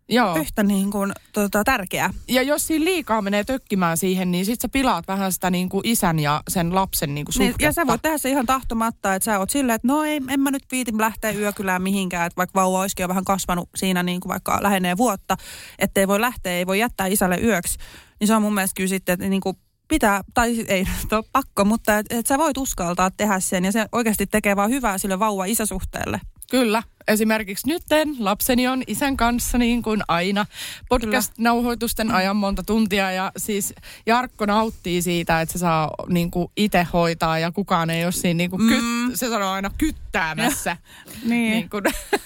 Joo. 0.08 0.36
yhtä 0.36 0.62
niinku, 0.62 0.98
tota, 1.32 1.64
tärkeä. 1.64 2.10
Ja 2.28 2.42
jos 2.42 2.66
siinä 2.66 2.84
liikaa 2.84 3.22
menee 3.22 3.44
tökkimään 3.44 3.96
siihen, 3.96 4.30
niin 4.30 4.44
sit 4.46 4.60
sä 4.60 4.68
pilaat 4.68 5.08
vähän 5.08 5.32
sitä 5.32 5.50
niin 5.50 5.68
kuin 5.68 5.80
isän 5.88 6.18
ja 6.18 6.42
sen 6.48 6.74
lapsen 6.74 7.14
niin 7.14 7.24
kuin 7.24 7.34
Niin, 7.38 7.46
suhdetta. 7.52 7.64
ja 7.64 7.72
sä 7.72 7.86
voit 7.86 8.02
tehdä 8.02 8.18
se 8.18 8.30
ihan 8.30 8.46
tahtomatta, 8.46 9.14
että 9.14 9.24
sä 9.24 9.38
oot 9.38 9.50
silleen, 9.50 9.76
että 9.76 9.88
no 9.88 10.02
ei, 10.04 10.20
en 10.28 10.40
mä 10.40 10.50
nyt 10.50 10.64
viiti 10.72 10.92
lähteä 10.98 11.30
yökylään 11.30 11.82
mihinkään, 11.82 12.26
että 12.26 12.36
vaikka 12.36 12.60
vauva 12.60 12.80
olisikin 12.80 13.04
jo 13.04 13.08
vähän 13.08 13.24
kasvanut 13.24 13.68
siinä 13.76 14.02
niin 14.02 14.20
kuin 14.20 14.30
vaikka 14.30 14.58
lähenee 14.62 14.96
vuotta, 14.96 15.36
että 15.78 16.00
ei 16.00 16.08
voi 16.08 16.20
lähteä, 16.20 16.52
ei 16.52 16.66
voi 16.66 16.78
jättää 16.78 17.06
isälle 17.06 17.38
yöksi. 17.42 17.78
Niin 18.20 18.28
se 18.28 18.34
on 18.34 18.42
mun 18.42 18.54
mielestä 18.54 18.76
kyllä 18.76 18.88
sitten, 18.88 19.12
että 19.12 19.26
niin 19.28 19.40
kuin 19.40 19.56
pitää, 19.88 20.20
tai 20.34 20.64
ei 20.68 20.86
ole 21.12 21.24
pakko, 21.32 21.64
mutta 21.64 21.98
että 21.98 22.18
et 22.18 22.26
sä 22.26 22.38
voit 22.38 22.58
uskaltaa 22.58 23.10
tehdä 23.10 23.40
sen 23.40 23.64
ja 23.64 23.72
se 23.72 23.86
oikeasti 23.92 24.26
tekee 24.26 24.56
vaan 24.56 24.70
hyvää 24.70 24.98
sille 24.98 25.18
vauva-isäsuhteelle. 25.18 26.20
Kyllä. 26.50 26.82
Esimerkiksi 27.08 27.68
nytten 27.68 28.16
lapseni 28.18 28.68
on 28.68 28.82
isän 28.86 29.16
kanssa 29.16 29.58
niin 29.58 29.82
kuin 29.82 30.02
aina 30.08 30.46
podcast-nauhoitusten 30.88 32.10
ajan 32.10 32.36
monta 32.36 32.62
tuntia 32.62 33.10
ja 33.12 33.32
siis 33.36 33.74
Jarkko 34.06 34.46
nauttii 34.46 35.02
siitä, 35.02 35.40
että 35.40 35.52
se 35.52 35.58
saa 35.58 35.90
niin 36.08 36.30
kuin 36.30 36.48
itse 36.56 36.86
hoitaa 36.92 37.38
ja 37.38 37.52
kukaan 37.52 37.90
ei 37.90 38.04
ole 38.04 38.12
siinä 38.12 38.38
niin 38.38 38.50
kuin 38.50 38.68
kyt, 38.68 38.84
se 39.14 39.28
sanoo 39.28 39.50
aina 39.50 39.70
kyttäämässä. 39.78 40.76
Niin. 41.24 41.50
niin, 41.50 41.70
kuin, 41.70 41.84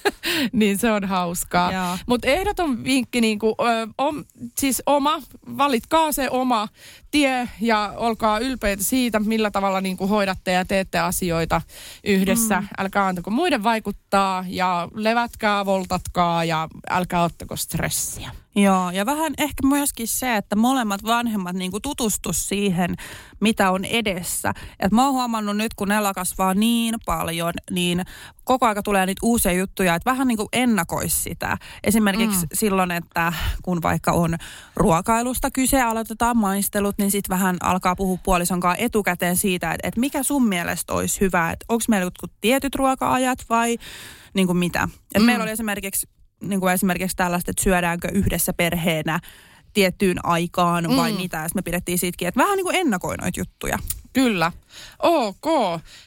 niin 0.53 0.79
se 0.79 0.91
on 0.91 1.05
hauskaa. 1.05 1.99
Mutta 2.07 2.29
ehdoton 2.29 2.85
vinkki, 2.85 3.21
niin 3.21 3.39
kuin, 3.39 3.55
ö, 3.61 3.89
om, 3.99 4.25
siis 4.59 4.83
oma, 4.87 5.23
valitkaa 5.59 6.13
se 6.13 6.31
oma 6.31 6.69
tie 7.11 7.49
ja 7.61 7.93
olkaa 7.97 8.39
ylpeitä 8.39 8.83
siitä, 8.83 9.21
millä 9.21 9.51
tavalla 9.51 9.81
niin 9.81 9.97
kuin 9.97 10.11
hoidatte 10.11 10.53
ja 10.53 10.65
teette 10.65 10.99
asioita 10.99 11.61
yhdessä. 12.05 12.61
Mm. 12.61 12.69
Älkää 12.79 13.07
antako 13.07 13.31
muiden 13.31 13.63
vaikuttaa 13.63 14.45
ja 14.49 14.68
levätkää, 14.95 15.67
voltatkaa 15.67 16.45
ja 16.45 16.69
älkää 16.91 17.23
ottako 17.23 17.57
stressiä. 17.57 18.31
Joo, 18.57 18.91
ja 18.91 19.07
vähän 19.07 19.35
ehkä 19.39 19.67
myöskin 19.67 20.09
se, 20.09 20.37
että 20.37 20.57
molemmat 20.57 21.05
vanhemmat 21.05 21.57
niin 21.57 21.71
kuin 21.71 21.83
tutustu 21.83 22.33
siihen, 22.33 22.95
mitä 23.41 23.71
on 23.71 23.85
edessä. 23.85 24.53
Et 24.81 24.93
mä 24.93 25.05
oon 25.05 25.15
huomannut 25.15 25.57
nyt, 25.57 25.75
kun 25.75 25.89
Nella 25.89 26.15
kasvaa 26.15 26.55
niin 26.55 26.95
paljon, 27.07 27.53
niin 27.71 28.03
koko 28.45 28.67
aika 28.67 28.83
tulee 28.83 29.07
niitä 29.07 29.21
uusia 29.23 29.53
juttuja, 29.53 29.95
että 29.95 30.11
vähän 30.11 30.29
niin 30.29 30.37
kuin 30.37 30.49
ennakoisi 30.53 31.23
sitä. 31.23 31.59
Esimerkiksi 31.85 32.41
mm. 32.41 32.49
silloin, 32.55 32.91
että 32.91 33.33
kun 33.63 33.83
vaikka 33.83 34.13
on 34.13 34.37
ruokailusta 34.77 35.51
kyse, 35.51 35.83
aloitetaan 35.83 36.37
maistelut, 36.37 36.99
niin 36.99 37.11
sitten 37.11 37.37
vähän 37.37 37.57
alkaa 37.63 37.97
puhua 37.97 38.19
puolisonkaan 38.23 38.77
etukäteen 38.79 39.37
siitä, 39.37 39.73
että, 39.73 39.89
että 39.89 40.01
mikä 40.01 40.23
sun 40.23 40.49
mielestä 40.49 40.93
olisi 40.93 41.21
hyvä, 41.21 41.51
että 41.51 41.67
onko 41.69 41.85
meillä 41.89 42.07
jotkut 42.07 42.33
tietyt 42.41 42.75
ruoka-ajat 42.75 43.39
vai 43.51 43.79
niin 44.35 44.47
kuin 44.47 44.57
mitä. 44.59 44.89
Et 45.15 45.23
mm. 45.23 45.27
Meillä 45.27 45.43
oli 45.43 45.51
esimerkiksi 45.51 46.09
niin 46.43 46.61
kuin 46.61 46.73
esimerkiksi 46.73 47.17
tällaista, 47.17 47.51
että 47.51 47.63
syödäänkö 47.63 48.09
yhdessä 48.13 48.53
perheenä 48.53 49.21
tiettyyn 49.73 50.25
aikaan 50.27 50.97
vai 50.97 51.13
Mm. 51.13 51.17
mitä. 51.19 51.37
Ja 51.37 51.43
sitten 51.43 51.59
me 51.59 51.63
pidettiin 51.63 51.99
siitäkin, 51.99 52.29
että 52.29 52.41
vähän 52.41 52.57
niin 52.57 52.65
kuin 52.65 52.77
ennakoi 52.77 53.17
noita 53.17 53.41
juttuja. 53.41 53.79
Kyllä. 54.13 54.53
Ok. 55.03 55.45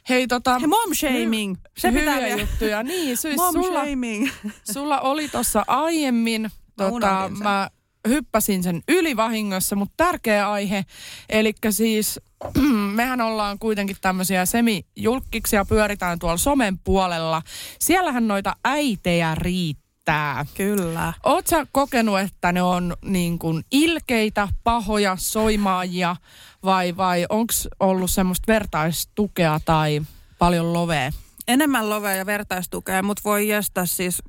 Hei 0.10 0.28
tota... 0.28 0.60
Hei, 0.60 0.68
mom 0.68 0.94
shaming. 0.94 1.56
Se 1.78 1.92
pitää 1.92 2.16
hyviä 2.16 2.28
vielä. 2.28 2.42
juttuja. 2.42 2.84
Niin, 2.84 3.18
siis 3.18 3.36
Mom 3.36 3.54
sulla, 3.54 3.86
shaming. 3.86 4.30
Sulla 4.72 5.00
oli 5.02 5.30
tuossa 5.30 5.64
aiemmin, 5.68 6.52
tota, 6.78 7.30
sen. 7.30 7.44
mä 7.44 7.70
hyppäsin 8.08 8.64
sen 8.64 8.82
ylivahingossa, 8.88 9.76
mutta 9.76 9.94
tärkeä 9.98 10.52
aihe. 10.52 10.86
Eli 11.30 11.54
siis 11.70 12.20
mehän 12.96 13.22
ollaan 13.22 13.60
kuitenkin 13.60 13.98
tämmöisiä 14.02 14.46
semijulkkiksi 14.46 15.56
ja 15.56 15.66
pyöritään 15.66 16.20
tuolla 16.20 16.38
somen 16.38 16.80
puolella. 16.80 17.42
Siellähän 17.80 18.28
noita 18.28 18.56
äitejä 18.66 19.36
riittää. 19.36 20.46
Kyllä. 20.54 21.14
Oot 21.24 21.48
sä 21.48 21.68
kokenut, 21.72 22.20
että 22.20 22.52
ne 22.52 22.62
on 22.62 22.98
niin 23.06 23.40
kuin 23.40 23.64
ilkeitä, 23.72 24.48
pahoja, 24.64 25.16
soimaajia 25.20 26.16
vai, 26.64 26.98
vai 26.98 27.26
onko 27.30 27.54
ollut 27.80 28.12
semmoista 28.12 28.44
vertaistukea 28.48 29.60
tai 29.66 30.02
paljon 30.40 30.74
lovea? 30.74 31.12
Enemmän 31.48 31.90
lovea 31.90 32.16
ja 32.16 32.26
vertaistukea, 32.26 33.04
mutta 33.04 33.22
voi 33.26 33.48
jästä 33.48 33.86
siis... 33.86 34.24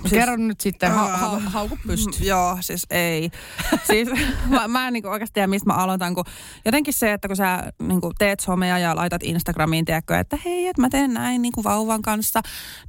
Siis, 0.00 0.12
Kerro 0.12 0.36
nyt 0.36 0.60
sitten, 0.60 0.92
ha, 0.92 1.06
ha, 1.08 1.38
hauku 1.38 1.78
pystyyn. 1.86 2.20
Mm, 2.20 2.26
Joo, 2.26 2.58
siis 2.60 2.86
ei. 2.90 3.30
siis 3.90 4.08
mä, 4.48 4.68
mä 4.68 4.86
en 4.86 4.92
niinku 4.92 5.08
oikeasti 5.08 5.34
tiedä, 5.34 5.46
mistä 5.46 5.66
mä 5.66 5.74
aloitan, 5.76 6.14
kun 6.14 6.24
jotenkin 6.64 6.94
se, 6.94 7.12
että 7.12 7.28
kun 7.28 7.36
sä 7.36 7.72
niinku 7.82 8.12
teet 8.18 8.40
somea 8.40 8.78
ja 8.78 8.96
laitat 8.96 9.22
Instagramiin, 9.22 9.84
tiedätkö, 9.84 10.18
että 10.18 10.38
hei, 10.44 10.66
että 10.66 10.82
mä 10.82 10.88
teen 10.88 11.14
näin 11.14 11.42
niinku 11.42 11.64
vauvan 11.64 12.02
kanssa, 12.02 12.40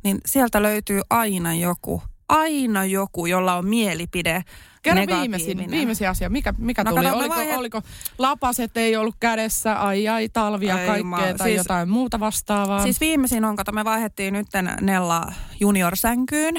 niin 0.04 0.18
sieltä 0.26 0.64
löytyy 0.64 1.02
aina 1.10 1.54
joku, 1.54 2.04
aina 2.30 2.86
joku, 2.86 3.26
jolla 3.26 3.56
on 3.56 3.68
mielipide 3.68 4.44
Kerro 4.82 5.04
viimeisin, 5.08 5.72
viimeisin 5.72 6.10
asia. 6.10 6.30
Mikä, 6.30 6.54
mikä 6.58 6.84
No 6.84 6.92
tuli? 6.92 7.04
kato, 7.04 7.18
oliko, 7.18 7.36
vaihe- 7.36 7.56
oliko 7.58 7.82
lapaset 8.18 8.78
ei 8.78 8.96
ollut 8.96 9.16
kädessä, 9.20 9.80
ai 9.82 10.08
ai 10.08 10.30
talvia, 10.30 10.80
Ei, 10.82 10.88
kaikkea 10.88 11.04
mä- 11.10 11.34
tai 11.38 11.48
siis- 11.50 11.58
jotain 11.58 11.90
muuta 11.90 12.20
vastaavaa? 12.20 12.84
Siis 12.84 13.00
viimeisin 13.02 13.46
on, 13.46 13.56
kato, 13.56 13.72
me 13.72 13.86
vaihdettiin 13.86 14.34
nyt 14.34 14.48
Nella 14.82 15.32
juniorsänkyyn. 15.60 16.56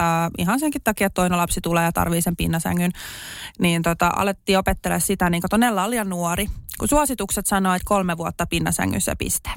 Äh, 0.00 0.06
ihan 0.38 0.60
senkin 0.60 0.82
takia, 0.84 1.06
että 1.06 1.14
toinen 1.14 1.38
lapsi 1.38 1.60
tulee 1.60 1.84
ja 1.84 1.92
tarvii 1.92 2.22
sen 2.22 2.36
pinnasängyn. 2.36 2.90
Niin 3.58 3.82
tota, 3.82 4.10
alettiin 4.16 4.58
opettelemaan 4.58 5.00
sitä, 5.00 5.30
niin 5.30 5.42
kato, 5.42 5.56
Nella 5.56 5.84
on 5.84 5.90
liian 5.90 6.08
nuori. 6.08 6.46
Kun 6.78 6.88
suositukset 6.88 7.46
sanoo, 7.46 7.74
että 7.74 7.88
kolme 7.88 8.16
vuotta 8.16 8.46
pinnasängyssä 8.46 9.16
piste. 9.18 9.50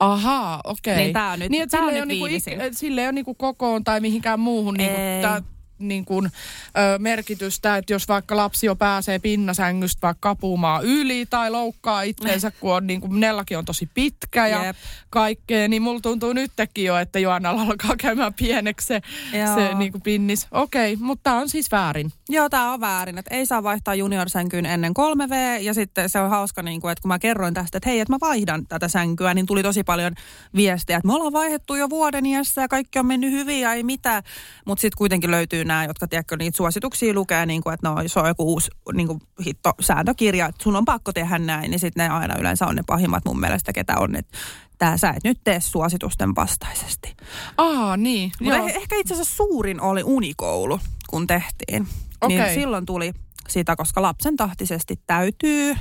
Ahaa, 0.00 0.60
okei. 0.64 0.96
Niin 0.96 1.12
tää 1.12 1.32
on 1.32 1.38
nyt- 1.38 1.50
niin, 1.50 1.68
tää 1.68 1.80
on 1.80 1.86
nyt 1.86 1.96
ole 1.96 2.06
niinku, 2.06 2.26
sille 2.72 3.00
ei 3.00 3.06
ole 3.06 3.12
niinku 3.12 3.34
kokoon 3.34 3.84
tai 3.84 4.00
mihinkään 4.00 4.40
muuhun 4.40 4.74
niinku, 4.74 4.96
tää, 5.22 5.42
niin 5.78 6.04
kuin, 6.04 6.26
ö, 6.26 6.98
merkitystä, 6.98 7.76
että 7.76 7.92
jos 7.92 8.08
vaikka 8.08 8.36
lapsi 8.36 8.66
jo 8.66 8.76
pääsee 8.76 9.18
pinnasängystä 9.18 10.02
vaikka 10.02 10.28
kapumaan 10.28 10.84
yli 10.84 11.26
tai 11.30 11.50
loukkaa 11.50 12.02
itseensä, 12.02 12.50
kun 12.50 12.74
on 12.74 12.86
niin 12.86 13.00
kuin 13.00 13.20
Nellakin 13.20 13.58
on 13.58 13.64
tosi 13.64 13.90
pitkä 13.94 14.48
ja 14.48 14.64
Jep. 14.64 14.76
kaikkea, 15.10 15.68
niin 15.68 15.82
mulla 15.82 16.00
tuntuu 16.00 16.32
nytkin 16.32 16.84
jo, 16.84 16.96
että 16.96 17.18
Joannalla 17.18 17.62
alkaa 17.62 17.96
käymään 17.96 18.34
pieneksi 18.34 18.86
se, 18.86 19.00
Joo. 19.32 19.54
se 19.54 19.74
niin 19.74 19.92
kuin 19.92 20.02
pinnis. 20.02 20.46
Okei, 20.50 20.96
mutta 20.96 21.22
tämä 21.22 21.36
on 21.36 21.48
siis 21.48 21.72
väärin. 21.72 22.12
Joo, 22.28 22.48
tämä 22.48 22.72
on 22.72 22.80
väärin, 22.80 23.18
että 23.18 23.34
ei 23.34 23.46
saa 23.46 23.62
vaihtaa 23.62 23.94
juniorsänkyyn 23.94 24.66
ennen 24.66 24.92
3V 24.98 25.60
ja 25.60 25.74
sitten 25.74 26.08
se 26.08 26.20
on 26.20 26.30
hauska, 26.30 26.62
niin 26.62 26.80
kuin, 26.80 26.92
että 26.92 27.02
kun 27.02 27.08
mä 27.08 27.18
kerroin 27.18 27.54
tästä, 27.54 27.78
että 27.78 27.88
hei, 27.88 28.00
että 28.00 28.12
mä 28.12 28.18
vaihdan 28.20 28.66
tätä 28.66 28.88
sänkyä, 28.88 29.34
niin 29.34 29.46
tuli 29.46 29.62
tosi 29.62 29.84
paljon 29.84 30.14
viestejä, 30.54 30.96
että 30.96 31.06
me 31.06 31.14
ollaan 31.14 31.32
vaihdettu 31.32 31.74
jo 31.74 31.90
vuoden 31.90 32.26
iässä 32.26 32.60
ja 32.60 32.68
kaikki 32.68 32.98
on 32.98 33.06
mennyt 33.06 33.30
hyvin 33.32 33.60
ja 33.60 33.72
ei 33.72 33.82
mitään, 33.82 34.22
mutta 34.66 34.80
sitten 34.80 34.98
kuitenkin 34.98 35.30
löytyy 35.30 35.64
nämä, 35.66 35.84
jotka 35.84 36.08
tiedätkö, 36.08 36.36
niitä 36.36 36.56
suosituksia 36.56 37.14
lukee, 37.14 37.46
niin 37.46 37.62
kuin, 37.62 37.74
että 37.74 37.88
no, 37.88 37.96
se 38.06 38.20
on 38.20 38.28
joku 38.28 38.44
uusi 38.52 38.70
niin 38.94 39.06
kuin, 39.06 39.20
hitto, 39.46 39.72
sääntökirja, 39.80 40.46
että 40.46 40.62
sun 40.62 40.76
on 40.76 40.84
pakko 40.84 41.12
tehdä 41.12 41.38
näin, 41.38 41.70
niin 41.70 41.80
sitten 41.80 42.04
ne 42.04 42.14
aina 42.14 42.38
yleensä 42.38 42.66
on 42.66 42.76
ne 42.76 42.82
pahimmat 42.86 43.24
mun 43.24 43.40
mielestä, 43.40 43.72
ketä 43.72 43.98
on, 43.98 44.16
että 44.16 44.38
tää 44.78 44.96
sä 44.96 45.10
et 45.10 45.24
nyt 45.24 45.40
tee 45.44 45.60
suositusten 45.60 46.34
vastaisesti. 46.34 47.16
Aa, 47.56 47.96
niin. 47.96 48.32
Mutta 48.40 48.58
eh- 48.58 48.76
ehkä 48.76 48.96
itse 48.96 49.14
asiassa 49.14 49.36
suurin 49.36 49.80
oli 49.80 50.02
unikoulu, 50.02 50.80
kun 51.10 51.26
tehtiin. 51.26 51.88
Okei. 52.20 52.38
Niin 52.38 52.54
silloin 52.54 52.86
tuli 52.86 53.12
sitä, 53.48 53.76
koska 53.76 54.02
lapsen 54.02 54.36
tahtisesti 54.36 55.00
täytyy 55.06 55.76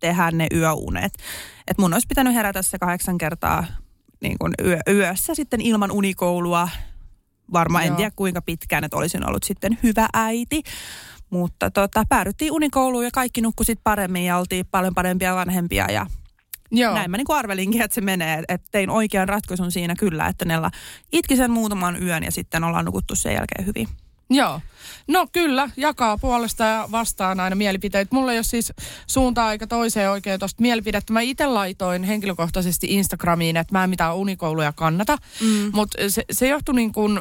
tehdä 0.00 0.30
ne 0.30 0.46
yöunet. 0.54 1.12
Et 1.68 1.78
mun 1.78 1.92
olisi 1.92 2.06
pitänyt 2.06 2.34
herätä 2.34 2.62
se 2.62 2.78
kahdeksan 2.78 3.18
kertaa 3.18 3.64
niin 4.20 4.38
kuin 4.38 4.54
yö, 4.64 4.78
yössä 4.88 5.34
sitten 5.34 5.60
ilman 5.60 5.90
unikoulua. 5.90 6.68
Varmaan 7.52 7.84
en 7.84 7.96
tiedä 7.96 8.10
kuinka 8.16 8.42
pitkään, 8.42 8.84
että 8.84 8.96
olisin 8.96 9.28
ollut 9.28 9.42
sitten 9.42 9.78
hyvä 9.82 10.08
äiti. 10.12 10.62
Mutta 11.30 11.70
tota, 11.70 12.04
päädyttiin 12.08 12.52
unikouluun 12.52 13.04
ja 13.04 13.10
kaikki 13.12 13.40
nukkui 13.40 13.66
sit 13.66 13.80
paremmin 13.84 14.24
ja 14.24 14.38
oltiin 14.38 14.66
paljon 14.70 14.94
parempia 14.94 15.34
vanhempia 15.34 15.90
ja 15.90 16.06
Joo. 16.70 16.94
näin 16.94 17.10
mä 17.10 17.16
niin 17.16 17.26
kuin 17.26 17.36
arvelinkin, 17.36 17.82
että 17.82 17.94
se 17.94 18.00
menee. 18.00 18.42
Että 18.48 18.68
tein 18.70 18.90
oikean 18.90 19.28
ratkaisun 19.28 19.72
siinä 19.72 19.94
kyllä, 19.94 20.26
että 20.26 20.44
Nella 20.44 20.70
itki 21.12 21.36
sen 21.36 21.50
muutaman 21.50 22.02
yön 22.02 22.22
ja 22.22 22.32
sitten 22.32 22.64
ollaan 22.64 22.84
nukuttu 22.84 23.14
sen 23.14 23.34
jälkeen 23.34 23.66
hyvin. 23.66 23.88
Joo. 24.30 24.60
No 25.08 25.26
kyllä, 25.32 25.70
jakaa 25.76 26.18
puolesta 26.18 26.64
ja 26.64 26.88
vastaan 26.92 27.40
aina 27.40 27.56
mielipiteet. 27.56 28.12
Mulla 28.12 28.32
ei 28.32 28.38
ole 28.38 28.44
siis 28.44 28.72
suuntaa 29.06 29.52
eikä 29.52 29.66
toiseen 29.66 30.10
oikein 30.10 30.38
tuosta 30.38 30.62
mielipidettä. 30.62 31.12
Mä 31.12 31.20
itse 31.20 31.46
laitoin 31.46 32.04
henkilökohtaisesti 32.04 32.86
Instagramiin, 32.90 33.56
että 33.56 33.74
mä 33.74 33.84
en 33.84 33.90
mitään 33.90 34.16
unikouluja 34.16 34.72
kannata. 34.72 35.18
Mm. 35.40 35.70
Mutta 35.72 35.98
se, 36.08 36.24
se 36.30 36.48
johtui 36.48 36.74
niin 36.74 36.92
kuin 36.92 37.20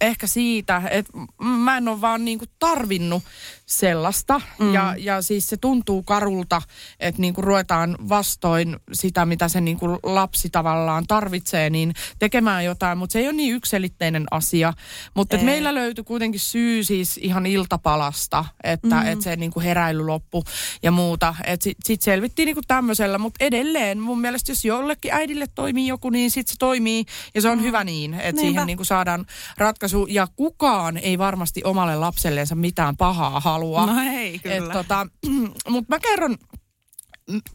ehkä 0.00 0.26
siitä, 0.26 0.82
että 0.90 1.12
mä 1.42 1.76
en 1.76 1.88
ole 1.88 2.00
vaan 2.00 2.24
niin 2.24 2.38
kuin 2.38 2.50
tarvinnut 2.58 3.22
sellaista. 3.66 4.40
Mm. 4.58 4.74
Ja, 4.74 4.94
ja 4.98 5.22
siis 5.22 5.48
se 5.48 5.56
tuntuu 5.56 6.02
karulta, 6.02 6.62
että 7.00 7.20
niin 7.20 7.34
kuin 7.34 7.44
ruvetaan 7.44 7.96
vastoin 8.08 8.76
sitä, 8.92 9.26
mitä 9.26 9.48
se 9.48 9.60
niin 9.60 9.78
kuin 9.78 9.98
lapsi 10.02 10.50
tavallaan 10.50 11.06
tarvitsee, 11.06 11.70
niin 11.70 11.94
tekemään 12.18 12.64
jotain. 12.64 12.98
Mutta 12.98 13.12
se 13.12 13.18
ei 13.18 13.26
ole 13.26 13.32
niin 13.32 13.54
ykselitteinen 13.54 14.24
asia. 14.30 14.72
Mutta 15.14 15.38
meillä 15.38 15.74
löytyi 15.74 16.04
kuitenkin 16.04 16.40
syy 16.40 16.84
siis 16.84 17.16
ihan 17.22 17.46
iltapalasta, 17.46 18.44
että 18.64 19.00
mm. 19.00 19.06
et 19.06 19.20
se 19.20 19.36
niin 19.36 19.50
kuin 19.50 19.64
heräily 19.64 20.06
loppu 20.06 20.44
ja 20.82 20.90
muuta. 20.90 21.34
Että 21.44 21.64
sitten 21.64 21.86
sit 21.86 22.02
selvittiin 22.02 22.46
niin 22.46 22.56
kuin 22.56 22.66
tämmöisellä. 22.66 23.18
Mutta 23.18 23.44
edelleen 23.44 24.00
mun 24.00 24.20
mielestä, 24.20 24.52
jos 24.52 24.64
jollekin 24.64 25.12
äidille 25.12 25.46
toimii 25.54 25.86
joku, 25.86 26.10
niin 26.10 26.30
sitten 26.30 26.52
se 26.52 26.58
toimii. 26.58 27.04
Ja 27.34 27.40
se 27.40 27.48
on 27.48 27.58
mm. 27.58 27.64
hyvä 27.64 27.84
niin, 27.84 28.14
että 28.14 28.40
siihen 28.40 28.66
niin 28.66 28.76
kuin 28.76 28.86
saadaan 28.86 29.26
ratkaisu. 29.58 30.06
Ja 30.06 30.26
kukaan 30.36 30.96
ei 30.96 31.18
varmasti 31.18 31.60
omalle 31.64 31.96
lapselleensa 31.96 32.54
mitään 32.54 32.96
pahaa 32.96 33.40
halua. 33.40 33.86
No 33.86 34.02
ei, 34.02 34.38
kyllä. 34.38 34.56
Et 34.56 34.72
tota, 34.72 35.06
Mutta 35.70 35.94
mä 35.94 35.98
kerron 35.98 36.36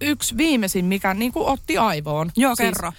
yksi 0.02 0.38
viimeisin, 0.38 0.86
mikä 0.86 1.14
niin 1.14 1.32
kuin 1.32 1.48
otti 1.48 1.78
aivoon. 1.78 2.32
Joo, 2.38 2.56
siis, 2.56 2.70
kerro. 2.70 2.92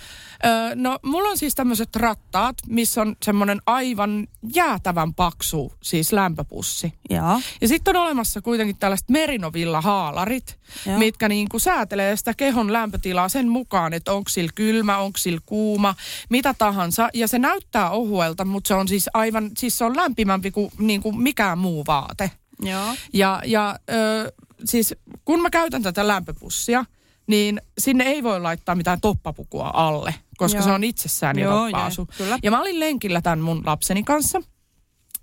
Ö, 0.44 0.74
no, 0.74 0.98
mulla 1.02 1.28
on 1.28 1.38
siis 1.38 1.54
tämmöiset 1.54 1.96
rattaat, 1.96 2.56
missä 2.66 3.00
on 3.02 3.16
semmoinen 3.22 3.60
aivan 3.66 4.28
jäätävän 4.54 5.14
paksu, 5.14 5.72
siis 5.82 6.12
lämpöpussi. 6.12 6.92
Joo. 7.10 7.40
Ja 7.60 7.68
sitten 7.68 7.96
on 7.96 8.02
olemassa 8.02 8.40
kuitenkin 8.40 8.78
tällaiset 8.78 9.08
merinovilla-haalarit, 9.08 10.58
Joo. 10.86 10.98
mitkä 10.98 11.28
niin 11.28 11.48
kuin 11.48 11.60
säätelee 11.60 12.16
sitä 12.16 12.34
kehon 12.34 12.72
lämpötilaa 12.72 13.28
sen 13.28 13.48
mukaan, 13.48 13.92
että 13.92 14.12
onko 14.12 14.28
sillä 14.28 14.50
kylmä, 14.54 14.98
onko 14.98 15.18
sillä 15.18 15.40
kuuma, 15.46 15.94
mitä 16.28 16.54
tahansa. 16.54 17.08
Ja 17.14 17.28
se 17.28 17.38
näyttää 17.38 17.90
ohuelta, 17.90 18.44
mutta 18.44 18.68
se 18.68 18.74
on 18.74 18.88
siis 18.88 19.10
aivan, 19.14 19.50
siis 19.58 19.78
se 19.78 19.84
on 19.84 19.96
lämpimämpi 19.96 20.50
kuin, 20.50 20.70
niin 20.78 21.02
kuin 21.02 21.22
mikään 21.22 21.58
muu 21.58 21.86
vaate. 21.86 22.30
Joo. 22.62 22.94
Ja, 23.12 23.42
ja 23.46 23.78
ö, 23.90 24.32
siis 24.64 24.94
kun 25.24 25.42
mä 25.42 25.50
käytän 25.50 25.82
tätä 25.82 26.08
lämpöpussia, 26.08 26.84
niin 27.28 27.60
sinne 27.78 28.04
ei 28.04 28.22
voi 28.22 28.40
laittaa 28.40 28.74
mitään 28.74 29.00
toppapukua 29.00 29.70
alle, 29.74 30.14
koska 30.36 30.58
Joo. 30.58 30.64
se 30.64 30.72
on 30.72 30.84
itsessään 30.84 31.38
jo 31.38 31.50
toppaasu. 31.50 32.08
Ja 32.42 32.50
mä 32.50 32.60
olin 32.60 32.80
lenkillä 32.80 33.22
tämän 33.22 33.40
mun 33.40 33.62
lapseni 33.66 34.02
kanssa, 34.02 34.42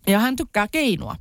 ja 0.07 0.19
hän 0.19 0.35
tykkää 0.35 0.67
keinua. 0.67 1.15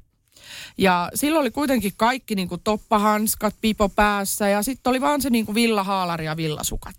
Ja 0.79 1.11
silloin 1.15 1.41
oli 1.41 1.51
kuitenkin 1.51 1.93
kaikki 1.97 2.35
niin 2.35 2.49
kuin 2.49 2.61
toppahanskat, 2.65 3.55
pipo 3.61 3.89
päässä 3.89 4.49
ja 4.49 4.63
sitten 4.63 4.91
oli 4.91 5.01
vaan 5.01 5.23
se 5.23 5.31
niin 5.31 5.47
kuin 5.47 5.55
villahaalari 5.55 6.25
ja 6.25 6.37
villasukat. 6.37 6.95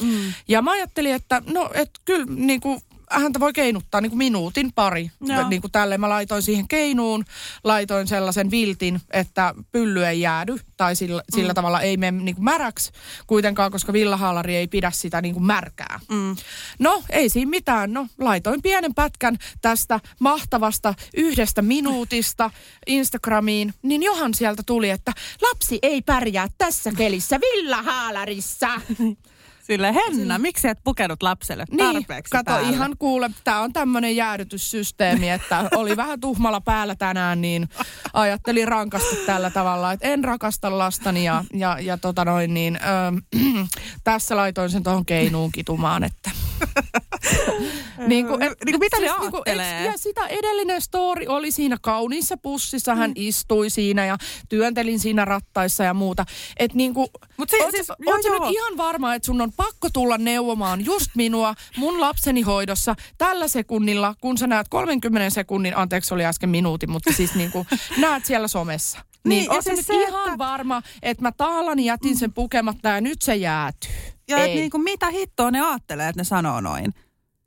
Mm. 0.00 0.32
Ja 0.48 0.62
mä 0.62 0.70
ajattelin, 0.70 1.14
että 1.14 1.42
no, 1.46 1.70
et 1.74 1.90
kyllä 2.04 2.26
niin 2.28 2.60
kuin, 2.60 2.80
häntä 3.10 3.40
voi 3.40 3.52
keinuttaa 3.52 4.00
niin 4.00 4.10
kuin 4.10 4.18
minuutin 4.18 4.72
pari. 4.72 5.10
Joo. 5.20 5.48
Niin 5.48 5.60
kuin 5.60 5.72
tälleen 5.72 6.00
mä 6.00 6.08
laitoin 6.08 6.42
siihen 6.42 6.68
keinuun, 6.68 7.24
laitoin 7.64 8.08
sellaisen 8.08 8.50
viltin, 8.50 9.00
että 9.12 9.54
pylly 9.72 10.06
ei 10.06 10.20
jäädy. 10.20 10.56
Tai 10.76 10.96
sillä, 10.96 11.22
mm. 11.22 11.36
sillä 11.36 11.54
tavalla 11.54 11.80
ei 11.80 11.96
mene 11.96 12.22
niin 12.22 12.34
kuin 12.34 12.44
märäksi 12.44 12.92
kuitenkaan, 13.26 13.70
koska 13.70 13.92
villahaalari 13.92 14.56
ei 14.56 14.68
pidä 14.68 14.90
sitä 14.90 15.20
niin 15.20 15.34
kuin 15.34 15.44
märkää. 15.44 16.00
Mm. 16.10 16.36
No, 16.78 17.02
ei 17.10 17.28
siinä 17.28 17.50
mitään. 17.50 17.92
No, 17.92 18.06
laitoin 18.18 18.62
pienen 18.62 18.94
pätkän 18.94 19.36
tästä 19.62 20.00
mahtavasta 20.20 20.94
yhdestä 21.16 21.62
minuutista 21.62 22.50
Instagramiin, 22.86 23.74
niin 23.82 24.02
johan 24.02 24.34
sieltä 24.34 24.62
tuli, 24.66 24.90
että 24.90 25.12
lapsi 25.42 25.78
ei 25.82 26.02
pärjää 26.02 26.48
tässä 26.58 26.92
kelissä 26.96 27.40
villahaalarissa. 27.40 28.68
Sille 29.60 29.94
Henna, 29.94 30.38
miksi 30.38 30.68
et 30.68 30.78
pukenut 30.84 31.22
lapselle 31.22 31.64
Niin, 31.70 31.92
tarpeeksi 31.92 32.30
kato 32.30 32.44
päälle? 32.52 32.68
ihan 32.68 32.96
kuule, 32.98 33.30
tämä 33.44 33.60
on 33.60 33.72
tämmöinen 33.72 34.16
jäädytyssysteemi, 34.16 35.30
että 35.30 35.68
oli 35.74 35.96
vähän 35.96 36.20
tuhmalla 36.20 36.60
päällä 36.60 36.94
tänään, 36.94 37.40
niin 37.40 37.68
ajattelin 38.12 38.68
rankasti 38.68 39.16
tällä 39.16 39.50
tavalla, 39.50 39.92
että 39.92 40.08
en 40.08 40.24
rakasta 40.24 40.78
lastani 40.78 41.24
ja, 41.24 41.44
ja, 41.54 41.78
ja 41.80 41.98
tota 41.98 42.24
noin, 42.24 42.54
niin 42.54 42.76
ö, 42.76 43.38
tässä 44.04 44.36
laitoin 44.36 44.70
sen 44.70 44.82
tuohon 44.82 45.06
keinuun 45.06 45.52
kitumaan, 45.52 46.04
että... 46.04 46.30
niin 48.06 48.26
kuin, 48.26 48.40
Niin 48.40 48.50
kuin 48.64 48.78
mitä 48.80 48.96
niinku, 49.00 49.36
ajattelee? 49.36 49.78
eks- 49.78 49.86
ja 49.92 49.98
sitä 49.98 50.26
edellinen 50.26 50.80
story 50.80 51.26
oli 51.28 51.50
siinä 51.50 51.76
kauniissa 51.82 52.36
pussissa, 52.36 52.94
hän 52.94 53.12
istui 53.14 53.70
siinä 53.70 54.06
ja 54.06 54.16
työntelin 54.48 55.00
siinä 55.00 55.24
rattaissa 55.24 55.84
ja 55.84 55.94
muuta. 55.94 56.24
Että 56.56 56.76
niinku, 56.76 57.08
Mut 57.36 57.50
si- 57.50 57.62
oot, 57.62 57.70
siis- 57.70 57.90
oot 57.90 57.98
joo, 58.00 58.22
sä 58.22 58.28
joo. 58.28 58.44
nyt 58.44 58.52
ihan 58.52 58.76
varma, 58.76 59.14
että 59.14 59.26
sun 59.26 59.40
on 59.40 59.52
pakko 59.52 59.88
tulla 59.92 60.18
neuvomaan 60.18 60.84
just 60.84 61.10
minua 61.14 61.54
mun 61.76 62.00
lapseni 62.00 62.42
hoidossa 62.42 62.94
tällä 63.18 63.48
sekunnilla, 63.48 64.14
kun 64.20 64.38
sä 64.38 64.46
näet 64.46 64.66
30 64.70 65.30
sekunnin, 65.30 65.76
anteeksi 65.76 66.14
oli 66.14 66.24
äsken 66.24 66.50
minuutin, 66.50 66.90
mutta 66.90 67.12
siis 67.12 67.34
niinku 67.34 67.66
näet 67.98 68.24
siellä 68.26 68.48
somessa. 68.48 68.98
Niin, 68.98 69.28
Niin, 69.28 69.40
niin 69.40 69.50
oot 69.52 69.64
sä 69.64 69.74
siis 69.74 69.76
nyt 69.76 69.86
se, 69.86 70.02
ihan 70.08 70.24
että- 70.26 70.38
varma, 70.38 70.82
että 71.02 71.22
mä 71.22 71.32
taalani 71.32 71.84
jätin 71.84 72.16
sen 72.16 72.32
pukematta 72.32 72.88
ja 72.88 73.00
nyt 73.00 73.22
se 73.22 73.34
jäätyy. 73.36 73.90
Ja 74.30 74.38
et 74.44 74.50
Ei. 74.50 74.54
niin 74.56 74.70
kuin, 74.70 74.82
mitä 74.84 75.10
hittoa 75.10 75.50
ne 75.50 75.60
ajattelee, 75.60 76.08
että 76.08 76.20
ne 76.20 76.24
sanoo 76.24 76.60
noin. 76.60 76.94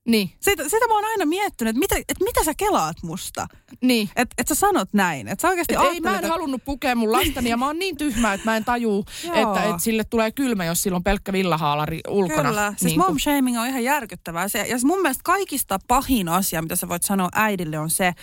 Niin, 0.07 0.31
Sitä, 0.39 0.63
sitä 0.63 0.87
mä 0.87 0.93
oon 0.95 1.05
aina 1.05 1.25
miettinyt, 1.25 1.69
että 1.69 1.79
mitä, 1.79 1.95
että 2.09 2.23
mitä 2.23 2.43
sä 2.43 2.53
kelaat 2.57 2.97
musta. 3.03 3.47
niin. 3.81 4.09
Että 4.15 4.33
et 4.37 4.47
sä 4.47 4.55
sanot 4.55 4.89
näin. 4.93 5.27
Että 5.27 5.41
sä 5.41 5.47
oikeasti 5.49 5.73
Et 5.73 5.79
ei, 5.81 5.99
mä 6.01 6.09
en 6.09 6.15
että- 6.15 6.27
halunnut 6.27 6.65
pukea 6.65 6.95
mun 6.95 7.11
lastani 7.11 7.49
ja 7.49 7.57
mä 7.57 7.65
oon 7.65 7.79
niin 7.79 7.97
tyhmä, 7.97 8.33
että 8.33 8.49
mä 8.49 8.57
en 8.57 8.65
tajuu, 8.65 9.05
että, 9.33 9.63
että 9.63 9.77
sille 9.83 10.03
tulee 10.03 10.31
kylmä, 10.31 10.65
jos 10.65 10.83
sillä 10.83 10.95
on 10.95 11.03
pelkkä 11.03 11.33
villahaalari 11.33 11.99
ulkona. 12.07 12.49
Kyllä, 12.49 12.73
siis 12.77 12.81
Niin 12.83 12.99
mom 12.99 13.19
shaming 13.19 13.59
on 13.59 13.67
ihan 13.67 13.83
järkyttävää. 13.83 14.47
Se, 14.47 14.59
ja 14.69 14.77
mun 14.83 15.01
mielestä 15.01 15.21
kaikista 15.23 15.79
pahin 15.87 16.29
asia, 16.29 16.61
mitä 16.61 16.75
sä 16.75 16.89
voit 16.89 17.03
sanoa 17.03 17.29
äidille 17.35 17.79
on 17.79 17.89
se, 17.89 18.13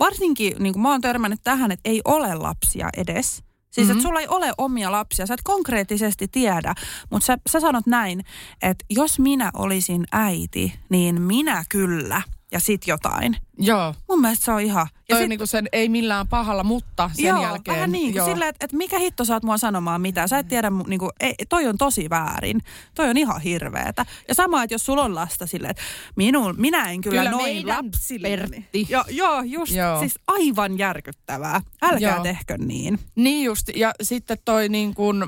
varsinkin 0.00 0.52
niin 0.58 0.72
kuin 0.72 0.82
mä 0.82 0.90
oon 0.90 1.00
törmännyt 1.00 1.40
tähän, 1.44 1.70
että 1.72 1.88
ei 1.90 2.00
ole 2.04 2.34
lapsia 2.34 2.88
edes. 2.96 3.42
Siis 3.70 3.86
mm-hmm. 3.86 3.98
että 3.98 4.08
sulla 4.08 4.20
ei 4.20 4.28
ole 4.28 4.52
omia 4.58 4.92
lapsia, 4.92 5.26
sä 5.26 5.34
et 5.34 5.40
konkreettisesti 5.44 6.28
tiedä, 6.28 6.74
mutta 7.10 7.26
sä, 7.26 7.38
sä 7.50 7.60
sanot 7.60 7.86
näin, 7.86 8.24
että 8.62 8.84
jos 8.90 9.18
minä 9.18 9.50
olisin 9.54 10.04
äiti, 10.12 10.74
niin 10.88 11.22
minä 11.22 11.64
kyllä 11.68 12.22
ja 12.52 12.60
sit 12.60 12.86
jotain. 12.86 13.36
Joo. 13.58 13.94
Mun 14.08 14.20
mielestä 14.20 14.44
se 14.44 14.52
on 14.52 14.60
ihan... 14.60 14.86
Ja 15.08 15.16
sit- 15.16 15.22
sit, 15.22 15.28
niinku 15.28 15.46
sen 15.46 15.68
ei 15.72 15.88
millään 15.88 16.28
pahalla, 16.28 16.64
mutta 16.64 17.10
sen 17.14 17.24
Joo, 17.24 17.42
jälkeen... 17.42 17.74
vähän 17.74 17.92
niin 17.92 18.12
kuin 18.12 18.24
silleen, 18.24 18.48
että, 18.48 18.64
että 18.64 18.76
mikä 18.76 18.98
hitto 18.98 19.24
saat 19.24 19.42
mua 19.42 19.58
sanomaan 19.58 20.00
mitä. 20.00 20.26
Sä 20.26 20.38
et 20.38 20.48
tiedä, 20.48 20.68
mu- 20.68 20.88
niin 20.88 20.98
kuin, 20.98 21.10
ei, 21.20 21.34
toi 21.48 21.66
on 21.66 21.78
tosi 21.78 22.10
väärin. 22.10 22.60
Toi 22.94 23.10
on 23.10 23.16
ihan 23.16 23.40
hirveetä. 23.40 24.06
Ja 24.28 24.34
sama, 24.34 24.62
että 24.62 24.74
jos 24.74 24.86
sulla 24.86 25.04
on 25.04 25.14
lasta 25.14 25.46
silleen, 25.46 25.70
että 25.70 25.82
minun, 26.16 26.54
minä 26.58 26.90
en 26.90 27.00
kyllä, 27.00 27.18
Kyllä 27.18 27.30
noin 27.30 27.68
lapsille. 27.68 28.28
Pertti. 28.28 28.86
Joo, 28.88 29.04
joo, 29.08 29.42
just. 29.42 29.72
Joo. 29.72 30.00
Siis 30.00 30.18
aivan 30.26 30.78
järkyttävää. 30.78 31.60
Älkää 31.82 32.14
Joo. 32.14 32.22
tehkö 32.22 32.58
niin. 32.58 32.98
Niin 33.14 33.44
just, 33.44 33.68
ja 33.74 33.92
sitten 34.02 34.38
toi 34.44 34.68
niin 34.68 34.94
kuin, 34.94 35.22
ö, 35.22 35.26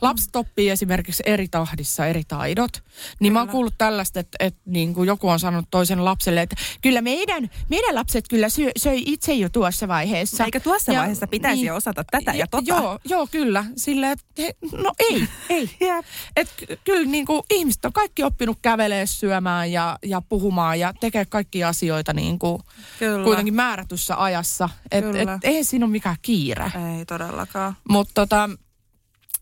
lapset 0.00 0.36
oppii 0.36 0.70
esimerkiksi 0.70 1.22
eri 1.26 1.48
tahdissa 1.48 2.06
eri 2.06 2.22
taidot. 2.28 2.82
Niin 3.20 3.32
mä 3.32 3.38
oon 3.38 3.48
kuullut 3.48 3.74
tällaista, 3.78 4.20
että, 4.20 4.36
että 4.40 4.60
niin 4.66 4.94
kuin 4.94 5.06
joku 5.06 5.28
on 5.28 5.40
sanonut 5.40 5.68
toisen 5.70 6.04
lapselle, 6.04 6.42
että 6.42 6.56
kyllä 6.82 7.00
meidän, 7.20 7.50
meidän 7.68 7.94
lapset 7.94 8.24
kyllä 8.28 8.48
syö, 8.48 8.70
söi 8.76 9.02
itse 9.06 9.34
jo 9.34 9.48
tuossa 9.48 9.88
vaiheessa. 9.88 10.44
Eikö 10.44 10.60
tuossa 10.60 10.92
vaiheessa 10.92 11.26
pitäisi 11.26 11.64
jo 11.64 11.76
osata 11.76 12.04
tätä 12.10 12.32
ja 12.32 12.46
tota? 12.46 12.64
Joo, 12.66 12.98
joo 13.04 13.26
kyllä. 13.30 13.64
Silleen, 13.76 14.12
että 14.12 14.24
he- 14.38 14.54
no 14.72 14.92
ei, 14.98 15.28
ei. 15.48 15.70
Et 16.36 16.48
ky- 16.56 16.78
kyllä 16.84 17.10
niin 17.10 17.26
kuin 17.26 17.42
ihmiset 17.50 17.84
on 17.84 17.92
kaikki 17.92 18.22
oppinut 18.24 18.58
kävelee, 18.62 19.06
syömään 19.06 19.72
ja, 19.72 19.98
ja 20.04 20.22
puhumaan 20.28 20.80
ja 20.80 20.94
tekee 21.00 21.24
kaikkia 21.24 21.68
asioita 21.68 22.12
niin 22.12 22.38
kuin 22.38 22.62
Kyllä. 22.98 23.24
kuitenkin 23.24 23.54
määrätyssä 23.54 24.22
ajassa. 24.22 24.68
Et, 24.90 25.04
et, 25.04 25.28
eihän 25.42 25.64
siinä 25.64 25.84
ole 25.86 25.92
mikään 25.92 26.16
kiire. 26.22 26.64
Ei 26.98 27.04
todellakaan. 27.04 27.76
Mutta 27.88 28.14
tota, 28.14 28.50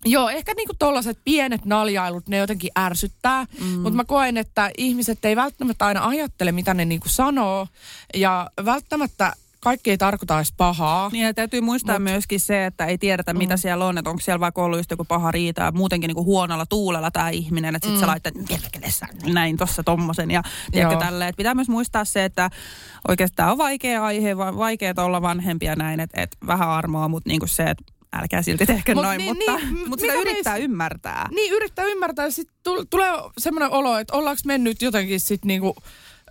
joo, 0.05 0.29
ehkä 0.29 0.55
niinku 0.55 0.75
tollaset 0.79 1.19
pienet 1.25 1.65
naljailut, 1.65 2.29
ne 2.29 2.37
jotenkin 2.37 2.71
ärsyttää. 2.79 3.47
Mm. 3.61 3.67
Mutta 3.67 3.97
mä 3.97 4.05
koen, 4.05 4.37
että 4.37 4.71
ihmiset 4.79 5.25
ei 5.25 5.37
välttämättä 5.37 5.87
aina 5.87 6.07
ajattele, 6.07 6.53
mitä 6.53 6.75
ne 6.75 6.85
niinku 6.85 7.09
sanoo. 7.09 7.67
Ja 8.15 8.51
välttämättä 8.65 9.33
kaikki 9.61 9.91
ei 9.91 9.99
tarkoita 9.99 10.37
edes 10.37 10.53
pahaa. 10.57 11.09
Niin 11.13 11.25
ja 11.25 11.35
täytyy 11.35 11.61
muistaa 11.61 11.99
Mut. 11.99 12.03
myöskin 12.03 12.41
se, 12.41 12.67
että 12.67 12.87
ei 12.87 12.99
tiedetä 12.99 13.35
mitä 13.35 13.55
mm. 13.55 13.59
siellä 13.59 13.87
on, 13.87 13.99
että 13.99 14.11
onko 14.11 14.21
siellä 14.21 14.41
vaikka 14.41 14.65
ollut 14.65 14.79
just 14.79 14.91
joku 14.91 15.05
paha 15.05 15.31
riita 15.31 15.63
ja 15.63 15.73
muutenkin 15.73 16.09
niin 16.09 16.15
kuin 16.15 16.27
huonolla 16.27 16.67
tuulella 16.67 17.11
tämä 17.11 17.29
ihminen, 17.29 17.77
että 17.77 17.89
sitten 17.89 17.99
mm. 17.99 18.01
sä 18.01 18.07
laittaa 18.07 18.33
näin 19.33 19.57
tuossa 19.57 19.83
tommosen 19.83 20.31
ja 20.31 20.43
tiedätkö 20.73 20.99
tälleen. 20.99 21.35
Pitää 21.37 21.55
myös 21.55 21.69
muistaa 21.69 22.05
se, 22.05 22.25
että 22.25 22.51
oikeastaan 23.09 23.53
on 23.53 23.59
vaikea 23.59 24.05
aihe, 24.05 24.37
vaikea 24.37 24.95
olla 24.97 25.23
vanhempia 25.23 25.77
näin, 25.77 26.01
että, 26.01 26.23
että 26.23 26.37
vähän 26.47 26.69
armoa, 26.69 27.09
mutta 27.09 27.29
niin 27.29 27.41
kuin 27.41 27.49
se, 27.49 27.63
että 27.63 27.85
älkää 28.13 28.43
silti 28.43 28.67
tehkö 28.67 28.95
Mut 28.95 29.05
noin, 29.05 29.19
niin, 29.19 29.37
mutta, 29.37 29.57
niin, 29.57 29.89
mutta 29.89 30.01
sitä 30.01 30.15
yrittää 30.15 30.53
meis... 30.53 30.65
ymmärtää. 30.65 31.29
Niin, 31.31 31.53
yrittää 31.53 31.85
ymmärtää 31.85 32.31
sitten 32.31 32.57
tulee 32.91 33.11
semmoinen 33.39 33.71
olo, 33.71 33.99
että 33.99 34.17
ollaanko 34.17 34.41
mennyt 34.45 34.83
jotenkin 34.83 35.21
sitten 35.21 35.49
niinku 35.49 35.77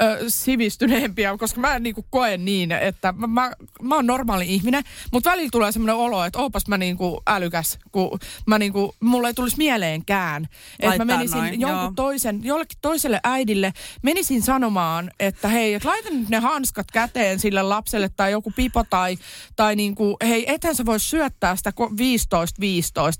ö, 0.01 0.17
sivistyneempiä, 0.27 1.37
koska 1.37 1.61
mä 1.61 1.79
niinku 1.79 2.05
koe 2.09 2.37
niin, 2.37 2.71
että 2.71 3.13
mä, 3.17 3.27
mä, 3.27 3.51
mä 3.81 3.95
oon 3.95 4.05
normaali 4.05 4.53
ihminen, 4.53 4.83
mutta 5.11 5.29
välillä 5.29 5.49
tulee 5.51 5.71
semmoinen 5.71 5.95
olo, 5.95 6.23
että 6.23 6.39
oopas 6.39 6.67
mä 6.67 6.77
niinku 6.77 7.21
älykäs, 7.27 7.79
kun 7.91 8.19
mä 8.45 8.59
niinku, 8.59 8.95
mulle 8.99 9.27
ei 9.27 9.33
tulisi 9.33 9.57
mieleenkään, 9.57 10.47
että 10.79 11.05
mä 11.05 11.15
menisin 11.15 11.37
noin, 11.37 11.61
jonkun 11.61 11.81
joo. 11.81 11.91
toisen, 11.95 12.39
jollekin 12.43 12.77
toiselle 12.81 13.19
äidille, 13.23 13.73
menisin 14.01 14.41
sanomaan, 14.41 15.11
että 15.19 15.47
hei, 15.47 15.73
että 15.73 15.89
laita 15.89 16.09
nyt 16.09 16.29
ne 16.29 16.39
hanskat 16.39 16.91
käteen 16.91 17.39
sille 17.39 17.61
lapselle 17.61 18.09
tai 18.09 18.31
joku 18.31 18.51
pipo 18.55 18.83
tai, 18.83 19.17
tai 19.55 19.75
niinku, 19.75 20.17
hei, 20.27 20.53
ethän 20.53 20.75
sä 20.75 20.85
voi 20.85 20.99
syöttää 20.99 21.55
sitä 21.55 21.73
15-15, 21.79 21.83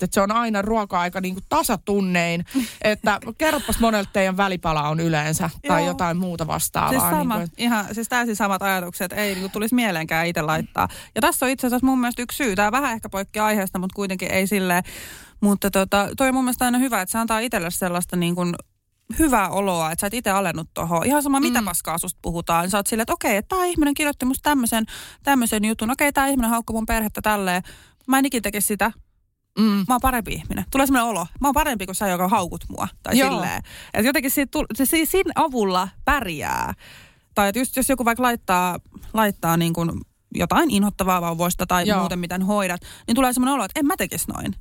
että 0.04 0.08
se 0.12 0.22
on 0.22 0.32
aina 0.32 0.62
ruoka-aika 0.62 1.22
niinku 1.22 1.42
tasatunnein, 1.50 2.46
että 2.82 3.20
kerropas 3.38 3.80
monelta 3.80 4.10
teidän 4.14 4.38
välipala 4.38 4.90
on 4.90 5.00
yleensä 5.00 5.50
tai 5.68 5.82
joo. 5.82 5.88
jotain 5.88 6.18
muuta 6.18 6.48
vasta 6.48 6.66
vastaavaa. 6.74 7.09
Siis, 7.09 7.20
sama, 7.20 7.38
niin 7.38 7.49
kuin, 7.49 7.65
ihan, 7.65 7.95
siis 7.95 8.09
täysin 8.09 8.36
samat 8.36 8.61
ajatukset, 8.61 9.13
ei 9.13 9.36
niin 9.36 9.51
tulisi 9.51 9.76
mieleenkään 9.76 10.28
itse 10.28 10.41
laittaa. 10.41 10.88
Ja 11.15 11.22
tässä 11.22 11.45
on 11.45 11.51
itse 11.51 11.68
asiassa 11.68 11.86
mun 11.86 11.99
mielestä 11.99 12.22
yksi 12.22 12.38
syy. 12.38 12.55
Tämä 12.55 12.72
vähän 12.72 12.93
ehkä 12.93 13.09
poikkeaa 13.09 13.47
aiheesta, 13.47 13.80
mutta 13.80 13.95
kuitenkin 13.95 14.32
ei 14.32 14.47
silleen. 14.47 14.84
Mutta 15.41 15.72
tota, 15.72 16.09
toi 16.18 16.28
on 16.28 16.34
mun 16.34 16.43
mielestä 16.43 16.65
aina 16.65 16.78
hyvä, 16.78 17.01
että 17.01 17.11
se 17.11 17.18
antaa 17.18 17.39
itselle 17.39 17.72
sellaista 17.72 18.15
niin 18.15 18.36
kuin 18.36 18.55
hyvää 19.20 19.49
oloa, 19.49 19.91
että 19.91 20.01
sä 20.01 20.07
et 20.07 20.13
itse 20.13 20.30
alennut 20.30 20.70
tuohon. 20.74 21.05
Ihan 21.05 21.24
sama, 21.24 21.39
mitä 21.39 21.61
mm. 21.61 21.65
paskaa 21.65 21.97
susta 21.97 22.20
puhutaan. 22.22 22.63
Niin 22.63 22.72
sä 22.72 22.78
oot 22.78 22.88
silleen, 22.88 23.03
että 23.03 23.13
okei, 23.13 23.38
että 23.38 23.55
tämä 23.55 23.65
ihminen 23.65 23.93
kirjoitti 23.93 24.26
musta 24.26 24.49
tämmöisen, 24.49 24.86
tämmöisen 25.24 25.65
jutun. 25.65 25.91
Okei, 25.91 26.13
tämä 26.13 26.28
ihminen 26.28 26.49
haukkuu 26.49 26.76
mun 26.76 26.86
perhettä 26.86 27.22
tälleen. 27.22 27.63
Mä 28.07 28.20
en 28.20 28.26
ikin 28.26 28.43
tekisi 28.43 28.68
sitä. 28.68 28.91
Mm. 29.58 29.86
Mä 29.88 29.93
oon 29.93 29.99
parempi 30.01 30.34
ihminen. 30.34 30.66
Tulee 30.72 30.88
semmoinen 30.88 31.10
olo. 31.10 31.28
Mä 31.41 31.47
oon 31.47 31.53
parempi 31.53 31.86
kuin 31.86 31.95
sä, 31.95 32.08
joka 32.08 32.28
haukut 32.28 32.66
mua. 32.70 32.88
Tai 33.03 33.18
Joo. 33.18 33.30
silleen. 33.30 33.58
Että 33.93 34.08
jotenkin 34.08 34.32
siitä, 34.32 34.60
se, 34.74 34.86
siinä 35.05 35.32
avulla 35.36 35.89
pärjää. 36.05 36.74
Tai 37.36 37.49
että 37.49 37.60
just 37.60 37.76
jos 37.76 37.89
joku 37.89 38.05
vaikka 38.05 38.24
laittaa, 38.24 38.80
laittaa 39.14 39.58
niin 39.58 39.74
kuin 39.74 39.91
jotain 40.36 40.72
inhottavaa 40.72 41.22
vauvoista 41.22 41.66
tai 41.66 41.88
Joo. 41.88 42.00
muuten 42.00 42.20
miten 42.20 42.42
hoidat, 42.42 42.82
niin 43.08 43.16
tulee 43.16 43.34
semmoinen 43.34 43.54
olo, 43.54 43.66
että 43.66 43.80
en 43.80 43.86
mä 43.86 43.98
tekisi 43.98 44.32
noin. 44.34 44.56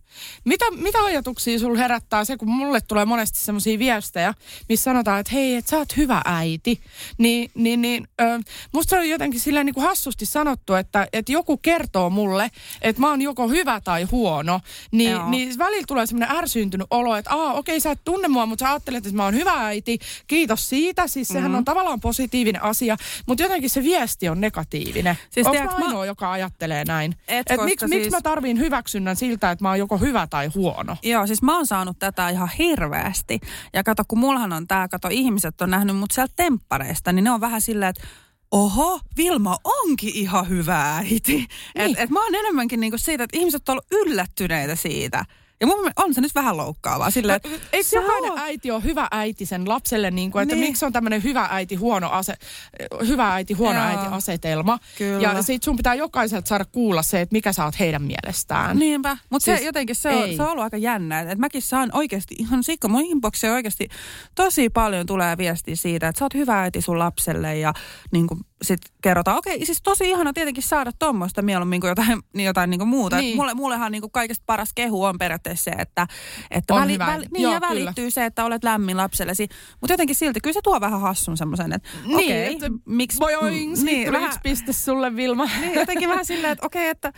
Mitä, 0.45 0.65
mitä 0.71 1.05
ajatuksia 1.05 1.59
sulla 1.59 1.79
herättää 1.79 2.25
se, 2.25 2.37
kun 2.37 2.51
mulle 2.51 2.81
tulee 2.81 3.05
monesti 3.05 3.39
semmoisia 3.39 3.79
viestejä, 3.79 4.35
missä 4.69 4.85
sanotaan, 4.85 5.21
että 5.21 5.33
hei, 5.33 5.55
että 5.55 5.71
sä 5.71 5.77
oot 5.77 5.97
hyvä 5.97 6.23
äiti. 6.25 6.81
Niin, 7.19 7.51
niin, 7.55 7.83
niin 7.83 8.09
ö, 8.21 8.25
musta 8.73 8.91
se 8.91 8.99
on 8.99 9.09
jotenkin 9.09 9.41
silleen 9.41 9.67
niin 9.67 9.75
kuin 9.75 9.87
hassusti 9.87 10.27
sanottu, 10.27 10.75
että, 10.75 11.09
että 11.13 11.33
joku 11.33 11.57
kertoo 11.57 12.11
mulle, 12.11 12.51
että 12.83 13.01
mä 13.01 13.09
oon 13.09 13.23
joko 13.23 13.49
hyvä 13.49 13.81
tai 13.81 14.03
huono. 14.03 14.61
Niin, 14.93 15.31
niin 15.31 15.59
välillä 15.59 15.85
tulee 15.89 16.07
semmoinen 16.07 16.37
ärsyyntynyt 16.37 16.87
olo, 16.91 17.17
että 17.17 17.35
aa, 17.35 17.53
okei, 17.53 17.81
sä 17.81 17.91
et 17.91 18.01
tunne 18.05 18.29
mua, 18.29 18.47
mutta 18.47 18.65
sä 18.65 18.71
ajattelet, 18.71 19.07
että 19.07 19.17
mä 19.17 19.25
oon 19.25 19.35
hyvä 19.35 19.67
äiti. 19.67 19.99
Kiitos 20.27 20.69
siitä. 20.69 21.07
Siis 21.07 21.29
sehän 21.29 21.43
mm-hmm. 21.43 21.59
on 21.59 21.65
tavallaan 21.65 22.01
positiivinen 22.01 22.63
asia, 22.63 22.97
mutta 23.27 23.43
jotenkin 23.43 23.71
se 23.71 23.83
viesti 23.83 24.29
on 24.29 24.41
negatiivinen. 24.41 25.19
Siis 25.31 25.47
Onko 25.47 25.57
mä 25.71 25.87
ainoa, 25.87 26.07
joka 26.07 26.33
ajattelee 26.33 26.85
näin? 26.85 27.15
Et, 27.29 27.51
et 27.51 27.61
miksi 27.65 27.89
siis... 27.89 28.11
mä 28.11 28.21
tarviin 28.21 28.59
hyväksynnän 28.59 29.17
siltä, 29.17 29.51
että 29.51 29.65
mä 29.65 29.69
oon 29.69 29.79
joko 29.79 29.99
hyvä 29.99 30.27
tai 30.27 30.47
huono? 30.55 30.97
Joo, 31.03 31.27
siis 31.27 31.43
mä 31.43 31.57
oon 31.57 31.67
saanut 31.67 31.99
tätä 31.99 32.29
ihan 32.29 32.51
hirveästi. 32.59 33.41
Ja 33.73 33.85
kato, 33.85 34.03
kun 34.09 34.19
mullahan 34.19 34.53
on 34.53 34.67
tää, 34.67 34.89
kato, 34.89 35.09
ihmiset 35.11 35.61
on 35.61 35.71
nähnyt 35.71 35.97
mut 35.97 36.11
sieltä 36.11 36.33
temppareista, 36.37 37.13
niin 37.13 37.25
ne 37.25 37.31
on 37.31 37.41
vähän 37.41 37.61
silleen, 37.61 37.91
että 37.91 38.03
oho, 38.51 39.01
Vilma 39.17 39.57
onkin 39.65 40.15
ihan 40.15 40.49
hyvä 40.49 40.97
äiti. 40.97 41.33
Niin. 41.33 41.47
Et, 41.75 41.91
et 41.97 42.11
mä 42.11 42.25
oon 42.25 42.35
enemmänkin 42.35 42.81
niinku 42.81 42.99
siitä, 42.99 43.25
että 43.25 43.39
ihmiset 43.39 43.69
on 43.69 43.73
ollut 43.73 43.87
yllättyneitä 43.93 44.77
siitä. 44.77 45.25
Ja 45.61 45.67
mun 45.67 45.91
on 45.97 46.15
se 46.15 46.21
nyt 46.21 46.35
vähän 46.35 46.57
loukkaavaa. 46.57 47.11
Sille, 47.11 47.41
no, 47.45 47.51
eikö 47.73 47.89
jokainen 47.93 48.33
on... 48.33 48.39
äiti 48.39 48.71
ole 48.71 48.83
hyvä 48.83 49.09
äiti 49.11 49.47
sen 49.47 49.69
lapselle, 49.69 50.11
niin 50.11 50.31
kuin, 50.31 50.43
että 50.43 50.55
niin. 50.55 50.69
miksi 50.69 50.85
on 50.85 50.93
tämmöinen 50.93 51.23
hyvä 51.23 51.49
äiti, 51.51 51.75
huono 51.75 52.11
ase, 52.11 52.35
hyvä 53.07 53.35
äiti, 53.35 53.55
huono 53.55 53.79
Joo. 53.79 53.89
äiti 53.89 54.07
asetelma. 54.11 54.79
Kyllä. 54.99 55.23
Ja 55.23 55.43
sit 55.43 55.63
sun 55.63 55.77
pitää 55.77 55.95
jokaiselta 55.95 56.49
saada 56.49 56.65
kuulla 56.65 57.03
se, 57.03 57.21
että 57.21 57.33
mikä 57.33 57.53
sä 57.53 57.65
oot 57.65 57.79
heidän 57.79 58.03
mielestään. 58.03 58.79
Niinpä, 58.79 59.17
mutta 59.31 59.45
siis, 59.45 59.59
se 59.59 59.65
jotenkin 59.65 59.97
se 59.97 60.09
on, 60.09 60.37
se 60.37 60.43
on 60.43 60.49
ollut 60.49 60.65
aika 60.65 60.77
jännä. 60.77 61.21
Että 61.21 61.37
mäkin 61.37 61.63
saan 61.63 61.91
oikeasti 61.93 62.35
ihan 62.39 62.65
sikko, 62.65 62.89
mun 62.89 63.05
inboxiin 63.05 63.53
oikeasti 63.53 63.89
tosi 64.35 64.71
paljon 64.71 65.07
tulee 65.07 65.39
viestiä 65.39 65.77
siitä, 65.77 66.09
että 66.09 66.19
sä 66.19 66.25
oot 66.25 66.35
hyvä 66.35 66.63
äiti 66.63 66.81
sun 66.81 66.99
lapselle 66.99 67.59
ja 67.59 67.75
niin 68.13 68.27
kuin, 68.27 68.41
sitten 68.63 68.95
kerrotaan, 69.03 69.39
okei, 69.39 69.55
okay, 69.55 69.67
siis 69.67 69.83
tosi 69.83 70.11
ihana 70.11 70.33
tietenkin 70.33 70.63
saada 70.63 70.93
tuommoista 70.99 71.43
mieluummin 71.43 71.81
kuin 71.81 71.89
jotain, 71.89 72.23
niin 72.37 72.47
jotain 72.47 72.71
niin 72.71 72.79
kuin 72.79 72.89
muuta. 72.89 73.17
Niin. 73.17 73.37
Mulle, 73.37 73.55
mullehan 73.55 73.93
niin 73.93 74.03
kuin 74.03 74.11
kaikista 74.11 74.43
paras 74.47 74.71
kehu 74.75 75.05
on 75.05 75.19
periaatteessa 75.19 75.65
se, 75.65 75.71
että, 75.71 76.07
että 76.51 76.75
on 76.75 76.81
väli, 76.81 76.93
hyvä. 76.93 77.07
väli, 77.07 77.27
niin, 77.33 77.43
Joo, 77.43 77.53
ja 77.53 77.61
välittyy 77.61 77.95
kyllä. 77.95 78.11
se, 78.11 78.25
että 78.25 78.45
olet 78.45 78.65
lämmin 78.65 78.97
lapsellesi. 78.97 79.49
Mutta 79.81 79.93
jotenkin 79.93 80.17
silti 80.17 80.41
kyllä 80.41 80.55
se 80.55 80.61
tuo 80.63 80.81
vähän 80.81 81.01
hassun 81.01 81.37
semmoisen, 81.37 81.73
että 81.73 81.89
niin, 82.05 82.17
okei, 82.17 82.55
okay, 82.55 82.69
miksi... 82.85 83.19
Boing, 83.19 83.77
niin, 83.83 84.13
vähän, 84.13 84.27
yksi 84.27 84.41
piste 84.43 84.73
sulle 84.73 85.17
Vilma. 85.17 85.49
Niin, 85.61 85.75
jotenkin 85.75 86.09
vähän 86.09 86.25
silleen, 86.25 86.53
että 86.53 86.67
okei, 86.67 86.83
okay, 86.83 86.91
että 86.91 87.13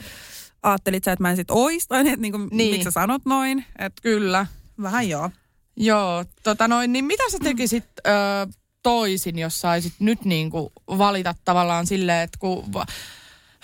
ajattelit 0.62 1.04
sä, 1.04 1.12
että 1.12 1.22
mä 1.22 1.30
en 1.30 1.36
sit 1.36 1.50
ois, 1.50 1.86
tai 1.88 2.00
että 2.08 2.16
niin 2.16 2.32
kuin, 2.32 2.48
niin. 2.50 2.70
miksi 2.70 2.84
sä 2.84 2.90
sanot 2.90 3.22
noin. 3.24 3.64
Että 3.78 4.02
kyllä. 4.02 4.46
Vähän 4.82 5.08
joo. 5.08 5.30
Joo, 5.76 6.24
tota 6.42 6.68
noin, 6.68 6.92
niin 6.92 7.04
mitä 7.04 7.22
sä 7.30 7.38
tekisit... 7.42 7.84
Mm. 7.84 8.12
Ö, 8.12 8.57
toisin, 8.82 9.38
jos 9.38 9.60
saisit 9.60 9.92
nyt 9.98 10.24
niin 10.24 10.50
kuin 10.50 10.68
valita 10.88 11.34
tavallaan 11.44 11.86
silleen, 11.86 12.24
että 12.24 12.38
kun... 12.38 12.64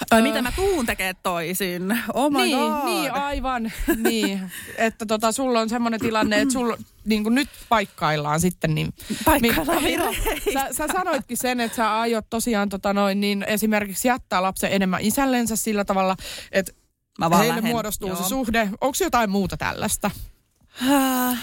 Tai 0.08 0.22
mitä 0.22 0.42
mä 0.42 0.52
tuun 0.52 0.86
tekee 0.86 1.14
toisin. 1.22 1.98
Oh 2.14 2.30
my 2.30 2.38
niin, 2.38 2.58
God. 2.58 2.84
niin, 2.84 3.12
aivan. 3.12 3.72
niin, 3.96 4.50
että 4.76 5.06
tota, 5.06 5.32
sulla 5.32 5.60
on 5.60 5.68
semmoinen 5.68 6.00
tilanne, 6.00 6.40
että 6.40 6.52
sulla 6.52 6.76
niin 7.04 7.22
kuin 7.22 7.34
nyt 7.34 7.48
paikkaillaan 7.68 8.40
sitten. 8.40 8.74
Niin, 8.74 8.94
paikkaillaan 9.24 9.84
niin, 9.84 10.00
sä, 10.54 10.68
sä, 10.72 10.86
sanoitkin 10.92 11.36
sen, 11.36 11.60
että 11.60 11.76
sä 11.76 11.98
aiot 12.00 12.26
tosiaan 12.30 12.68
tota 12.68 12.92
noin, 12.92 13.20
niin 13.20 13.44
esimerkiksi 13.48 14.08
jättää 14.08 14.42
lapsen 14.42 14.72
enemmän 14.72 15.00
isällensä 15.00 15.56
sillä 15.56 15.84
tavalla, 15.84 16.16
että 16.52 16.72
Mä 17.18 17.28
heille 17.28 17.48
lähden. 17.48 17.70
muodostuu 17.70 18.08
Joo. 18.08 18.16
se 18.16 18.28
suhde. 18.28 18.68
Onko 18.80 18.96
jotain 19.00 19.30
muuta 19.30 19.56
tällaista? 19.56 20.10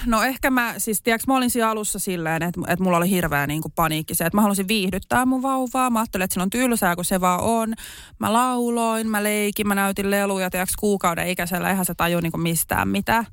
No 0.05 0.23
ehkä 0.23 0.49
mä, 0.49 0.73
siis 0.77 1.01
tiedätkö, 1.01 1.23
mä 1.27 1.37
olin 1.37 1.49
siinä 1.49 1.69
alussa 1.69 1.99
silleen, 1.99 2.43
että, 2.43 2.61
että 2.67 2.83
mulla 2.83 2.97
oli 2.97 3.09
hirveä 3.09 3.47
niin 3.47 3.61
kuin 3.61 3.71
paniikki 3.75 4.15
se, 4.15 4.25
että 4.25 4.37
mä 4.37 4.41
halusin 4.41 4.67
viihdyttää 4.67 5.25
mun 5.25 5.41
vauvaa. 5.41 5.89
Mä 5.89 5.99
ajattelin, 5.99 6.23
että 6.23 6.33
se 6.33 6.41
on 6.41 6.49
tylsää, 6.49 6.95
kun 6.95 7.05
se 7.05 7.21
vaan 7.21 7.39
on. 7.39 7.73
Mä 8.19 8.33
lauloin, 8.33 9.09
mä 9.09 9.23
leikin, 9.23 9.67
mä 9.67 9.75
näytin 9.75 10.11
leluja, 10.11 10.49
tiedätkö, 10.49 10.73
kuukauden 10.79 11.27
ikäisellä. 11.27 11.69
Eihän 11.69 11.85
se 11.85 11.93
taju 11.95 12.19
niin 12.19 12.31
kuin 12.31 12.41
mistään 12.41 12.87
mitä. 12.87 13.25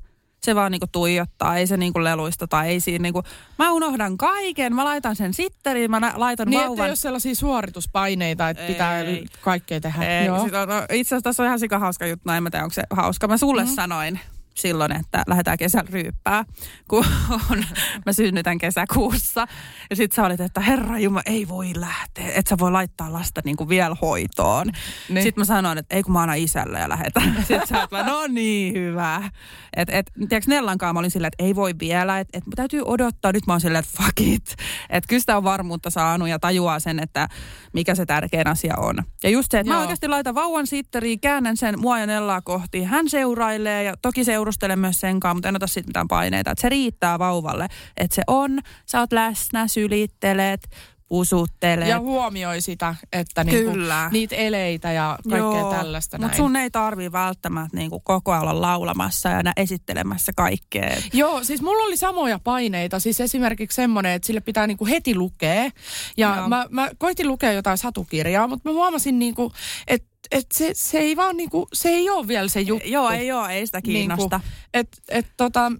Se 0.43 0.55
vaan 0.55 0.71
niin 0.71 0.79
kuin 0.79 0.91
tuijottaa, 0.91 1.57
ei 1.57 1.67
se 1.67 1.77
niin 1.77 1.93
kuin 1.93 2.03
leluista 2.03 2.47
tai 2.47 2.67
ei 2.67 2.79
siinä 2.79 3.01
niin 3.01 3.13
kuin, 3.13 3.25
mä 3.57 3.71
unohdan 3.71 4.17
kaiken, 4.17 4.75
mä 4.75 4.85
laitan 4.85 5.15
sen 5.15 5.33
sitteriin, 5.33 5.91
mä 5.91 6.13
laitan 6.15 6.47
niin, 6.47 6.59
vauvan. 6.59 6.75
Niin, 6.75 6.83
ei 6.83 6.89
ole 6.89 6.95
sellaisia 6.95 7.35
suorituspaineita, 7.35 8.49
että 8.49 8.63
ei, 8.63 8.67
pitää 8.67 9.03
kaikkea 9.41 9.79
tehdä. 9.79 10.19
Ei, 10.19 10.25
Joo. 10.25 10.43
Sit 10.43 10.53
on, 10.53 10.69
no, 10.69 10.75
itse 10.75 11.15
asiassa 11.15 11.21
tässä 11.21 11.43
on 11.43 11.47
ihan 11.47 11.59
sika 11.59 11.79
hauska 11.79 12.07
juttu, 12.07 12.23
no 12.25 12.33
en 12.33 12.43
mä 12.43 12.49
tiedä, 12.49 12.63
onko 12.63 12.73
se 12.73 12.83
hauska. 12.89 13.27
Mä 13.27 13.37
sulle 13.37 13.61
mm-hmm. 13.61 13.75
sanoin, 13.75 14.19
silloin, 14.55 14.91
että 14.91 15.23
lähdetään 15.27 15.57
kesällä 15.57 15.89
ryyppää, 15.91 16.45
kun 16.89 17.05
on, 17.51 17.65
mä 18.05 18.13
synnytän 18.13 18.57
kesäkuussa. 18.57 19.47
Ja 19.89 19.95
sit 19.95 20.11
sä 20.11 20.25
olit, 20.25 20.39
että 20.39 20.61
herra 20.61 20.99
Jumala, 20.99 21.23
ei 21.25 21.47
voi 21.47 21.71
lähteä, 21.75 22.31
että 22.35 22.49
sä 22.49 22.57
voi 22.59 22.71
laittaa 22.71 23.13
lasta 23.13 23.41
niin 23.45 23.57
kuin 23.57 23.69
vielä 23.69 23.95
hoitoon. 24.01 24.67
Niin. 25.09 25.23
Sitten 25.23 25.41
mä 25.41 25.45
sanoin, 25.45 25.77
että 25.77 25.95
ei 25.95 26.03
kun 26.03 26.13
mä 26.13 26.21
annan 26.21 26.37
isälle 26.37 26.79
ja 26.79 26.89
lähetän. 26.89 27.35
Sitten 27.47 27.67
sä 27.67 27.79
oot, 27.79 28.05
no 28.05 28.27
niin, 28.27 28.73
hyvä. 28.73 29.29
Et, 29.75 29.89
et, 29.89 30.11
tiedätkö, 30.15 30.51
Nellankaan 30.51 30.95
mä 30.95 30.99
olin 30.99 31.11
silleen, 31.11 31.31
että 31.33 31.43
ei 31.43 31.55
voi 31.55 31.73
vielä, 31.79 32.19
että 32.19 32.37
et, 32.37 32.43
täytyy 32.55 32.81
odottaa. 32.85 33.31
Nyt 33.31 33.47
mä 33.47 33.53
oon 33.53 33.61
silleen, 33.61 33.83
että 33.83 34.03
fuck 34.03 34.21
it. 34.21 34.55
Että 34.89 35.07
kyllä 35.07 35.19
sitä 35.19 35.37
on 35.37 35.43
varmuutta 35.43 35.89
saanut 35.89 36.29
ja 36.29 36.39
tajuaa 36.39 36.79
sen, 36.79 36.99
että 36.99 37.27
mikä 37.73 37.95
se 37.95 38.05
tärkein 38.05 38.47
asia 38.47 38.73
on. 38.77 38.95
Ja 39.23 39.29
just 39.29 39.51
se, 39.51 39.59
että 39.59 39.71
Joo. 39.71 39.75
mä 39.75 39.81
oikeasti 39.81 40.07
laitan 40.07 40.35
vauvan 40.35 40.67
sitteriin, 40.67 41.19
käännän 41.19 41.57
sen 41.57 41.79
mua 41.79 41.99
ja 41.99 42.07
Nellaa 42.07 42.41
kohti. 42.41 42.83
Hän 42.83 43.09
seurailee 43.09 43.83
ja 43.83 43.93
toki 44.01 44.23
seurustelen 44.49 44.79
myös 44.79 44.99
sen 44.99 45.19
kanssa, 45.19 45.33
mutta 45.33 45.49
en 45.49 45.55
ota 45.55 45.67
siitä 45.67 45.87
mitään 45.87 46.07
paineita. 46.07 46.51
Että 46.51 46.61
se 46.61 46.69
riittää 46.69 47.19
vauvalle, 47.19 47.67
että 47.97 48.15
se 48.15 48.21
on, 48.27 48.59
sä 48.85 48.99
oot 48.99 49.11
läsnä, 49.11 49.67
sylittelet, 49.67 50.69
pusuttelet. 51.09 51.87
Ja 51.87 51.99
huomioi 51.99 52.61
sitä, 52.61 52.95
että 53.13 53.43
niinku, 53.43 53.71
Kyllä. 53.71 54.09
niitä 54.11 54.35
eleitä 54.35 54.91
ja 54.91 55.19
kaikkea 55.29 55.79
tällaista 55.79 56.17
Mutta 56.17 56.37
sun 56.37 56.55
ei 56.55 56.71
tarvi 56.71 57.11
välttämättä 57.11 57.77
niinku 57.77 57.99
koko 57.99 58.31
ajan 58.31 58.41
olla 58.41 58.61
laulamassa 58.61 59.29
ja 59.29 59.53
esittelemässä 59.57 60.31
kaikkea. 60.35 60.97
Joo, 61.13 61.43
siis 61.43 61.61
mulla 61.61 61.83
oli 61.83 61.97
samoja 61.97 62.39
paineita. 62.39 62.99
Siis 62.99 63.21
esimerkiksi 63.21 63.75
semmoinen, 63.75 64.11
että 64.11 64.25
sille 64.25 64.41
pitää 64.41 64.67
niinku 64.67 64.85
heti 64.85 65.15
lukea. 65.15 65.69
Ja 66.17 66.35
Joo. 66.37 66.49
mä, 66.49 66.65
mä 66.69 66.89
koitin 66.97 67.27
lukea 67.27 67.51
jotain 67.51 67.77
satukirjaa, 67.77 68.47
mutta 68.47 68.69
mä 68.69 68.73
huomasin, 68.73 69.19
niinku, 69.19 69.51
että 69.87 70.08
et 70.31 70.45
se, 70.53 70.71
se 70.73 70.97
ei 70.97 71.15
vaan 71.15 71.37
niinku, 71.37 71.67
se 71.73 71.89
ei 71.89 72.09
ole 72.09 72.27
vielä 72.27 72.47
se 72.47 72.61
juttu. 72.61 72.87
Joo, 72.89 73.09
ei 73.09 73.31
oo, 73.31 73.47
ei 73.47 73.65
sitä 73.65 73.81
kiinnosta. 73.81 74.37
Niinku, 74.37 74.59
et, 74.73 74.87
et 75.09 75.27
tota, 75.37 75.71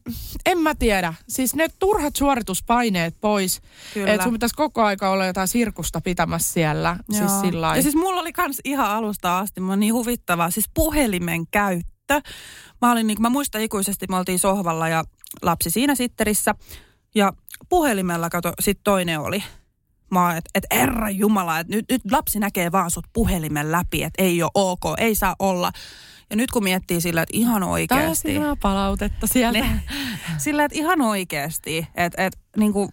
en 0.46 0.58
mä 0.58 0.76
tiedä. 0.76 1.14
Siis 1.28 1.56
ne 1.56 1.68
turhat 1.80 2.16
suorituspaineet 2.16 3.16
pois. 3.22 3.62
Kyllä. 3.94 4.14
Että 4.14 4.24
sun 4.24 4.34
pitäisi 4.34 4.56
koko 4.56 4.84
aika 4.84 5.10
olla 5.10 5.26
jotain 5.26 5.48
sirkusta 5.48 6.02
pitämässä 6.02 6.54
siellä. 6.54 6.98
Siis 7.12 7.32
Joo. 7.32 7.42
sillä 7.42 7.76
ja 7.76 7.82
siis 7.82 7.96
mulla 7.96 8.22
oli 8.22 8.34
kans 8.34 8.62
ihan 8.64 8.90
alusta 8.90 9.40
asti, 9.40 9.62
mä 9.62 9.76
niin 9.76 9.94
huvittavaa, 9.94 10.52
siis 10.52 10.70
puhelimen 10.74 11.48
käyttö. 11.48 12.22
Mä 12.82 12.92
olin 12.92 13.08
niin, 13.08 13.22
mä 13.22 13.30
muistan 13.30 13.62
ikuisesti, 13.62 14.06
me 14.10 14.18
oltiin 14.18 14.40
sohvalla 14.40 14.90
ja 14.90 15.04
lapsi 15.42 15.70
siinä 15.70 15.96
sitterissä. 15.96 16.56
Ja 17.16 17.34
puhelimella, 17.70 18.30
kato, 18.30 18.54
sit 18.60 18.80
toinen 18.84 19.20
oli. 19.20 19.44
Mä 20.12 20.38
että 20.38 20.50
et 20.56 20.80
herra 20.80 21.10
jumala, 21.10 21.60
että 21.60 21.76
nyt, 21.76 21.86
nyt 21.92 22.02
lapsi 22.12 22.40
näkee 22.40 22.72
vaan 22.72 22.92
sut 22.92 23.06
puhelimen 23.14 23.72
läpi, 23.72 24.04
että 24.04 24.24
ei 24.24 24.44
ole 24.44 24.52
ok, 24.54 24.84
ei 24.98 25.16
saa 25.16 25.36
olla. 25.40 25.72
Ja 26.30 26.36
nyt 26.36 26.52
kun 26.52 26.64
miettii 26.64 27.02
sillä, 27.02 27.22
että 27.22 27.38
ihan 27.38 27.62
Taas 27.62 27.72
oikeasti. 27.72 28.34
hyvää 28.34 28.56
palautetta 28.56 29.28
sieltä. 29.28 29.60
Ne, 29.60 29.82
sillä, 30.38 30.64
että 30.64 30.78
ihan 30.78 31.02
oikeasti, 31.02 31.88
että, 31.96 32.26
että 32.26 32.40
niin 32.58 32.74
kuin, 32.74 32.90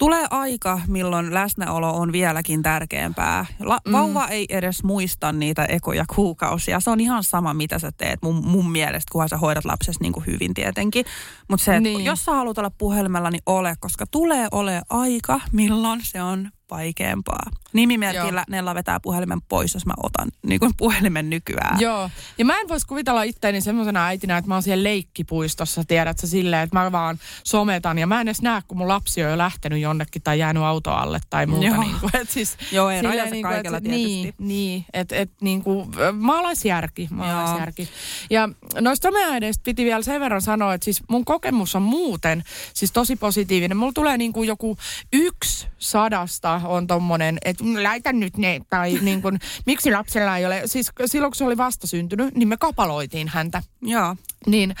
tulee 0.00 0.26
aika, 0.30 0.80
milloin 0.86 1.34
läsnäolo 1.34 1.90
on 1.96 2.12
vieläkin 2.12 2.62
tärkeämpää. 2.62 3.46
La, 3.60 3.78
mm. 3.86 3.92
Vauva 3.92 4.28
ei 4.28 4.46
edes 4.48 4.82
muista 4.84 5.32
niitä 5.32 5.64
ekoja 5.64 6.04
kuukausia. 6.14 6.80
Se 6.80 6.90
on 6.90 7.00
ihan 7.00 7.24
sama, 7.24 7.54
mitä 7.54 7.78
sä 7.78 7.92
teet 7.96 8.22
mun, 8.22 8.46
mun 8.46 8.70
mielestä, 8.72 9.12
kunhan 9.12 9.28
sä 9.28 9.36
hoidat 9.36 9.64
lapsesi 9.64 10.02
niin 10.02 10.12
kuin 10.12 10.26
hyvin 10.26 10.54
tietenkin. 10.54 11.04
Mutta 11.48 11.64
se, 11.64 11.80
Niin. 11.80 12.04
jos 12.04 12.24
sä 12.24 12.32
haluat 12.32 12.58
olla 12.58 12.70
puhelimella, 12.70 13.30
niin 13.30 13.42
ole, 13.46 13.74
koska 13.80 14.04
tulee 14.10 14.48
ole 14.52 14.82
aika, 14.90 15.40
milloin 15.52 16.00
se 16.04 16.22
on 16.22 16.50
vaikeampaa. 16.70 17.50
Nimimerkillä 17.72 18.44
Nella 18.48 18.74
vetää 18.74 19.00
puhelimen 19.00 19.40
pois, 19.48 19.74
jos 19.74 19.86
mä 19.86 19.92
otan 20.02 20.28
niin 20.46 20.60
kuin 20.60 20.72
puhelimen 20.76 21.30
nykyään. 21.30 21.80
Joo. 21.80 22.10
Ja 22.38 22.44
mä 22.44 22.60
en 22.60 22.68
voisi 22.68 22.86
kuvitella 22.86 23.22
itteeni 23.22 23.60
semmoisena 23.60 24.06
äitinä, 24.06 24.38
että 24.38 24.48
mä 24.48 24.54
oon 24.54 24.62
siellä 24.62 24.82
leikkipuistossa, 24.82 25.82
tiedät 25.88 26.18
sä, 26.18 26.26
silleen, 26.26 26.62
että 26.62 26.78
mä 26.78 26.92
vaan 26.92 27.18
sometan. 27.44 27.98
Ja 27.98 28.06
mä 28.06 28.20
en 28.20 28.28
edes 28.28 28.42
näe, 28.42 28.62
kun 28.68 28.78
mun 28.78 28.88
lapsi 28.88 29.24
on 29.24 29.30
jo 29.30 29.38
lähtenyt 29.38 29.80
jonnekin 29.80 30.22
tai 30.22 30.38
jäänyt 30.38 30.62
auto 30.62 30.90
alle 30.90 31.20
tai 31.30 31.46
muuta. 31.46 31.66
Joo. 31.66 31.80
Niin 31.80 31.96
kuin, 32.00 32.16
et 32.16 32.30
siis, 32.30 32.56
Joo, 32.72 32.90
ei 32.90 33.02
rajansa 33.02 33.34
niin 33.34 33.44
kuin, 33.44 33.52
kaikella 33.52 33.78
et, 33.78 33.84
tietysti. 33.84 34.06
Niin, 34.06 34.34
niin 34.38 34.84
että 34.92 35.16
et, 35.16 35.30
niin 35.40 35.62
kuin, 35.62 35.90
maalaisjärki, 36.12 37.08
maalaisjärki. 37.10 37.88
Ja 38.30 38.48
noista 38.80 39.08
someäideistä 39.08 39.62
piti 39.64 39.84
vielä 39.84 40.02
sen 40.02 40.20
verran 40.20 40.42
sanoa, 40.42 40.74
että 40.74 40.84
siis 40.84 41.02
mun 41.08 41.24
kokemus 41.24 41.74
on 41.74 41.82
muuten 41.82 42.44
siis 42.74 42.92
tosi 42.92 43.16
positiivinen. 43.16 43.76
Mulla 43.76 43.92
tulee 43.92 44.18
niin 44.18 44.32
kuin 44.32 44.48
joku 44.48 44.76
yksi 45.12 45.68
sadasta 45.78 46.60
on 46.64 46.86
tommonen, 46.86 47.38
että 47.44 47.59
laita 47.82 48.12
nyt 48.12 48.36
ne, 48.36 48.60
tai 48.70 48.98
niin 49.02 49.22
kuin, 49.22 49.38
miksi 49.66 49.90
lapsella 49.90 50.36
ei 50.36 50.46
ole, 50.46 50.62
siis 50.66 50.90
silloin 51.06 51.30
kun 51.30 51.36
se 51.36 51.44
oli 51.44 51.56
vastasyntynyt, 51.56 52.34
niin 52.34 52.48
me 52.48 52.56
kapaloitiin 52.56 53.28
häntä. 53.28 53.62
Joo. 53.82 54.16
Niin 54.46 54.74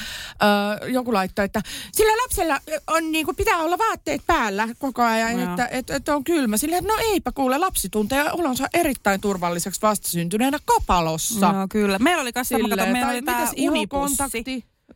ö, 0.82 0.86
joku 0.86 1.12
laittoi, 1.12 1.44
että 1.44 1.62
sillä 1.92 2.22
lapsella 2.22 2.60
on, 2.86 3.12
niin 3.12 3.24
kuin, 3.24 3.36
pitää 3.36 3.58
olla 3.58 3.78
vaatteet 3.78 4.22
päällä 4.26 4.68
koko 4.78 5.02
ajan, 5.02 5.40
Joo. 5.40 5.50
että, 5.50 5.68
että, 5.70 5.96
että 5.96 6.16
on 6.16 6.24
kylmä. 6.24 6.56
Sillä 6.56 6.80
no 6.80 6.94
eipä 7.00 7.32
kuule, 7.32 7.58
lapsi 7.58 7.88
tuntee 7.88 8.32
olonsa 8.32 8.68
erittäin 8.74 9.20
turvalliseksi 9.20 9.82
vastasyntyneenä 9.82 10.58
kapalossa. 10.64 11.46
Joo, 11.46 11.66
kyllä. 11.70 11.98
Meillä 11.98 12.22
oli 12.22 12.32
kanssa, 12.32 12.56
Silleen, 12.56 12.92
meillä 12.92 13.10
oli 13.10 13.22
tämä 13.22 13.46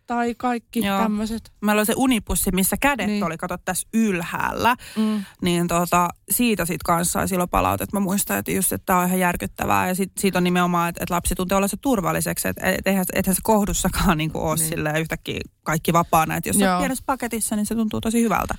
tai 0.06 0.34
kaikki 0.34 0.80
Joo. 0.86 0.98
tämmöiset. 0.98 1.52
Meillä 1.60 1.80
oli 1.80 1.86
se 1.86 1.94
unipussi, 1.96 2.50
missä 2.52 2.76
kädet 2.80 3.06
Niin. 3.06 3.24
oli, 3.24 3.36
kato 3.36 3.58
tässä 3.64 3.88
ylhäällä. 3.94 4.76
Mm. 4.96 5.24
Niin 5.42 5.68
tota, 5.68 6.08
siitä 6.30 6.64
sit 6.64 6.82
kanssa 6.82 7.12
sai 7.12 7.28
silloin 7.28 7.50
palautet. 7.50 7.92
Mä 7.92 8.00
muistan, 8.00 8.38
että 8.38 8.50
just, 8.50 8.72
että 8.72 8.86
tämä 8.86 8.98
on 8.98 9.06
ihan 9.06 9.18
järkyttävää. 9.18 9.88
Ja 9.88 9.94
sit, 9.94 10.12
siitä 10.18 10.38
on 10.38 10.44
nimenomaan, 10.44 10.88
että, 10.88 11.04
että 11.04 11.14
lapsi 11.14 11.34
tuntee 11.34 11.56
ollensa 11.56 11.76
turvalliseksi. 11.76 12.48
Että 12.48 12.70
et, 12.70 12.86
eihän, 12.86 13.04
ethän 13.12 13.34
se 13.34 13.40
kohdussakaan 13.44 14.18
niin 14.18 14.30
ole 14.34 14.56
niin. 14.56 14.68
silleen 14.68 15.00
yhtäkkiä 15.00 15.40
kaikki 15.62 15.92
vapaana. 15.92 16.36
Että 16.36 16.48
jos 16.48 16.56
Joo. 16.56 16.72
on 16.72 16.78
pienessä 16.78 17.04
paketissa, 17.06 17.56
niin 17.56 17.66
se 17.66 17.74
tuntuu 17.74 18.00
tosi 18.00 18.22
hyvältä. 18.22 18.54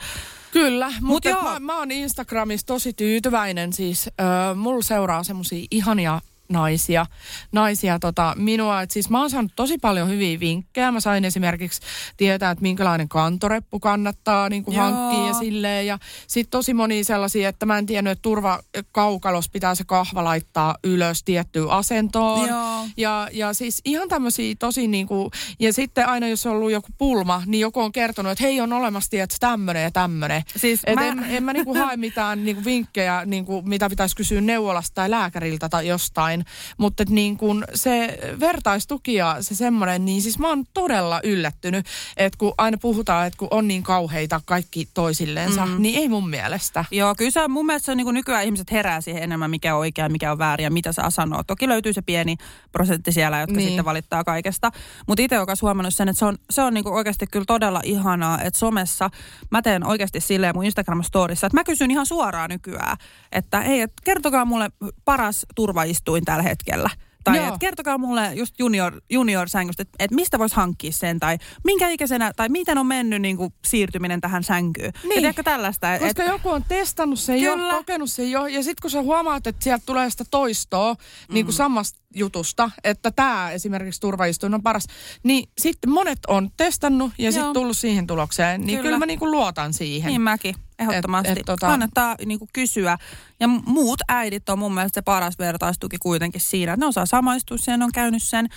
Kyllä, 0.52 0.94
mutta 1.02 1.30
joo. 1.30 1.44
mä, 1.44 1.60
mä 1.60 1.78
oon 1.78 1.92
Instagramissa 1.92 2.66
tosi 2.68 2.94
tyytyväinen. 2.94 3.74
Siis 3.74 4.08
äh, 4.08 4.56
mulla 4.56 4.82
seuraa 4.84 5.24
semmosia 5.24 5.66
ihania 5.72 6.22
naisia, 6.50 7.06
naisia 7.52 8.00
tota, 8.00 8.34
minua. 8.38 8.82
Et 8.82 8.92
siis 8.92 9.10
mä 9.10 9.20
oon 9.20 9.30
saanut 9.30 9.52
tosi 9.56 9.78
paljon 9.78 10.10
hyviä 10.10 10.40
vinkkejä. 10.40 10.92
Mä 10.92 11.00
sain 11.00 11.26
esimerkiksi 11.26 11.82
tietää, 12.18 12.52
että 12.52 12.62
minkälainen 12.62 13.10
kantoreppu 13.10 13.80
kannattaa 13.80 14.50
niin 14.50 14.64
kuin 14.64 14.78
hankkia 14.78 15.28
ja 15.28 15.34
silleen. 15.34 15.88
Ja 15.88 16.00
sitten 16.28 16.52
tosi 16.52 16.74
moni 16.74 17.04
sellaisia, 17.04 17.50
että 17.50 17.66
mä 17.66 17.78
en 17.78 17.86
tiennyt, 17.86 18.12
että 18.12 18.22
turvakaukalos 18.22 19.50
pitää 19.50 19.76
se 19.76 19.84
kahva 19.84 20.24
laittaa 20.24 20.76
ylös 20.84 21.24
tiettyyn 21.24 21.70
asentoon. 21.70 22.50
Joo. 22.50 22.88
Ja, 22.98 23.28
ja 23.32 23.54
siis 23.54 23.82
ihan 23.86 24.10
tämmöisiä 24.10 24.56
tosi 24.60 24.88
niin 24.88 25.08
kuin, 25.08 25.32
ja 25.60 25.74
sitten 25.74 26.08
aina 26.08 26.28
jos 26.28 26.46
on 26.46 26.52
ollut 26.52 26.72
joku 26.72 26.88
pulma, 26.98 27.44
niin 27.46 27.62
joku 27.62 27.80
on 27.82 27.92
kertonut, 27.92 28.32
että 28.32 28.44
hei 28.44 28.62
on 28.62 28.74
olemassa 28.74 29.10
tietysti 29.10 29.40
tämmönen 29.40 29.84
ja 29.84 29.92
tämmönen. 29.92 30.44
Siis 30.56 30.82
Et 30.86 30.96
mä- 30.96 31.06
en, 31.08 31.26
en 31.30 31.44
mä 31.44 31.54
niinku 31.54 31.76
hae 31.76 31.98
mitään 31.98 32.46
niinku 32.46 32.66
vinkkejä, 32.66 33.26
niinku, 33.26 33.62
mitä 33.62 33.90
pitäisi 33.90 34.16
kysyä 34.16 34.42
neuvolasta 34.42 34.96
tai 34.96 35.10
lääkäriltä 35.10 35.70
tai 35.70 35.88
jostain. 35.88 36.35
Mutta 36.78 37.04
niinku 37.10 37.56
se 37.74 38.18
vertaistuki 38.40 39.14
ja 39.14 39.38
se 39.42 39.56
semmoinen, 39.56 40.06
niin 40.06 40.22
siis 40.22 40.40
mä 40.40 40.50
oon 40.50 40.64
todella 40.74 41.20
yllättynyt, 41.24 41.86
että 42.18 42.38
kun 42.38 42.54
aina 42.58 42.78
puhutaan, 42.82 43.28
että 43.28 43.38
kun 43.38 43.48
on 43.52 43.68
niin 43.68 43.84
kauheita 43.84 44.42
kaikki 44.46 44.88
toisilleensa, 44.94 45.66
mm. 45.66 45.82
niin 45.82 46.00
ei 46.00 46.10
mun 46.10 46.30
mielestä. 46.30 46.86
Joo, 46.92 47.16
kyllä 47.16 47.32
se 47.32 47.48
mun 47.48 47.66
mielestä 47.66 47.86
se 47.86 47.92
on 47.92 47.98
niin 47.98 48.06
kuin 48.06 48.14
nykyään 48.14 48.46
ihmiset 48.46 48.72
herää 48.72 49.02
siihen 49.02 49.24
enemmän, 49.24 49.50
mikä 49.50 49.76
on 49.76 49.80
oikea, 49.80 50.10
mikä 50.10 50.32
on 50.32 50.38
väärin 50.38 50.64
ja 50.64 50.72
mitä 50.72 50.92
saa 50.92 51.10
sanoa. 51.10 51.44
Toki 51.44 51.68
löytyy 51.68 51.94
se 51.94 52.02
pieni 52.02 52.36
prosentti 52.72 53.12
siellä, 53.12 53.40
jotka 53.40 53.52
Niin. 53.52 53.58
niin. 53.58 53.68
sitten 53.68 53.86
valittaa 53.86 54.24
kaikesta. 54.24 54.72
Mutta 55.08 55.22
itse 55.22 55.40
olen 55.40 55.48
huomannut 55.62 55.96
sen, 55.96 56.10
että 56.10 56.20
se 56.20 56.26
on, 56.26 56.38
se 56.50 56.62
on 56.62 56.74
niin 56.74 56.84
kuin 56.84 56.94
oikeasti 56.94 57.28
kyllä 57.28 57.46
todella 57.48 57.82
ihanaa, 57.84 58.42
että 58.42 58.60
somessa 58.60 59.10
mä 59.52 59.62
teen 59.62 59.88
oikeasti 59.88 60.20
silleen 60.20 60.56
mun 60.56 60.66
Instagram-storissa, 60.66 61.48
että 61.48 61.58
mä 61.58 61.64
kysyn 61.64 61.92
ihan 61.92 62.06
suoraan 62.06 62.50
nykyään, 62.50 62.98
että 63.32 63.62
hei, 63.62 63.82
et 63.82 63.94
kertokaa 64.04 64.46
mulle 64.46 64.70
paras 65.06 65.46
turvaistuin 65.56 66.25
tällä 66.26 66.44
hetkellä. 66.44 66.90
Tai 67.24 67.38
Joo. 67.38 67.48
et 67.48 67.54
kertokaa 67.60 67.98
mulle 67.98 68.34
just 68.34 68.60
junior, 68.60 69.02
junior-sängystä, 69.10 69.82
että 69.82 69.96
et 70.00 70.12
mistä 70.12 70.40
voisi 70.40 70.56
hankkia 70.56 70.92
sen, 70.92 71.20
tai 71.20 71.38
minkä 71.64 71.90
ikäisenä, 71.90 72.32
tai 72.36 72.50
miten 72.50 72.78
on 72.78 72.86
mennyt 72.88 73.22
niin 73.22 73.38
kuin, 73.38 73.54
siirtyminen 73.68 74.22
tähän 74.22 74.44
sänkyyn. 74.44 74.92
Niin. 75.04 75.24
Ja 75.24 75.30
ehkä 75.30 75.44
tällaista. 75.44 75.96
et- 75.96 76.02
Koska 76.02 76.24
joku 76.24 76.50
on 76.50 76.64
testannut 76.68 77.20
sen 77.20 77.42
jo, 77.42 77.56
Kyllä. 77.56 77.74
kokenut 77.74 78.12
sen 78.12 78.32
jo, 78.32 78.46
ja 78.46 78.64
sitten 78.64 78.82
kun 78.82 78.92
sä 78.92 79.02
huomaat, 79.02 79.48
että 79.48 79.64
sieltä 79.64 79.84
tulee 79.86 80.10
sitä 80.10 80.24
toistoa 80.32 80.94
mm. 80.94 81.34
niin 81.34 81.46
kuin 81.46 81.54
samasta 81.54 82.00
jutusta, 82.16 82.72
että 82.84 83.12
tämä 83.12 83.52
esimerkiksi 83.52 84.02
turvaistuin 84.02 84.54
on 84.54 84.64
paras, 84.64 84.88
niin 85.24 85.50
sitten 85.58 85.90
monet 85.92 86.20
on 86.28 86.50
testannut 86.58 87.12
ja 87.18 87.32
sitten 87.32 87.54
tullut 87.54 87.78
siihen 87.78 88.08
tulokseen, 88.08 88.62
niin 88.62 88.66
kyllä, 88.66 88.78
Kyllä. 88.78 88.84
kyllä 88.88 89.00
mä 89.00 89.06
niin 89.06 89.20
kuin 89.20 89.32
luotan 89.32 89.74
siihen. 89.74 90.10
Niin 90.10 90.22
mäkin, 90.22 90.56
ehdottomasti. 90.80 91.32
Et- 91.32 91.38
et 91.38 91.50
tota- 91.50 91.68
Kannattaa 91.68 92.16
niinku 92.26 92.48
kysyä. 92.54 92.98
Ja 93.40 93.48
muut 93.48 94.00
äidit 94.08 94.50
on 94.50 94.60
mun 94.60 94.74
mielestä 94.74 94.96
se 94.98 95.02
paras 95.02 95.40
vertaistuki 95.40 95.98
kuitenkin 95.98 96.42
siinä, 96.42 96.74
että 96.74 96.86
ne 96.86 96.88
osaa 96.88 97.06
samaistua 97.06 97.58
ne 97.78 97.86
on 97.86 97.92
käynyt 97.92 98.24
sen, 98.24 98.48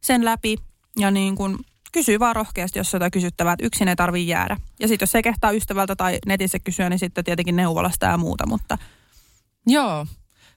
sen 0.00 0.24
läpi. 0.24 0.56
Ja 0.98 1.10
niin 1.10 1.36
kuin 1.36 1.58
kysyy 1.92 2.18
vaan 2.20 2.36
rohkeasti, 2.36 2.78
jos 2.78 2.92
jotain 2.92 3.10
kysyttävää, 3.10 3.52
että 3.52 3.66
yksin 3.66 3.88
ei 3.88 3.96
tarvii 3.96 4.28
jäädä. 4.28 4.56
Ja 4.80 4.88
sitten 4.88 5.04
jos 5.06 5.12
se 5.12 5.22
kehtaa 5.22 5.50
ystävältä 5.50 5.96
tai 5.96 6.18
netissä 6.26 6.58
kysyä, 6.58 6.88
niin 6.88 6.98
sitten 6.98 7.24
tietenkin 7.24 7.56
neuvolasta 7.56 8.06
ja 8.06 8.16
muuta, 8.16 8.46
mutta 8.46 8.78
Joo, 9.66 10.06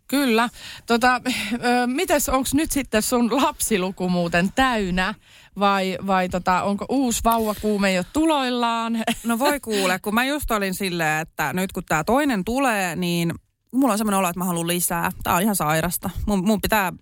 kyllä. 0.08 0.50
Tota, 0.86 1.22
ö, 1.54 1.88
mites, 1.88 2.30
onko 2.30 2.50
nyt 2.54 2.72
sitten 2.72 3.02
sun 3.02 3.42
lapsiluku 3.44 4.10
muuten 4.10 4.52
täynnä 4.56 5.14
vai, 5.60 5.98
vai 6.08 6.30
tota, 6.30 6.64
onko 6.64 6.86
uusi 6.90 7.22
vauvakuume 7.24 7.94
jo 7.94 8.04
tuloillaan? 8.14 8.98
No 9.24 9.40
voi 9.40 9.60
kuule, 9.60 10.00
kun 10.00 10.14
mä 10.14 10.26
just 10.26 10.52
olin 10.52 10.74
silleen, 10.74 11.22
että 11.22 11.54
nyt 11.54 11.72
kun 11.72 11.84
tämä 11.86 12.04
toinen 12.04 12.46
tulee, 12.46 12.96
niin 12.96 13.34
mulla 13.74 13.92
on 13.92 13.98
semmoinen 13.98 14.20
olo, 14.20 14.30
että 14.30 14.40
mä 14.40 14.46
haluan 14.46 14.68
lisää. 14.68 15.12
Tää 15.24 15.36
on 15.36 15.42
ihan 15.42 15.56
sairasta. 15.56 16.10
Mun, 16.26 16.46
mun 16.46 16.62
pitää 16.62 16.94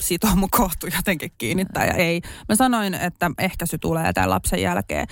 sitoa 0.00 0.36
mun 0.36 0.50
kohtu 0.50 0.86
jotenkin 0.96 1.32
kiinnittää 1.38 1.86
ja 1.86 1.92
ei. 1.92 2.20
Mä 2.48 2.56
sanoin, 2.56 2.94
että 2.94 3.30
ehkäisy 3.38 3.78
tulee 3.78 4.12
tämän 4.12 4.30
lapsen 4.30 4.62
jälkeen, 4.62 5.06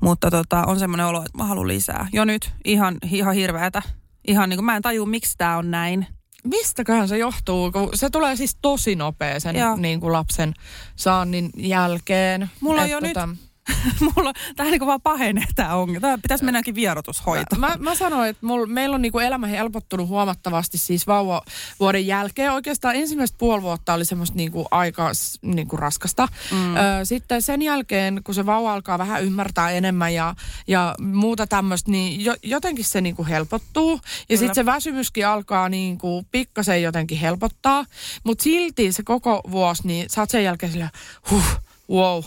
mutta 0.00 0.30
tota, 0.30 0.64
on 0.66 0.78
semmoinen 0.78 1.06
olo, 1.06 1.18
että 1.18 1.38
mä 1.38 1.44
haluan 1.44 1.68
lisää. 1.68 2.08
Jo 2.12 2.24
nyt 2.24 2.52
ihan, 2.64 2.96
ihan 3.10 3.34
hirveätä. 3.34 3.82
Ihan 4.28 4.48
niin 4.48 4.56
kuin 4.56 4.64
mä 4.64 4.76
en 4.76 4.82
tajua, 4.82 5.06
miksi 5.06 5.34
tämä 5.38 5.56
on 5.56 5.70
näin. 5.70 6.06
Mistäköhän 6.46 7.08
se 7.08 7.18
johtuu? 7.18 7.72
Kun 7.72 7.88
se 7.94 8.10
tulee 8.10 8.36
siis 8.36 8.56
tosi 8.62 8.96
nopea 8.96 9.40
sen 9.40 9.56
Joo. 9.56 9.76
niin 9.76 10.00
kuin 10.00 10.12
lapsen 10.12 10.54
saannin 10.96 11.50
jälkeen. 11.56 12.50
Mulla 12.60 12.82
on 12.82 12.90
jo 12.90 13.00
nyt 13.00 13.16
mulla 14.00 14.32
tähän 14.56 14.72
niin 14.72 14.86
vaan 14.86 15.00
pahenee 15.00 15.44
tämä 15.54 15.74
ongelma. 15.74 16.00
Tämä 16.00 16.18
pitäisi 16.18 16.44
mennäkin 16.44 16.74
vierotushoitoon. 16.74 17.60
Mä, 17.60 17.76
mä 17.78 17.94
sanoin, 17.94 18.30
että 18.30 18.46
mul, 18.46 18.66
meillä 18.66 18.94
on 18.94 19.02
niinku 19.02 19.18
elämä 19.18 19.46
helpottunut 19.46 20.08
huomattavasti 20.08 20.78
siis 20.78 21.06
vauvavuoden 21.06 22.06
jälkeen. 22.06 22.52
Oikeastaan 22.52 22.96
ensimmäistä 22.96 23.38
puoli 23.38 23.62
vuotta 23.62 23.94
oli 23.94 24.04
semmoista 24.04 24.36
niinku 24.36 24.66
aika 24.70 25.10
niinku 25.42 25.76
raskasta. 25.76 26.28
Mm. 26.50 26.76
Ö, 26.76 26.80
sitten 27.04 27.42
sen 27.42 27.62
jälkeen, 27.62 28.20
kun 28.24 28.34
se 28.34 28.46
vauva 28.46 28.72
alkaa 28.72 28.98
vähän 28.98 29.24
ymmärtää 29.24 29.70
enemmän 29.70 30.14
ja, 30.14 30.34
ja 30.66 30.94
muuta 31.00 31.46
tämmöistä, 31.46 31.90
niin 31.90 32.24
jo, 32.24 32.34
jotenkin 32.42 32.84
se 32.84 33.00
niinku 33.00 33.24
helpottuu. 33.24 34.00
Ja 34.28 34.38
sitten 34.38 34.54
se 34.54 34.66
väsymyskin 34.66 35.26
alkaa 35.26 35.68
niinku 35.68 36.26
pikkasen 36.30 36.82
jotenkin 36.82 37.18
helpottaa. 37.18 37.84
Mutta 38.24 38.44
silti 38.44 38.92
se 38.92 39.02
koko 39.02 39.40
vuosi, 39.50 39.86
niin 39.86 40.10
sä 40.10 40.20
oot 40.20 40.30
sen 40.30 40.44
jälkeen 40.44 40.72
sillä, 40.72 40.90
huh, 41.30 41.65
wow, 41.90 42.24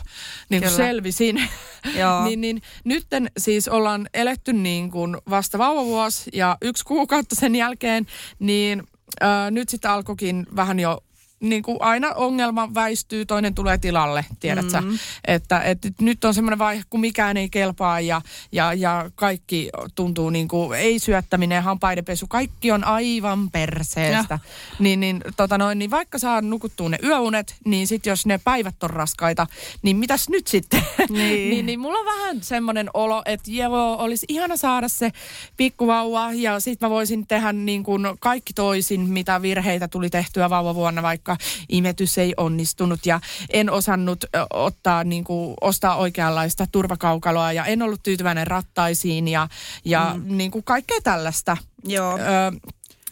niin 0.50 0.62
kuin 0.62 0.72
selvisin. 0.76 1.42
Joo. 2.00 2.24
niin, 2.24 2.42
niin 2.42 2.62
nytten 2.84 3.32
siis 3.38 3.68
ollaan 3.68 4.10
eletty 4.14 4.54
niin 4.54 4.92
kuin 4.92 5.18
vasta 5.30 5.58
vauvavuosi 5.58 6.30
ja 6.34 6.58
yksi 6.62 6.86
kuukautta 6.86 7.36
sen 7.36 7.56
jälkeen, 7.56 8.06
niin 8.40 8.84
ää, 9.22 9.52
nyt 9.52 9.70
sitten 9.70 9.92
alkoikin 9.92 10.48
vähän 10.56 10.80
jo 10.80 11.04
niin 11.40 11.64
kuin 11.64 11.78
aina 11.80 12.14
ongelma 12.14 12.74
väistyy, 12.74 13.26
toinen 13.26 13.56
tulee 13.56 13.78
tilalle, 13.78 14.26
tiedät 14.40 14.70
sä. 14.70 14.84
Että, 15.26 15.62
että 15.62 15.90
nyt 16.02 16.26
on 16.26 16.34
semmoinen 16.34 16.60
vaihe, 16.60 16.84
kun 16.90 17.00
mikään 17.00 17.38
ei 17.38 17.50
kelpaa 17.50 18.00
ja, 18.00 18.22
ja, 18.52 18.74
ja 18.74 19.12
kaikki 19.16 19.70
tuntuu 19.96 20.30
niin 20.30 20.48
kuin, 20.48 20.80
ei 20.80 21.00
syöttäminen 21.00 21.64
hampaidenpesu, 21.64 22.28
kaikki 22.28 22.72
on 22.72 22.84
aivan 22.84 23.52
perseestä. 23.52 24.40
Niin, 24.80 25.00
niin, 25.00 25.22
tota 25.38 25.58
noin, 25.58 25.80
niin 25.80 25.92
vaikka 25.92 26.20
saa 26.20 26.42
nukuttua 26.42 26.90
ne 26.90 26.98
yöunet, 27.04 27.56
niin 27.66 27.88
sitten 27.88 28.12
jos 28.12 28.26
ne 28.26 28.40
päivät 28.44 28.84
on 28.84 28.90
raskaita, 28.90 29.48
niin 29.82 29.98
mitäs 29.98 30.30
nyt 30.30 30.48
sitten? 30.48 30.82
Niin. 31.10 31.50
niin, 31.50 31.66
niin 31.66 31.80
mulla 31.80 32.00
on 32.00 32.06
vähän 32.06 32.44
semmoinen 32.44 32.90
olo, 32.94 33.22
että 33.26 33.52
joo, 33.52 33.98
olisi 34.00 34.26
ihana 34.30 34.58
saada 34.58 34.88
se 34.88 35.12
pikkuvauva 35.58 36.34
ja 36.34 36.60
sitten 36.60 36.86
mä 36.86 36.90
voisin 36.90 37.28
tehdä 37.28 37.54
niin 37.54 37.84
kuin 37.84 38.02
kaikki 38.20 38.54
toisin, 38.54 39.02
mitä 39.02 39.42
virheitä 39.42 39.88
tuli 39.88 40.10
tehtyä 40.10 40.50
vauvavuonna, 40.50 41.02
vaikka 41.02 41.29
imetys 41.70 42.18
ei 42.18 42.34
onnistunut 42.38 43.06
ja 43.06 43.20
en 43.50 43.70
osannut 43.72 44.26
ottaa 44.54 45.04
niin 45.04 45.24
kuin, 45.24 45.56
ostaa 45.62 45.96
oikeanlaista 45.96 46.68
turvakaukaloa 46.72 47.54
ja 47.54 47.66
en 47.66 47.82
ollut 47.82 48.04
tyytyväinen 48.04 48.48
rattaisiin 48.48 49.28
ja, 49.28 49.48
ja 49.86 50.16
mm. 50.16 50.38
niin 50.38 50.52
kuin 50.52 50.64
kaikkea 50.64 50.98
tällaista. 51.04 51.58
Joo. 51.84 52.18
Ö, 52.18 52.70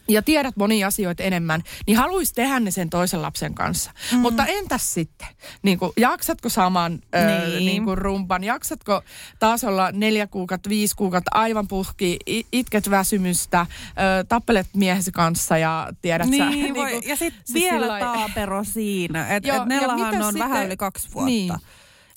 ja 0.08 0.22
tiedät 0.22 0.56
monia 0.56 0.86
asioita 0.86 1.22
enemmän, 1.22 1.62
niin 1.86 1.96
haluaisi 1.96 2.34
tehdä 2.34 2.60
ne 2.60 2.70
sen 2.70 2.90
toisen 2.90 3.22
lapsen 3.22 3.54
kanssa. 3.54 3.90
Mm. 4.12 4.18
Mutta 4.18 4.46
entäs 4.46 4.94
sitten? 4.94 5.28
Niin 5.62 5.78
kuin, 5.78 5.92
jaksatko 5.96 6.48
saman 6.48 6.98
ö, 7.14 7.46
Niin. 7.48 7.66
niin 7.66 7.84
kuin 7.84 7.98
rumpan? 7.98 8.44
Jaksatko 8.44 9.02
taas 9.38 9.64
olla 9.64 9.92
neljä 9.92 10.26
kuukautta, 10.26 10.70
viisi 10.70 10.96
kuukautta 10.96 11.30
aivan 11.34 11.68
puhki, 11.68 12.18
itket 12.52 12.90
väsymystä, 12.90 13.66
ö, 13.70 14.24
tappelet 14.28 14.66
miehesi 14.76 15.12
kanssa 15.12 15.58
ja 15.58 15.88
tiedät 16.02 16.26
sä? 16.38 16.50
Niin, 16.50 16.74
kuin, 16.74 17.02
ja 17.08 17.16
sitten 17.16 17.42
siis 17.44 17.64
vielä 17.64 17.86
sillai- 17.86 18.00
taapero 18.00 18.64
siinä. 18.64 19.22
Että 19.22 19.34
et 19.36 19.44
ja 19.58 19.64
Nellahan 19.64 20.22
on 20.22 20.32
sitten- 20.32 20.48
vähän 20.50 20.66
yli 20.66 20.76
kaksi 20.76 21.08
vuotta. 21.14 21.26
Niin. 21.26 21.52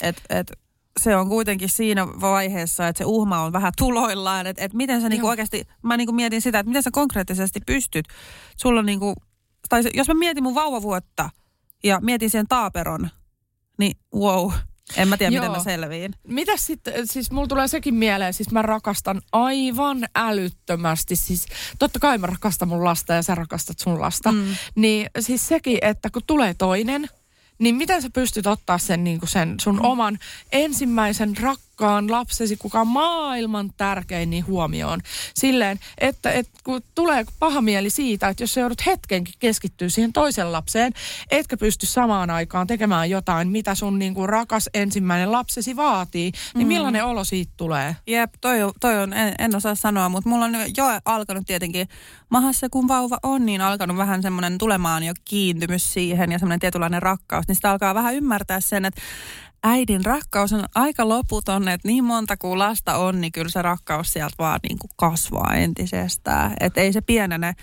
Et, 0.01 0.21
et, 0.29 0.51
se 0.99 1.15
on 1.15 1.29
kuitenkin 1.29 1.69
siinä 1.69 2.07
vaiheessa, 2.07 2.87
että 2.87 2.97
se 2.97 3.05
uhma 3.05 3.41
on 3.41 3.53
vähän 3.53 3.73
tuloillaan. 3.77 4.47
Että 4.47 4.65
et 4.65 4.73
miten 4.73 5.01
sä 5.01 5.09
niinku 5.09 5.27
oikeasti, 5.27 5.63
mä 5.81 5.97
niinku 5.97 6.13
mietin 6.13 6.41
sitä, 6.41 6.59
että 6.59 6.69
miten 6.69 6.83
sä 6.83 6.91
konkreettisesti 6.93 7.59
pystyt. 7.65 8.05
Sulla 8.57 8.79
on 8.79 8.85
niinku, 8.85 9.15
tai 9.69 9.83
jos 9.93 10.07
mä 10.07 10.13
mietin 10.13 10.43
mun 10.43 10.55
vauvavuotta 10.55 11.29
ja 11.83 11.99
mietin 12.01 12.29
sen 12.29 12.47
taaperon, 12.47 13.09
niin 13.77 13.97
wow. 14.15 14.51
En 14.97 15.07
mä 15.07 15.17
tiedä, 15.17 15.31
miten 15.31 15.45
Joo. 15.45 15.55
mä 15.55 15.63
selviin. 15.63 16.13
Mitäs 16.27 16.65
sitten, 16.65 17.07
siis 17.07 17.31
mulla 17.31 17.47
tulee 17.47 17.67
sekin 17.67 17.95
mieleen, 17.95 18.33
siis 18.33 18.51
mä 18.51 18.61
rakastan 18.61 19.21
aivan 19.31 20.07
älyttömästi, 20.15 21.15
siis 21.15 21.45
totta 21.79 21.99
kai 21.99 22.17
mä 22.17 22.27
rakastan 22.27 22.67
mun 22.67 22.83
lasta 22.83 23.13
ja 23.13 23.21
sä 23.21 23.35
rakastat 23.35 23.79
sun 23.79 24.01
lasta, 24.01 24.31
mm. 24.31 24.55
niin 24.75 25.07
siis 25.19 25.47
sekin, 25.47 25.77
että 25.81 26.09
kun 26.09 26.21
tulee 26.27 26.53
toinen, 26.53 27.09
niin 27.61 27.75
miten 27.75 28.01
sä 28.01 28.09
pystyt 28.09 28.47
ottaa 28.47 28.77
sen, 28.77 29.03
niin 29.03 29.19
kuin 29.19 29.29
sen 29.29 29.59
sun 29.59 29.75
mm. 29.75 29.85
oman 29.85 30.19
ensimmäisen 30.51 31.37
rakkaan 31.71 32.11
lapsesi, 32.11 32.57
kuka 32.57 32.81
on 32.81 32.87
maailman 32.87 33.71
tärkein, 33.77 34.29
niin 34.29 34.47
huomioon. 34.47 34.99
Silleen, 35.35 35.79
että, 35.97 36.31
että 36.31 36.59
kun 36.63 36.81
tulee 36.95 37.25
paha 37.39 37.61
mieli 37.61 37.89
siitä, 37.89 38.29
että 38.29 38.43
jos 38.43 38.53
sä 38.53 38.59
joudut 38.59 38.85
hetkenkin 38.85 39.33
keskittyä 39.39 39.89
siihen 39.89 40.13
toisen 40.13 40.51
lapseen, 40.51 40.93
etkä 41.31 41.57
pysty 41.57 41.85
samaan 41.85 42.29
aikaan 42.29 42.67
tekemään 42.67 43.09
jotain, 43.09 43.47
mitä 43.47 43.75
sun 43.75 43.99
niin 43.99 44.13
kuin 44.13 44.29
rakas 44.29 44.69
ensimmäinen 44.73 45.31
lapsesi 45.31 45.75
vaatii, 45.75 46.31
niin 46.55 46.67
millainen 46.67 47.05
olo 47.05 47.23
siitä 47.23 47.53
tulee? 47.57 47.95
Jep, 48.07 48.33
toi, 48.41 48.63
on- 48.63 48.73
toi 48.79 48.97
on, 49.03 49.13
en, 49.13 49.35
en 49.39 49.55
osaa 49.55 49.75
sanoa, 49.75 50.09
mutta 50.09 50.29
mulla 50.29 50.45
on 50.45 50.53
jo 50.77 50.85
alkanut 51.05 51.47
tietenkin 51.47 51.87
mahassa, 52.29 52.69
kun 52.69 52.87
vauva 52.87 53.17
on, 53.23 53.45
niin 53.45 53.61
alkanut 53.61 53.97
vähän 53.97 54.21
semmoinen 54.21 54.57
tulemaan 54.57 55.03
jo 55.03 55.13
kiintymys 55.25 55.93
siihen 55.93 56.31
ja 56.31 56.39
semmoinen 56.39 56.59
tietynlainen 56.59 57.01
rakkaus, 57.01 57.47
niin 57.47 57.55
sitä 57.55 57.71
alkaa 57.71 57.95
vähän 57.95 58.15
ymmärtää 58.15 58.59
sen, 58.61 58.85
että 58.85 59.01
äidin 59.63 60.05
rakkaus 60.05 60.53
on 60.53 60.65
aika 60.75 61.09
loputon, 61.09 61.67
että 61.67 61.87
niin 61.87 62.03
monta 62.03 62.37
kuin 62.37 62.59
lasta 62.59 62.97
on, 62.97 63.21
niin 63.21 63.31
kyllä 63.31 63.49
se 63.49 63.61
rakkaus 63.61 64.13
sieltä 64.13 64.35
vaan 64.39 64.59
niin 64.69 64.79
kuin 64.79 64.91
kasvaa 64.95 65.53
entisestään. 65.55 66.53
Että 66.59 66.81
ei 66.81 66.93
se 66.93 67.01
pienene, 67.01 67.53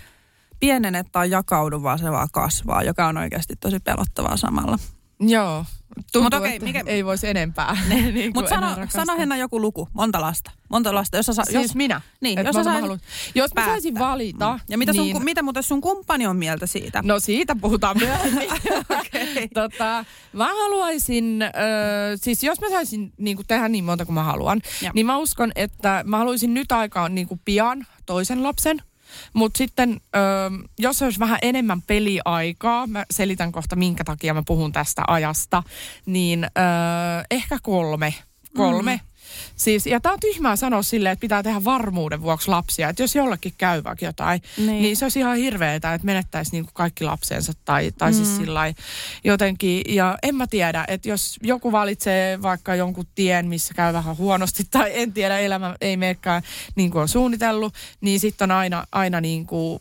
pienene 0.59 1.03
tai 1.11 1.29
jakaudu, 1.29 1.83
vaan 1.83 1.99
se 1.99 2.11
vaan 2.11 2.29
kasvaa, 2.33 2.83
joka 2.83 3.07
on 3.07 3.17
oikeasti 3.17 3.55
tosi 3.55 3.79
pelottavaa 3.79 4.37
samalla. 4.37 4.79
Joo. 5.19 5.65
Tuntuu, 6.11 6.21
Mut 6.23 6.33
okei, 6.33 6.59
mikä- 6.59 6.83
ei 6.85 7.05
voisi 7.05 7.27
enempää. 7.27 7.77
niin 7.89 8.13
kuin 8.13 8.31
Mutta 8.33 8.49
sano, 8.49 8.67
sano 8.89 9.17
Henna 9.17 9.37
joku 9.37 9.61
luku, 9.61 9.87
monta 9.93 10.21
lasta. 10.21 10.51
Monta 10.69 10.93
lasta, 10.95 11.17
jos 11.17 11.25
sä 11.25 11.33
sa, 11.33 11.43
Siis 11.45 11.63
jos, 11.63 11.75
minä? 11.75 12.01
Niin, 12.21 12.39
jos 12.45 12.53
sä 12.53 12.59
mä 12.59 12.63
saisit 12.63 12.81
haluan- 12.81 12.99
Jos 13.35 13.53
mä 13.55 13.65
saisin 13.65 13.99
valita. 13.99 14.59
Ja 14.69 14.77
mitä, 14.77 14.93
sun, 14.93 15.03
niin, 15.03 15.13
niin... 15.13 15.23
mitä 15.23 15.43
muuten 15.43 15.63
sun 15.63 15.81
kumppani 15.81 16.27
on 16.27 16.37
mieltä 16.37 16.65
siitä? 16.67 17.01
No 17.05 17.19
siitä 17.19 17.55
puhutaan 17.55 17.97
myöhemmin. 18.03 18.47
Okei. 18.99 19.47
tota, 19.53 20.05
mä 20.33 20.47
haluaisin, 20.47 21.41
äh, 21.41 21.49
siis 22.15 22.43
jos 22.43 22.61
mä 22.61 22.69
saisin 22.69 23.13
niin 23.17 23.37
tehdä 23.47 23.67
niin 23.69 23.83
monta 23.83 24.05
kuin 24.05 24.13
mä 24.13 24.23
haluan, 24.23 24.61
Joo. 24.81 24.91
niin 24.95 25.05
mä 25.05 25.17
uskon, 25.17 25.51
että 25.55 26.03
mä 26.07 26.17
haluaisin 26.17 26.53
nyt 26.53 26.71
aikaan 26.71 27.15
niin 27.15 27.27
pian 27.45 27.85
toisen 28.05 28.43
lapsen. 28.43 28.81
Mutta 29.33 29.57
sitten, 29.57 30.01
ö, 30.15 30.19
jos 30.79 31.01
olisi 31.01 31.19
vähän 31.19 31.39
enemmän 31.41 31.81
peliaikaa, 31.81 32.87
mä 32.87 33.05
selitän 33.11 33.51
kohta 33.51 33.75
minkä 33.75 34.03
takia 34.03 34.33
mä 34.33 34.43
puhun 34.47 34.71
tästä 34.71 35.03
ajasta, 35.07 35.63
niin 36.05 36.43
ö, 36.43 36.49
ehkä 37.31 37.57
kolme. 37.63 38.13
Kolme. 38.55 38.95
Mm. 38.95 39.08
Siis, 39.59 39.85
ja 39.85 39.99
tää 39.99 40.11
on 40.11 40.19
tyhmää 40.19 40.55
sanoa 40.55 40.81
silleen, 40.83 41.13
että 41.13 41.21
pitää 41.21 41.43
tehdä 41.43 41.63
varmuuden 41.63 42.21
vuoksi 42.21 42.47
lapsia. 42.47 42.89
Että 42.89 43.03
jos 43.03 43.15
jollekin 43.15 43.53
käy 43.57 43.83
vaikka 43.83 44.05
jotain, 44.05 44.41
Niin. 44.57 44.67
niin, 44.67 44.81
niin 44.81 44.97
se 44.97 45.05
olisi 45.05 45.19
ihan 45.19 45.37
hirveetä, 45.37 45.93
että 45.93 46.05
menettäisi 46.05 46.51
niinku 46.51 46.71
kaikki 46.73 47.03
lapsensa 47.03 47.53
tai, 47.65 47.91
tai 47.97 48.11
mm. 48.11 48.15
siis 48.15 48.37
sillä 48.37 48.73
jotenkin. 49.23 49.81
Ja 49.89 50.17
en 50.23 50.35
mä 50.35 50.47
tiedä, 50.47 50.85
että 50.87 51.09
jos 51.09 51.37
joku 51.43 51.71
valitsee 51.71 52.41
vaikka 52.41 52.75
jonkun 52.75 53.05
tien, 53.15 53.47
missä 53.47 53.73
käy 53.73 53.93
vähän 53.93 54.17
huonosti 54.17 54.63
tai 54.71 54.91
en 54.93 55.13
tiedä, 55.13 55.39
elämä 55.39 55.75
ei 55.81 55.97
menekään 55.97 56.41
niin 56.75 56.91
kuin 56.91 57.01
on 57.01 57.07
suunnitellut, 57.07 57.73
niin 58.01 58.19
sitten 58.19 58.51
on 58.51 58.57
aina, 58.57 58.83
aina 58.91 59.21
niin 59.21 59.45
kuin, 59.45 59.79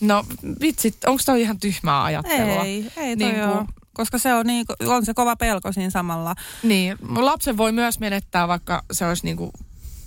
no 0.00 0.24
vitsit, 0.60 1.04
onko 1.06 1.22
toi 1.26 1.40
ihan 1.42 1.58
tyhmää 1.58 2.02
ajattelua? 2.04 2.64
Ei, 2.64 2.74
ei 2.74 2.92
toi 2.94 3.16
Niin 3.16 3.18
niin 3.18 3.48
kuin- 3.48 3.66
Koska 3.94 4.18
se 4.18 4.34
on, 4.34 4.46
niin, 4.46 4.64
on 4.86 5.04
se 5.04 5.14
kova 5.14 5.36
pelko 5.36 5.72
siinä 5.72 5.90
samalla. 5.90 6.34
Niin, 6.62 6.96
lapsen 7.16 7.56
voi 7.56 7.72
myös 7.72 7.98
menettää, 7.98 8.48
vaikka 8.48 8.82
se 8.92 9.06
olisi 9.06 9.24
niinku, 9.24 9.50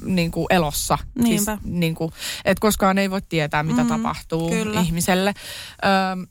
niinku 0.06 0.46
elossa. 0.50 0.98
Niinpä. 1.22 1.56
Siis, 1.56 1.64
niinku, 1.66 2.12
et 2.46 2.60
koskaan 2.60 2.98
ei 2.98 3.12
voi 3.12 3.22
tietää, 3.22 3.64
mitä 3.64 3.84
Mm, 3.84 3.90
tapahtuu 3.90 4.50
kyllä. 4.50 4.82
ihmiselle. 4.82 5.34
Öm, 6.14 6.28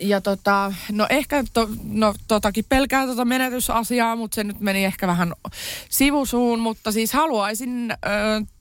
ja 0.00 0.20
tota, 0.20 0.72
no 0.92 1.06
ehkä 1.10 1.44
to, 1.52 1.68
no, 1.84 2.14
totakin 2.28 2.64
pelkää 2.68 3.06
tota 3.06 3.24
menetysasiaa, 3.24 4.16
mutta 4.16 4.34
se 4.34 4.44
nyt 4.44 4.60
meni 4.60 4.84
ehkä 4.84 5.06
vähän 5.06 5.32
sivusuun, 5.88 6.60
mutta 6.60 6.92
siis 6.92 7.12
haluaisin 7.12 7.90
ö, 7.90 7.96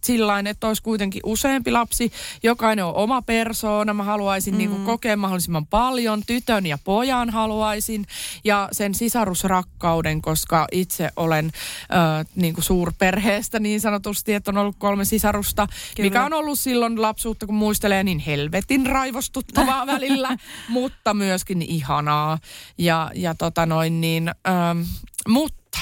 sillain, 0.06 0.48
että 0.48 0.68
olisi 0.68 0.84
kuitenkin 0.84 1.22
useampi 1.26 1.72
lapsi, 1.72 2.12
jokainen 2.44 2.86
on 2.86 2.96
oma 2.96 3.22
persoona, 3.22 3.94
mä 3.94 4.04
haluaisin 4.04 4.54
mm. 4.54 4.58
niinku 4.58 4.78
kokea 4.86 5.18
mahdollisimman 5.18 5.66
paljon, 5.68 6.22
tytön 6.28 6.66
ja 6.66 6.78
pojan 6.84 7.30
haluaisin 7.30 8.06
ja 8.44 8.70
sen 8.72 8.96
sisarusrakkauden, 8.96 10.22
koska 10.22 10.68
itse 10.72 11.10
olen 11.16 11.46
ö, 11.46 12.26
niinku 12.36 12.62
suurperheestä 12.62 13.60
niin 13.60 13.82
sanotusti, 13.82 14.34
että 14.34 14.52
on 14.52 14.58
ollut 14.58 14.76
kolme 14.80 15.06
sisarusta, 15.06 15.68
Kyllä. 15.96 16.08
mikä 16.08 16.26
on 16.26 16.34
ollut 16.34 16.60
silloin 16.60 17.02
lapsuutta, 17.02 17.46
kun 17.46 17.56
muistelee, 17.56 18.04
niin 18.04 18.20
helvetin 18.20 18.86
raivostuttavaa 18.86 19.88
välillä, 19.94 20.38
mutta 20.70 21.14
myöskin 21.14 21.62
ihanaa. 21.62 22.40
Ja, 22.78 23.12
ja 23.16 23.36
tota 23.36 23.66
noin 23.66 24.02
niin, 24.02 24.32
ähm, 24.48 24.82
mutta 25.28 25.80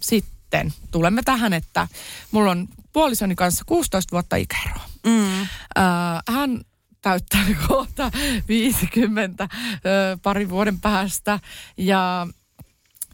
sitten 0.00 0.72
tulemme 0.90 1.22
tähän, 1.22 1.52
että 1.52 1.88
mulla 2.30 2.50
on 2.50 2.68
puolisoni 2.92 3.34
kanssa 3.34 3.64
16 3.66 4.12
vuotta 4.12 4.36
ikäeroa. 4.36 4.84
Mm. 5.06 5.40
Äh, 5.40 5.46
hän 6.28 6.60
täyttää 7.02 7.44
kohta 7.68 8.10
50 8.48 9.44
äh, 9.44 9.50
parin 10.22 10.50
vuoden 10.50 10.80
päästä 10.80 11.40
ja 11.76 12.26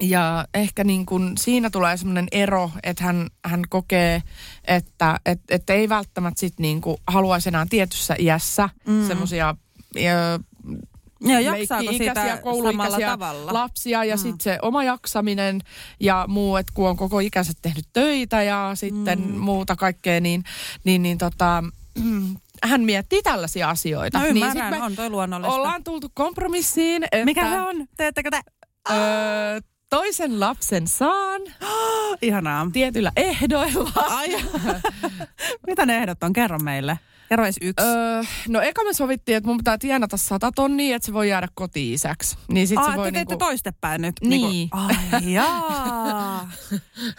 ja 0.00 0.44
ehkä 0.54 0.84
niin 0.84 1.06
kuin 1.06 1.38
siinä 1.38 1.70
tulee 1.70 1.96
semmoinen 1.96 2.28
ero, 2.32 2.70
että 2.82 3.04
hän, 3.04 3.26
hän 3.44 3.62
kokee, 3.68 4.22
että 4.64 5.20
et, 5.26 5.40
et 5.50 5.70
ei 5.70 5.88
välttämättä 5.88 6.40
sit 6.40 6.58
niin 6.58 6.80
kuin 6.80 6.96
haluaisi 7.06 7.48
enää 7.48 7.66
tietyssä 7.70 8.16
iässä 8.18 8.68
mm. 8.86 9.06
semmoisia 9.06 9.54
ja 11.20 11.40
jaksaako 11.40 11.92
sitä 11.92 12.38
samalla 12.40 12.98
tavalla? 13.00 13.52
lapsia 13.52 14.04
ja 14.04 14.16
mm. 14.16 14.18
sitten 14.18 14.40
se 14.40 14.58
oma 14.62 14.84
jaksaminen 14.84 15.60
ja 16.00 16.24
muu, 16.28 16.56
että 16.56 16.72
kun 16.74 16.88
on 16.88 16.96
koko 16.96 17.20
ikäiset 17.20 17.56
tehnyt 17.62 17.84
töitä 17.92 18.42
ja 18.42 18.70
sitten 18.74 19.20
mm. 19.20 19.38
muuta 19.38 19.76
kaikkea, 19.76 20.20
niin, 20.20 20.44
niin, 20.84 21.02
niin 21.02 21.18
tota, 21.18 21.64
hän 22.68 22.80
miettii 22.80 23.22
tällaisia 23.22 23.70
asioita. 23.70 24.18
No 24.18 24.24
niin 24.24 24.36
ymmärrän, 24.36 24.72
niin 24.72 24.82
on 24.82 24.96
toi 24.96 25.10
luonnollista. 25.10 25.54
Ollaan 25.54 25.84
tultu 25.84 26.08
kompromissiin, 26.14 27.04
että... 27.04 27.24
Mikä 27.24 27.50
se 27.50 27.60
on? 27.60 27.86
Teettekö 27.96 28.30
te? 28.30 28.40
Öö, 28.90 29.60
toisen 29.90 30.40
lapsen 30.40 30.86
saan. 30.86 31.42
Ihanaa. 32.22 32.70
Tietyillä 32.72 33.12
ehdoilla. 33.16 33.92
Ai, 33.94 34.28
Mitä 35.66 35.86
ne 35.86 35.96
ehdot 35.96 36.22
on? 36.22 36.32
Kerro 36.32 36.58
meille. 36.58 36.98
Kerro 37.28 37.46
yksi. 37.46 37.86
Öö, 37.86 38.22
no 38.48 38.60
eka 38.60 38.84
me 38.84 38.92
sovittiin, 38.92 39.36
että 39.36 39.48
mun 39.48 39.56
pitää 39.56 39.78
tienata 39.78 40.16
sata 40.16 40.52
tonnia, 40.52 40.96
että 40.96 41.06
se 41.06 41.12
voi 41.12 41.28
jäädä 41.28 41.48
koti-isäksi. 41.54 42.36
Niin 42.48 42.68
sit 42.68 42.78
Aa, 42.78 42.90
se 42.90 42.96
voi 42.96 43.12
te 43.12 43.18
niinku... 43.18 43.36
toistepäin 43.36 44.02
nyt. 44.02 44.14
Niin. 44.20 44.50
Niinku, 44.50 44.76
ai 44.76 45.32
jaa. 45.34 46.50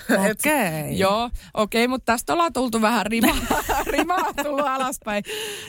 Okei. 0.10 0.32
Okay. 0.32 0.92
Joo, 0.92 1.24
okei, 1.54 1.86
okay, 1.86 1.88
mutta 1.88 2.14
tästä 2.14 2.34
ollaan 2.34 2.54
tultu 2.54 2.82
vähän 2.82 3.06
rimaa, 3.06 3.36
rimaa 3.98 4.34
tullut 4.44 4.68
alaspäin. 4.68 5.24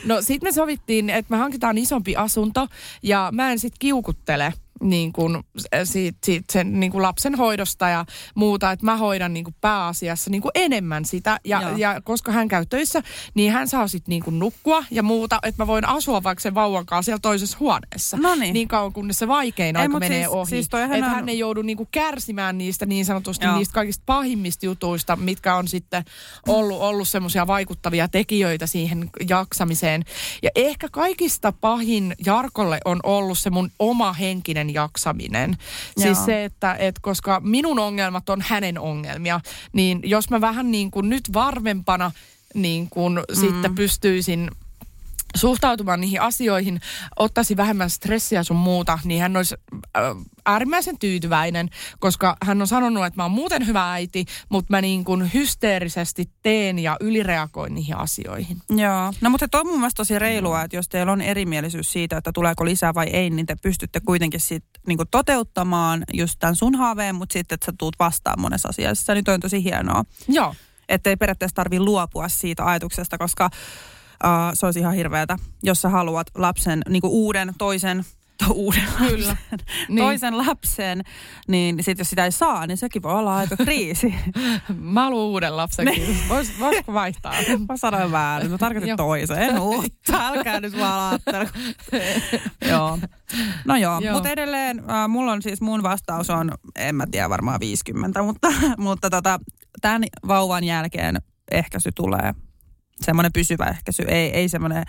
No 0.05 0.21
sit 0.21 0.43
me 0.43 0.51
sovittiin, 0.51 1.09
että 1.09 1.33
me 1.33 1.37
hankitaan 1.37 1.77
isompi 1.77 2.15
asunto 2.15 2.67
ja 3.03 3.29
mä 3.31 3.51
en 3.51 3.59
sit 3.59 3.73
kiukuttele 3.79 4.53
niin 4.81 5.13
kuin, 5.13 5.43
siitä, 5.83 6.17
siitä 6.25 6.53
sen 6.53 6.79
niin 6.79 6.91
kuin 6.91 7.01
lapsen 7.01 7.35
hoidosta 7.35 7.89
ja 7.89 8.05
muuta, 8.35 8.71
että 8.71 8.85
mä 8.85 8.97
hoidan 8.97 9.33
niin 9.33 9.43
kuin 9.43 9.55
pääasiassa 9.61 10.29
niin 10.29 10.41
kuin 10.41 10.51
enemmän 10.55 11.05
sitä. 11.05 11.39
Ja, 11.45 11.73
ja 11.77 12.01
koska 12.03 12.31
hän 12.31 12.47
käy 12.47 12.65
töissä, 12.65 13.03
niin 13.33 13.51
hän 13.51 13.67
saa 13.67 13.87
sitten 13.87 14.11
niin 14.11 14.23
kuin 14.23 14.39
nukkua 14.39 14.83
ja 14.91 15.03
muuta, 15.03 15.39
että 15.43 15.63
mä 15.63 15.67
voin 15.67 15.87
asua 15.87 16.23
vaikka 16.23 16.41
sen 16.41 16.55
vauvan 16.55 16.85
kanssa 16.85 17.05
siellä 17.05 17.19
toisessa 17.19 17.57
huoneessa. 17.59 18.17
Noniin. 18.17 18.53
Niin 18.53 18.67
kauan, 18.67 18.93
kunnes 18.93 19.19
se 19.19 19.27
vaikein 19.27 19.77
aika 19.77 19.99
menee 19.99 20.23
siis, 20.23 20.27
ohi. 20.27 20.49
Siis 20.49 20.65
että 20.65 20.77
on... 20.77 21.03
hän 21.03 21.29
ei 21.29 21.39
joudu 21.39 21.61
niin 21.61 21.77
kuin 21.77 21.89
kärsimään 21.91 22.57
niistä 22.57 22.85
niin 22.85 23.05
sanotusti 23.05 23.45
Joo. 23.45 23.57
niistä 23.57 23.73
kaikista 23.73 24.03
pahimmista 24.05 24.65
jutuista, 24.65 25.15
mitkä 25.15 25.55
on 25.55 25.67
sitten 25.67 26.03
ollut, 26.47 26.81
ollut 26.81 27.07
semmoisia 27.07 27.47
vaikuttavia 27.47 28.07
tekijöitä 28.07 28.67
siihen 28.67 29.09
jaksamiseen. 29.29 30.03
Ja 30.43 30.49
ehkä 30.55 30.87
kaikista 30.91 31.51
pahin 31.51 32.15
Jarkolle 32.25 32.79
on 32.85 32.99
ollut 33.03 33.37
se 33.37 33.49
mun 33.49 33.71
oma 33.79 34.13
henkinen 34.13 34.70
jaksaminen. 34.73 35.57
Siis 35.97 36.17
Joo. 36.17 36.25
se, 36.25 36.45
että 36.45 36.75
et 36.79 36.99
koska 36.99 37.41
minun 37.43 37.79
ongelmat 37.79 38.29
on 38.29 38.41
hänen 38.41 38.79
ongelmia, 38.79 39.39
niin 39.73 39.99
jos 40.03 40.29
mä 40.29 40.41
vähän 40.41 40.71
niin 40.71 40.91
kuin 40.91 41.09
nyt 41.09 41.33
varmempana 41.33 42.11
niin 42.53 42.89
kuin 42.89 43.13
mm. 43.13 43.35
sitten 43.35 43.75
pystyisin 43.75 44.51
suhtautumaan 45.35 46.01
niihin 46.01 46.21
asioihin, 46.21 46.81
ottaisi 47.19 47.57
vähemmän 47.57 47.89
stressiä 47.89 48.43
sun 48.43 48.57
muuta, 48.57 48.99
niin 49.03 49.21
hän 49.21 49.37
olisi 49.37 49.55
äh, 49.97 50.03
äärimmäisen 50.45 50.99
tyytyväinen, 50.99 51.69
koska 51.99 52.37
hän 52.43 52.61
on 52.61 52.67
sanonut, 52.67 53.05
että 53.05 53.17
mä 53.17 53.23
oon 53.23 53.31
muuten 53.31 53.67
hyvä 53.67 53.91
äiti, 53.93 54.25
mutta 54.49 54.73
mä 54.73 54.81
niin 54.81 55.03
kuin 55.03 55.33
hysteerisesti 55.33 56.29
teen 56.41 56.79
ja 56.79 56.97
ylireagoin 56.99 57.75
niihin 57.75 57.97
asioihin. 57.97 58.57
Joo. 58.69 59.13
No 59.21 59.29
mutta 59.29 59.47
toi 59.47 59.61
on 59.61 59.67
mun 59.67 59.79
mielestä 59.79 59.97
tosi 59.97 60.19
reilua, 60.19 60.61
että 60.61 60.77
jos 60.77 60.89
teillä 60.89 61.11
on 61.11 61.21
erimielisyys 61.21 61.91
siitä, 61.91 62.17
että 62.17 62.31
tuleeko 62.33 62.65
lisää 62.65 62.93
vai 62.93 63.07
ei, 63.07 63.29
niin 63.29 63.45
te 63.45 63.55
pystytte 63.55 63.99
kuitenkin 63.99 64.39
sit 64.39 64.63
niinku 64.87 65.05
toteuttamaan 65.11 66.03
just 66.13 66.39
tämän 66.39 66.55
sun 66.55 66.75
haaveen, 66.75 67.15
mutta 67.15 67.33
sitten, 67.33 67.55
että 67.55 67.65
sä 67.65 67.73
tuut 67.77 67.95
vastaan 67.99 68.41
monessa 68.41 68.69
asiassa, 68.69 69.13
niin 69.13 69.23
toi 69.23 69.33
on 69.33 69.39
tosi 69.39 69.63
hienoa. 69.63 70.03
Joo. 70.27 70.55
Että 70.89 71.09
ei 71.09 71.17
periaatteessa 71.17 71.55
tarvi 71.55 71.79
luopua 71.79 72.29
siitä 72.29 72.65
ajatuksesta, 72.65 73.17
koska 73.17 73.49
uh, 74.23 74.29
se 74.53 74.65
olisi 74.65 74.79
ihan 74.79 74.93
hirveätä, 74.93 75.37
jos 75.63 75.81
sä 75.81 75.89
haluat 75.89 76.27
lapsen, 76.35 76.81
niinku 76.89 77.07
uuden, 77.07 77.53
toisen, 77.57 78.05
to, 78.47 78.53
uuden 78.53 78.83
Kyllä. 78.97 79.27
lapsen, 79.27 79.59
Niin. 79.89 79.97
toisen 80.05 80.37
lapsen, 80.37 81.01
niin 81.47 81.75
sitten 81.83 82.01
jos 82.01 82.09
sitä 82.09 82.25
ei 82.25 82.31
saa, 82.31 82.67
niin 82.67 82.77
sekin 82.77 83.03
voi 83.03 83.13
olla 83.13 83.37
aika 83.37 83.57
kriisi. 83.57 84.13
Mä 84.79 85.03
haluan 85.03 85.25
uuden 85.25 85.57
lapsen. 85.57 85.85
Niin. 85.85 86.17
Vois, 86.29 86.59
voisiko 86.59 86.93
vaihtaa? 86.93 87.33
Mä 87.69 87.77
sanoin 87.77 88.11
väärin, 88.11 88.51
mä 88.51 88.57
tarkoitin 88.57 88.97
toisen, 88.97 89.37
en 89.37 89.59
uutta, 89.59 90.27
älkää 90.27 90.59
nyt 90.59 90.77
vaan 90.77 91.19
joo. 92.69 92.99
No 93.65 93.75
joo, 93.75 93.99
Joo. 93.99 94.13
mutta 94.13 94.29
edelleen 94.29 94.79
äh, 94.89 95.07
mulla 95.09 95.31
on 95.31 95.41
siis 95.41 95.61
mun 95.61 95.83
vastaus 95.83 96.29
on, 96.29 96.51
en 96.75 96.95
mä 96.95 97.05
tiedä 97.11 97.29
varmaan 97.29 97.59
50, 97.59 98.23
mutta, 98.23 98.47
mutta 98.77 99.09
tota, 99.09 99.39
tämän 99.81 100.03
vauvan 100.27 100.63
jälkeen 100.63 101.17
ehkäisy 101.51 101.89
tulee. 101.95 102.33
Semmoinen 103.05 103.33
pysyvä 103.33 103.65
ehkäisy, 103.65 104.03
ei, 104.07 104.29
ei 104.29 104.49
semmoinen 104.49 104.83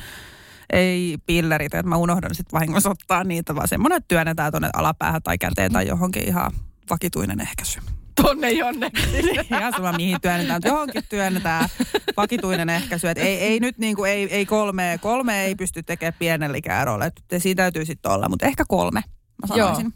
ei 0.73 1.19
pillerit, 1.27 1.75
että 1.75 1.89
mä 1.89 1.97
unohdan 1.97 2.35
sitten 2.35 2.53
vahingossa 2.53 2.91
ottaa 2.91 3.25
niitä, 3.25 3.55
vaan 3.55 3.69
semmoinen, 3.69 3.97
että 3.97 4.09
työnnetään 4.09 4.53
tuonne 4.53 4.71
alapäähän 4.75 5.23
tai 5.23 5.39
käteen 5.39 5.73
tai 5.73 5.87
johonkin 5.89 6.29
ihan 6.29 6.53
vakituinen 6.91 7.41
ehkäisy. 7.41 7.81
Tonne 8.15 8.51
jonnekin. 8.51 9.05
Ihan 9.59 9.73
sama 9.73 9.93
mihin 9.93 10.21
työnnetään, 10.21 10.57
mutta 10.57 10.69
johonkin 10.69 11.03
työnnetään 11.09 11.69
vakituinen 12.17 12.69
ehkäisy. 12.69 13.09
Et 13.09 13.19
ei, 13.19 13.39
ei 13.39 13.61
nyt 13.61 13.79
niinku, 13.79 14.05
ei, 14.05 14.35
ei 14.35 14.47
kolme, 14.47 14.99
kolme 15.01 15.45
ei 15.45 15.55
pysty 15.55 15.83
tekemään 15.83 16.15
pienellä 16.19 16.57
ikäerolla. 16.57 17.07
Et 17.07 17.23
siinä 17.39 17.63
täytyy 17.63 17.85
sitten 17.85 18.13
olla, 18.13 18.29
mutta 18.29 18.47
ehkä 18.47 18.65
kolme, 18.69 19.03
mä 19.43 19.47
sanoisin. 19.47 19.95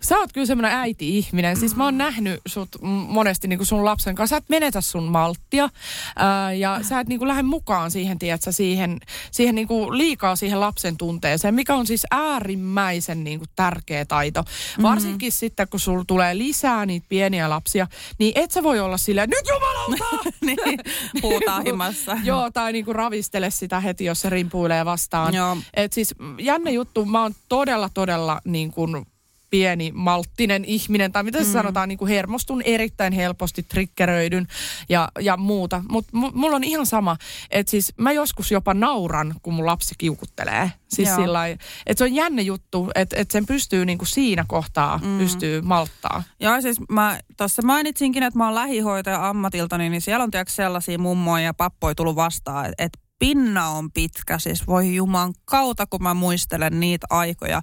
Sä 0.00 0.18
oot 0.18 0.32
kyllä 0.32 0.46
semmoinen 0.46 0.78
äiti-ihminen. 0.78 1.56
Siis 1.56 1.76
mä 1.76 1.84
oon 1.84 1.98
nähnyt 1.98 2.40
sut 2.46 2.68
monesti 2.82 3.48
niin 3.48 3.66
sun 3.66 3.84
lapsen 3.84 4.14
kanssa. 4.14 4.34
Sä 4.34 4.36
et 4.36 4.48
menetä 4.48 4.80
sun 4.80 5.04
malttia 5.04 5.68
ää, 6.16 6.52
ja 6.52 6.78
sä 6.82 7.00
et 7.00 7.08
niin 7.08 7.18
kuin 7.18 7.28
lähde 7.28 7.42
mukaan 7.42 7.90
siihen, 7.90 8.18
tiedätkö, 8.18 8.52
siihen, 8.52 9.00
siihen 9.30 9.54
niin 9.54 9.68
kuin 9.68 9.98
liikaa 9.98 10.36
siihen 10.36 10.60
lapsen 10.60 10.96
tunteeseen, 10.96 11.54
mikä 11.54 11.74
on 11.74 11.86
siis 11.86 12.06
äärimmäisen 12.10 13.24
niin 13.24 13.38
kuin 13.38 13.48
tärkeä 13.56 14.04
taito. 14.04 14.44
Varsinkin 14.82 15.32
sitten, 15.32 15.68
kun 15.68 15.80
sulla 15.80 16.04
tulee 16.06 16.38
lisää 16.38 16.86
niitä 16.86 17.06
pieniä 17.08 17.50
lapsia, 17.50 17.86
niin 18.18 18.32
et 18.34 18.50
sä 18.50 18.62
voi 18.62 18.80
olla 18.80 18.96
silleen, 18.96 19.30
nyt 19.30 19.48
jumalauta! 19.48 20.30
niin, 20.46 20.80
puhutaan 21.20 21.62
himassa. 21.64 22.16
Joo, 22.24 22.50
tai 22.50 22.72
niinku 22.72 22.92
ravistele 22.92 23.50
sitä 23.50 23.80
heti, 23.80 24.04
jos 24.04 24.20
se 24.20 24.30
rimpuilee 24.30 24.84
vastaan. 24.84 25.34
Joo. 25.34 25.56
Et 25.74 25.92
siis 25.92 26.14
jännä 26.38 26.70
juttu, 26.70 27.04
mä 27.04 27.22
oon 27.22 27.34
todella, 27.48 27.90
todella 27.94 28.40
niin 28.44 28.70
kuin 28.70 29.06
pieni 29.52 29.92
malttinen 29.94 30.64
ihminen, 30.64 31.12
tai 31.12 31.22
mitä 31.22 31.38
se 31.38 31.44
mm. 31.44 31.52
sanotaan, 31.52 31.88
niin 31.88 31.98
kuin 31.98 32.08
hermostun 32.08 32.62
erittäin 32.62 33.12
helposti, 33.12 33.62
triggeröidyn 33.62 34.46
ja, 34.88 35.08
ja 35.20 35.36
muuta. 35.36 35.82
Mutta 35.88 36.16
m- 36.16 36.34
mulla 36.34 36.56
on 36.56 36.64
ihan 36.64 36.86
sama, 36.86 37.16
että 37.50 37.70
siis 37.70 37.92
mä 37.96 38.12
joskus 38.12 38.50
jopa 38.50 38.74
nauran, 38.74 39.34
kun 39.42 39.54
mun 39.54 39.66
lapsi 39.66 39.94
kiukuttelee. 39.98 40.72
Siis 40.88 41.14
sillä 41.14 41.46
että 41.46 41.98
se 41.98 42.04
on 42.04 42.14
jännä 42.14 42.42
juttu, 42.42 42.90
että 42.94 43.16
et 43.18 43.30
sen 43.30 43.46
pystyy 43.46 43.84
niin 43.84 43.98
kuin 43.98 44.08
siinä 44.08 44.44
kohtaa, 44.48 44.98
mm. 44.98 45.18
pystyy 45.18 45.60
malttaa. 45.60 46.22
Joo, 46.40 46.60
siis 46.60 46.80
mä 46.88 47.20
tuossa 47.36 47.62
mainitsinkin, 47.62 48.22
että 48.22 48.38
mä 48.38 48.44
oon 48.44 48.54
lähihoitaja 48.54 49.28
ammatiltani, 49.28 49.88
niin 49.88 50.00
siellä 50.00 50.22
on 50.22 50.30
tiedätkö 50.30 50.52
sellaisia 50.52 50.98
mummoja 50.98 51.44
ja 51.44 51.54
pappoja 51.54 51.94
tullut 51.94 52.16
vastaan, 52.16 52.66
että 52.66 52.82
et 52.84 53.01
pinna 53.22 53.68
on 53.68 53.92
pitkä. 53.92 54.38
Siis 54.38 54.66
voi 54.66 54.94
juman 54.94 55.34
kautta, 55.44 55.86
kun 55.86 56.02
mä 56.02 56.14
muistelen 56.14 56.80
niitä 56.80 57.06
aikoja, 57.10 57.62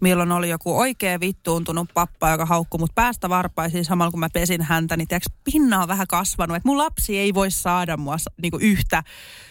milloin 0.00 0.32
oli 0.32 0.48
joku 0.48 0.78
oikein 0.78 1.20
vittuuntunut 1.20 1.88
pappa, 1.94 2.30
joka 2.30 2.46
haukkui 2.46 2.78
mut 2.78 2.94
päästä 2.94 3.28
varpaisiin 3.28 3.84
samalla 3.84 4.10
kun 4.10 4.20
mä 4.20 4.28
pesin 4.32 4.62
häntä, 4.62 4.96
niin 4.96 5.08
tiedätkö, 5.08 5.30
pinna 5.44 5.82
on 5.82 5.88
vähän 5.88 6.06
kasvanut. 6.06 6.56
Että 6.56 6.68
mun 6.68 6.78
lapsi 6.78 7.18
ei 7.18 7.34
voi 7.34 7.50
saada 7.50 7.96
mua 7.96 8.16
niinku 8.42 8.58
yhtä, 8.60 9.02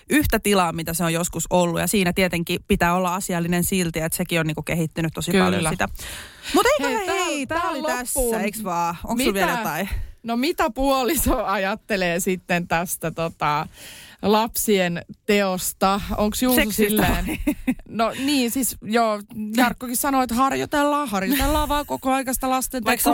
yhtä 0.09 0.39
tilaa, 0.39 0.71
mitä 0.71 0.93
se 0.93 1.03
on 1.03 1.13
joskus 1.13 1.47
ollut. 1.49 1.79
Ja 1.79 1.87
siinä 1.87 2.13
tietenkin 2.13 2.59
pitää 2.67 2.95
olla 2.95 3.15
asiallinen 3.15 3.63
silti, 3.63 3.99
että 3.99 4.17
sekin 4.17 4.39
on 4.39 4.47
niinku 4.47 4.63
kehittynyt 4.63 5.13
tosi 5.13 5.31
Kyllä. 5.31 5.45
paljon 5.45 5.71
sitä. 5.71 5.87
Mutta 6.53 6.69
eikö 6.79 6.89
Hei, 6.89 7.07
hei, 7.07 7.25
hei 7.25 7.47
tää 7.47 7.61
tää 7.61 7.69
oli 7.69 7.81
loppuun. 7.81 8.31
tässä, 8.31 8.41
eiks 8.41 8.63
vaan? 8.63 8.95
Onko 9.03 9.23
sulla 9.23 9.33
vielä 9.33 9.51
jotain? 9.51 9.89
No 10.23 10.37
mitä 10.37 10.69
puoliso 10.69 11.45
ajattelee 11.45 12.19
sitten 12.19 12.67
tästä 12.67 13.11
tota, 13.11 13.67
lapsien 14.21 15.01
teosta? 15.25 16.01
Onko 16.17 16.37
Juuso 16.41 16.55
Seksistä 16.55 16.83
silleen? 16.83 17.25
No 17.89 18.11
niin, 18.25 18.51
siis 18.51 18.77
joo, 18.81 19.21
Jarkkokin 19.57 19.97
sanoi, 19.97 20.23
että 20.23 20.35
harjoitellaan, 20.35 21.09
harjoitellaan 21.09 21.69
vaan 21.69 21.85
koko 21.85 22.11
aikaista 22.11 22.49
lasten 22.49 22.83
Vaikka. 22.83 23.11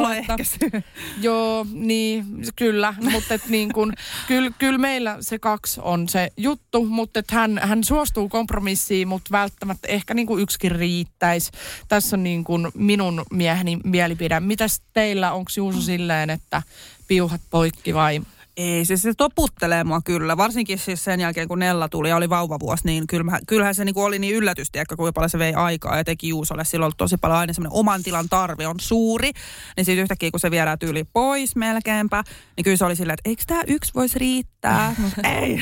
Joo, 1.21 1.65
niin, 1.73 2.25
kyllä. 2.55 2.93
Mutta 3.11 3.33
et 3.33 3.47
niin 3.47 3.73
kun, 3.73 3.93
kyllä, 4.27 4.51
kyllä 4.59 4.77
meillä 4.77 5.17
se 5.19 5.39
kaksi 5.39 5.81
on 5.83 6.09
se 6.09 6.29
juttu, 6.37 6.85
mutta 6.85 7.19
et 7.19 7.31
hän, 7.31 7.59
hän 7.63 7.83
suostuu 7.83 8.29
kompromissiin, 8.29 9.07
mutta 9.07 9.31
välttämättä 9.31 9.87
ehkä 9.87 10.13
niin 10.13 10.27
kuin 10.27 10.41
yksikin 10.41 10.71
riittäisi. 10.71 11.51
Tässä 11.87 12.15
on 12.15 12.23
niin 12.23 12.43
kuin 12.43 12.67
minun 12.73 13.25
mieheni 13.31 13.79
mielipide. 13.83 14.39
Mitäs 14.39 14.81
teillä, 14.93 15.33
onko 15.33 15.51
Juuso 15.57 15.81
silleen, 15.81 16.29
että 16.29 16.61
piuhat 17.07 17.41
poikki 17.49 17.93
vai? 17.93 18.21
Ei, 18.57 18.85
siis 18.85 19.01
se 19.01 19.13
toputtelee 19.17 19.83
mua 19.83 20.01
kyllä. 20.01 20.37
Varsinkin 20.37 20.79
siis 20.79 21.03
sen 21.03 21.19
jälkeen, 21.19 21.47
kun 21.47 21.59
Nella 21.59 21.89
tuli 21.89 22.09
ja 22.09 22.15
oli 22.15 22.29
vauvavuosi, 22.29 22.85
niin 22.85 23.07
kyllähän, 23.07 23.39
kyllähän 23.47 23.75
se 23.75 23.85
niinku 23.85 24.03
oli 24.03 24.19
niin 24.19 24.35
yllätys, 24.35 24.71
tiedätkö, 24.71 24.95
kuinka 24.95 25.13
paljon 25.13 25.29
se 25.29 25.39
vei 25.39 25.53
aikaa 25.53 25.97
ja 25.97 26.03
teki 26.03 26.27
Juusolle. 26.29 26.65
Silloin 26.65 26.87
oli 26.87 26.93
tosi 26.97 27.17
paljon 27.17 27.39
aina 27.39 27.53
semmoinen 27.53 27.79
oman 27.79 28.03
tilan 28.03 28.29
tarve 28.29 28.67
on 28.67 28.75
suuri. 28.79 29.31
Niin 29.77 29.85
sitten 29.85 30.01
yhtäkkiä, 30.01 30.31
kun 30.31 30.39
se 30.39 30.51
viedään 30.51 30.79
tyyli 30.79 31.03
pois 31.03 31.55
melkeinpä, 31.55 32.23
niin 32.57 32.63
kyllä 32.63 32.77
se 32.77 32.85
oli 32.85 32.95
silleen, 32.95 33.13
että 33.13 33.29
eikö 33.29 33.43
tämä 33.47 33.61
yksi 33.67 33.93
voisi 33.95 34.19
riittää? 34.19 34.95
Mut 34.97 35.13
ei, 35.23 35.61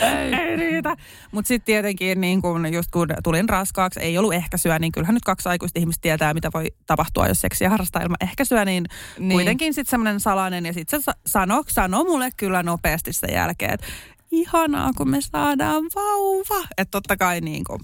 ei. 0.00 0.34
ei 0.34 0.56
riitä. 0.56 0.96
Mutta 1.32 1.48
sitten 1.48 1.66
tietenkin, 1.66 2.20
niin 2.20 2.42
kun, 2.42 2.72
just 2.72 2.90
kun 2.90 3.08
tulin 3.24 3.48
raskaaksi, 3.48 4.00
ei 4.00 4.18
ollut 4.18 4.34
ehkäisyä, 4.34 4.78
niin 4.78 4.92
kyllähän 4.92 5.14
nyt 5.14 5.24
kaksi 5.24 5.48
aikuista 5.48 5.78
ihmistä 5.78 6.02
tietää, 6.02 6.34
mitä 6.34 6.50
voi 6.54 6.66
tapahtua, 6.86 7.28
jos 7.28 7.40
seksiä 7.40 7.70
harrastaa 7.70 8.02
ilman 8.02 8.16
ehkäisyä, 8.20 8.64
niin, 8.64 8.84
niin. 9.18 9.32
kuitenkin 9.32 9.74
sitten 9.74 9.90
semmoinen 9.90 10.20
salainen. 10.20 10.66
Ja 10.66 10.72
sitten 10.72 11.02
se 11.02 11.12
sano, 11.26 11.64
sano 11.68 12.04
mulle 12.14 12.30
kyllä 12.36 12.62
nopeasti 12.62 13.12
sen 13.12 13.32
jälkeen, 13.32 13.74
että 13.74 13.86
ihanaa, 14.30 14.90
kun 14.96 15.10
me 15.10 15.18
saadaan 15.20 15.84
vauva. 15.94 16.66
Että 16.78 16.90
totta 16.90 17.16
kai 17.16 17.40
niin 17.40 17.64
kuin, 17.64 17.80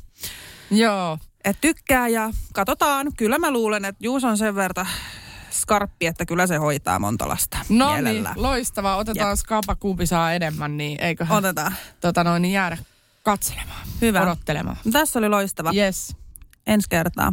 Joo. 0.70 1.18
et 1.44 1.56
tykkää 1.60 2.08
ja 2.08 2.30
katsotaan. 2.52 3.06
Kyllä 3.16 3.38
mä 3.38 3.50
luulen, 3.50 3.84
että 3.84 4.04
Juus 4.04 4.24
on 4.24 4.38
sen 4.38 4.54
verran 4.54 4.86
skarppi, 5.50 6.06
että 6.06 6.26
kyllä 6.26 6.46
se 6.46 6.56
hoitaa 6.56 6.98
monta 6.98 7.28
lasta 7.28 7.58
No 7.68 8.00
niin, 8.00 8.28
loistavaa. 8.36 8.96
Otetaan 8.96 9.30
Jep. 9.30 9.38
skapa 9.38 9.74
kumpi 9.74 10.06
saa 10.06 10.32
enemmän, 10.32 10.76
niin 10.76 11.00
eiköhän 11.00 11.38
Otetaan. 11.38 11.74
tota 12.00 12.24
noin, 12.24 12.42
niin 12.42 12.52
jäädä 12.52 12.78
katselemaan, 13.22 13.86
Hyvä. 14.00 14.22
odottelemaan. 14.22 14.76
Tässä 14.92 15.18
oli 15.18 15.28
loistava. 15.28 15.72
Yes. 15.72 16.16
Ensi 16.66 16.88
kertaa. 16.90 17.32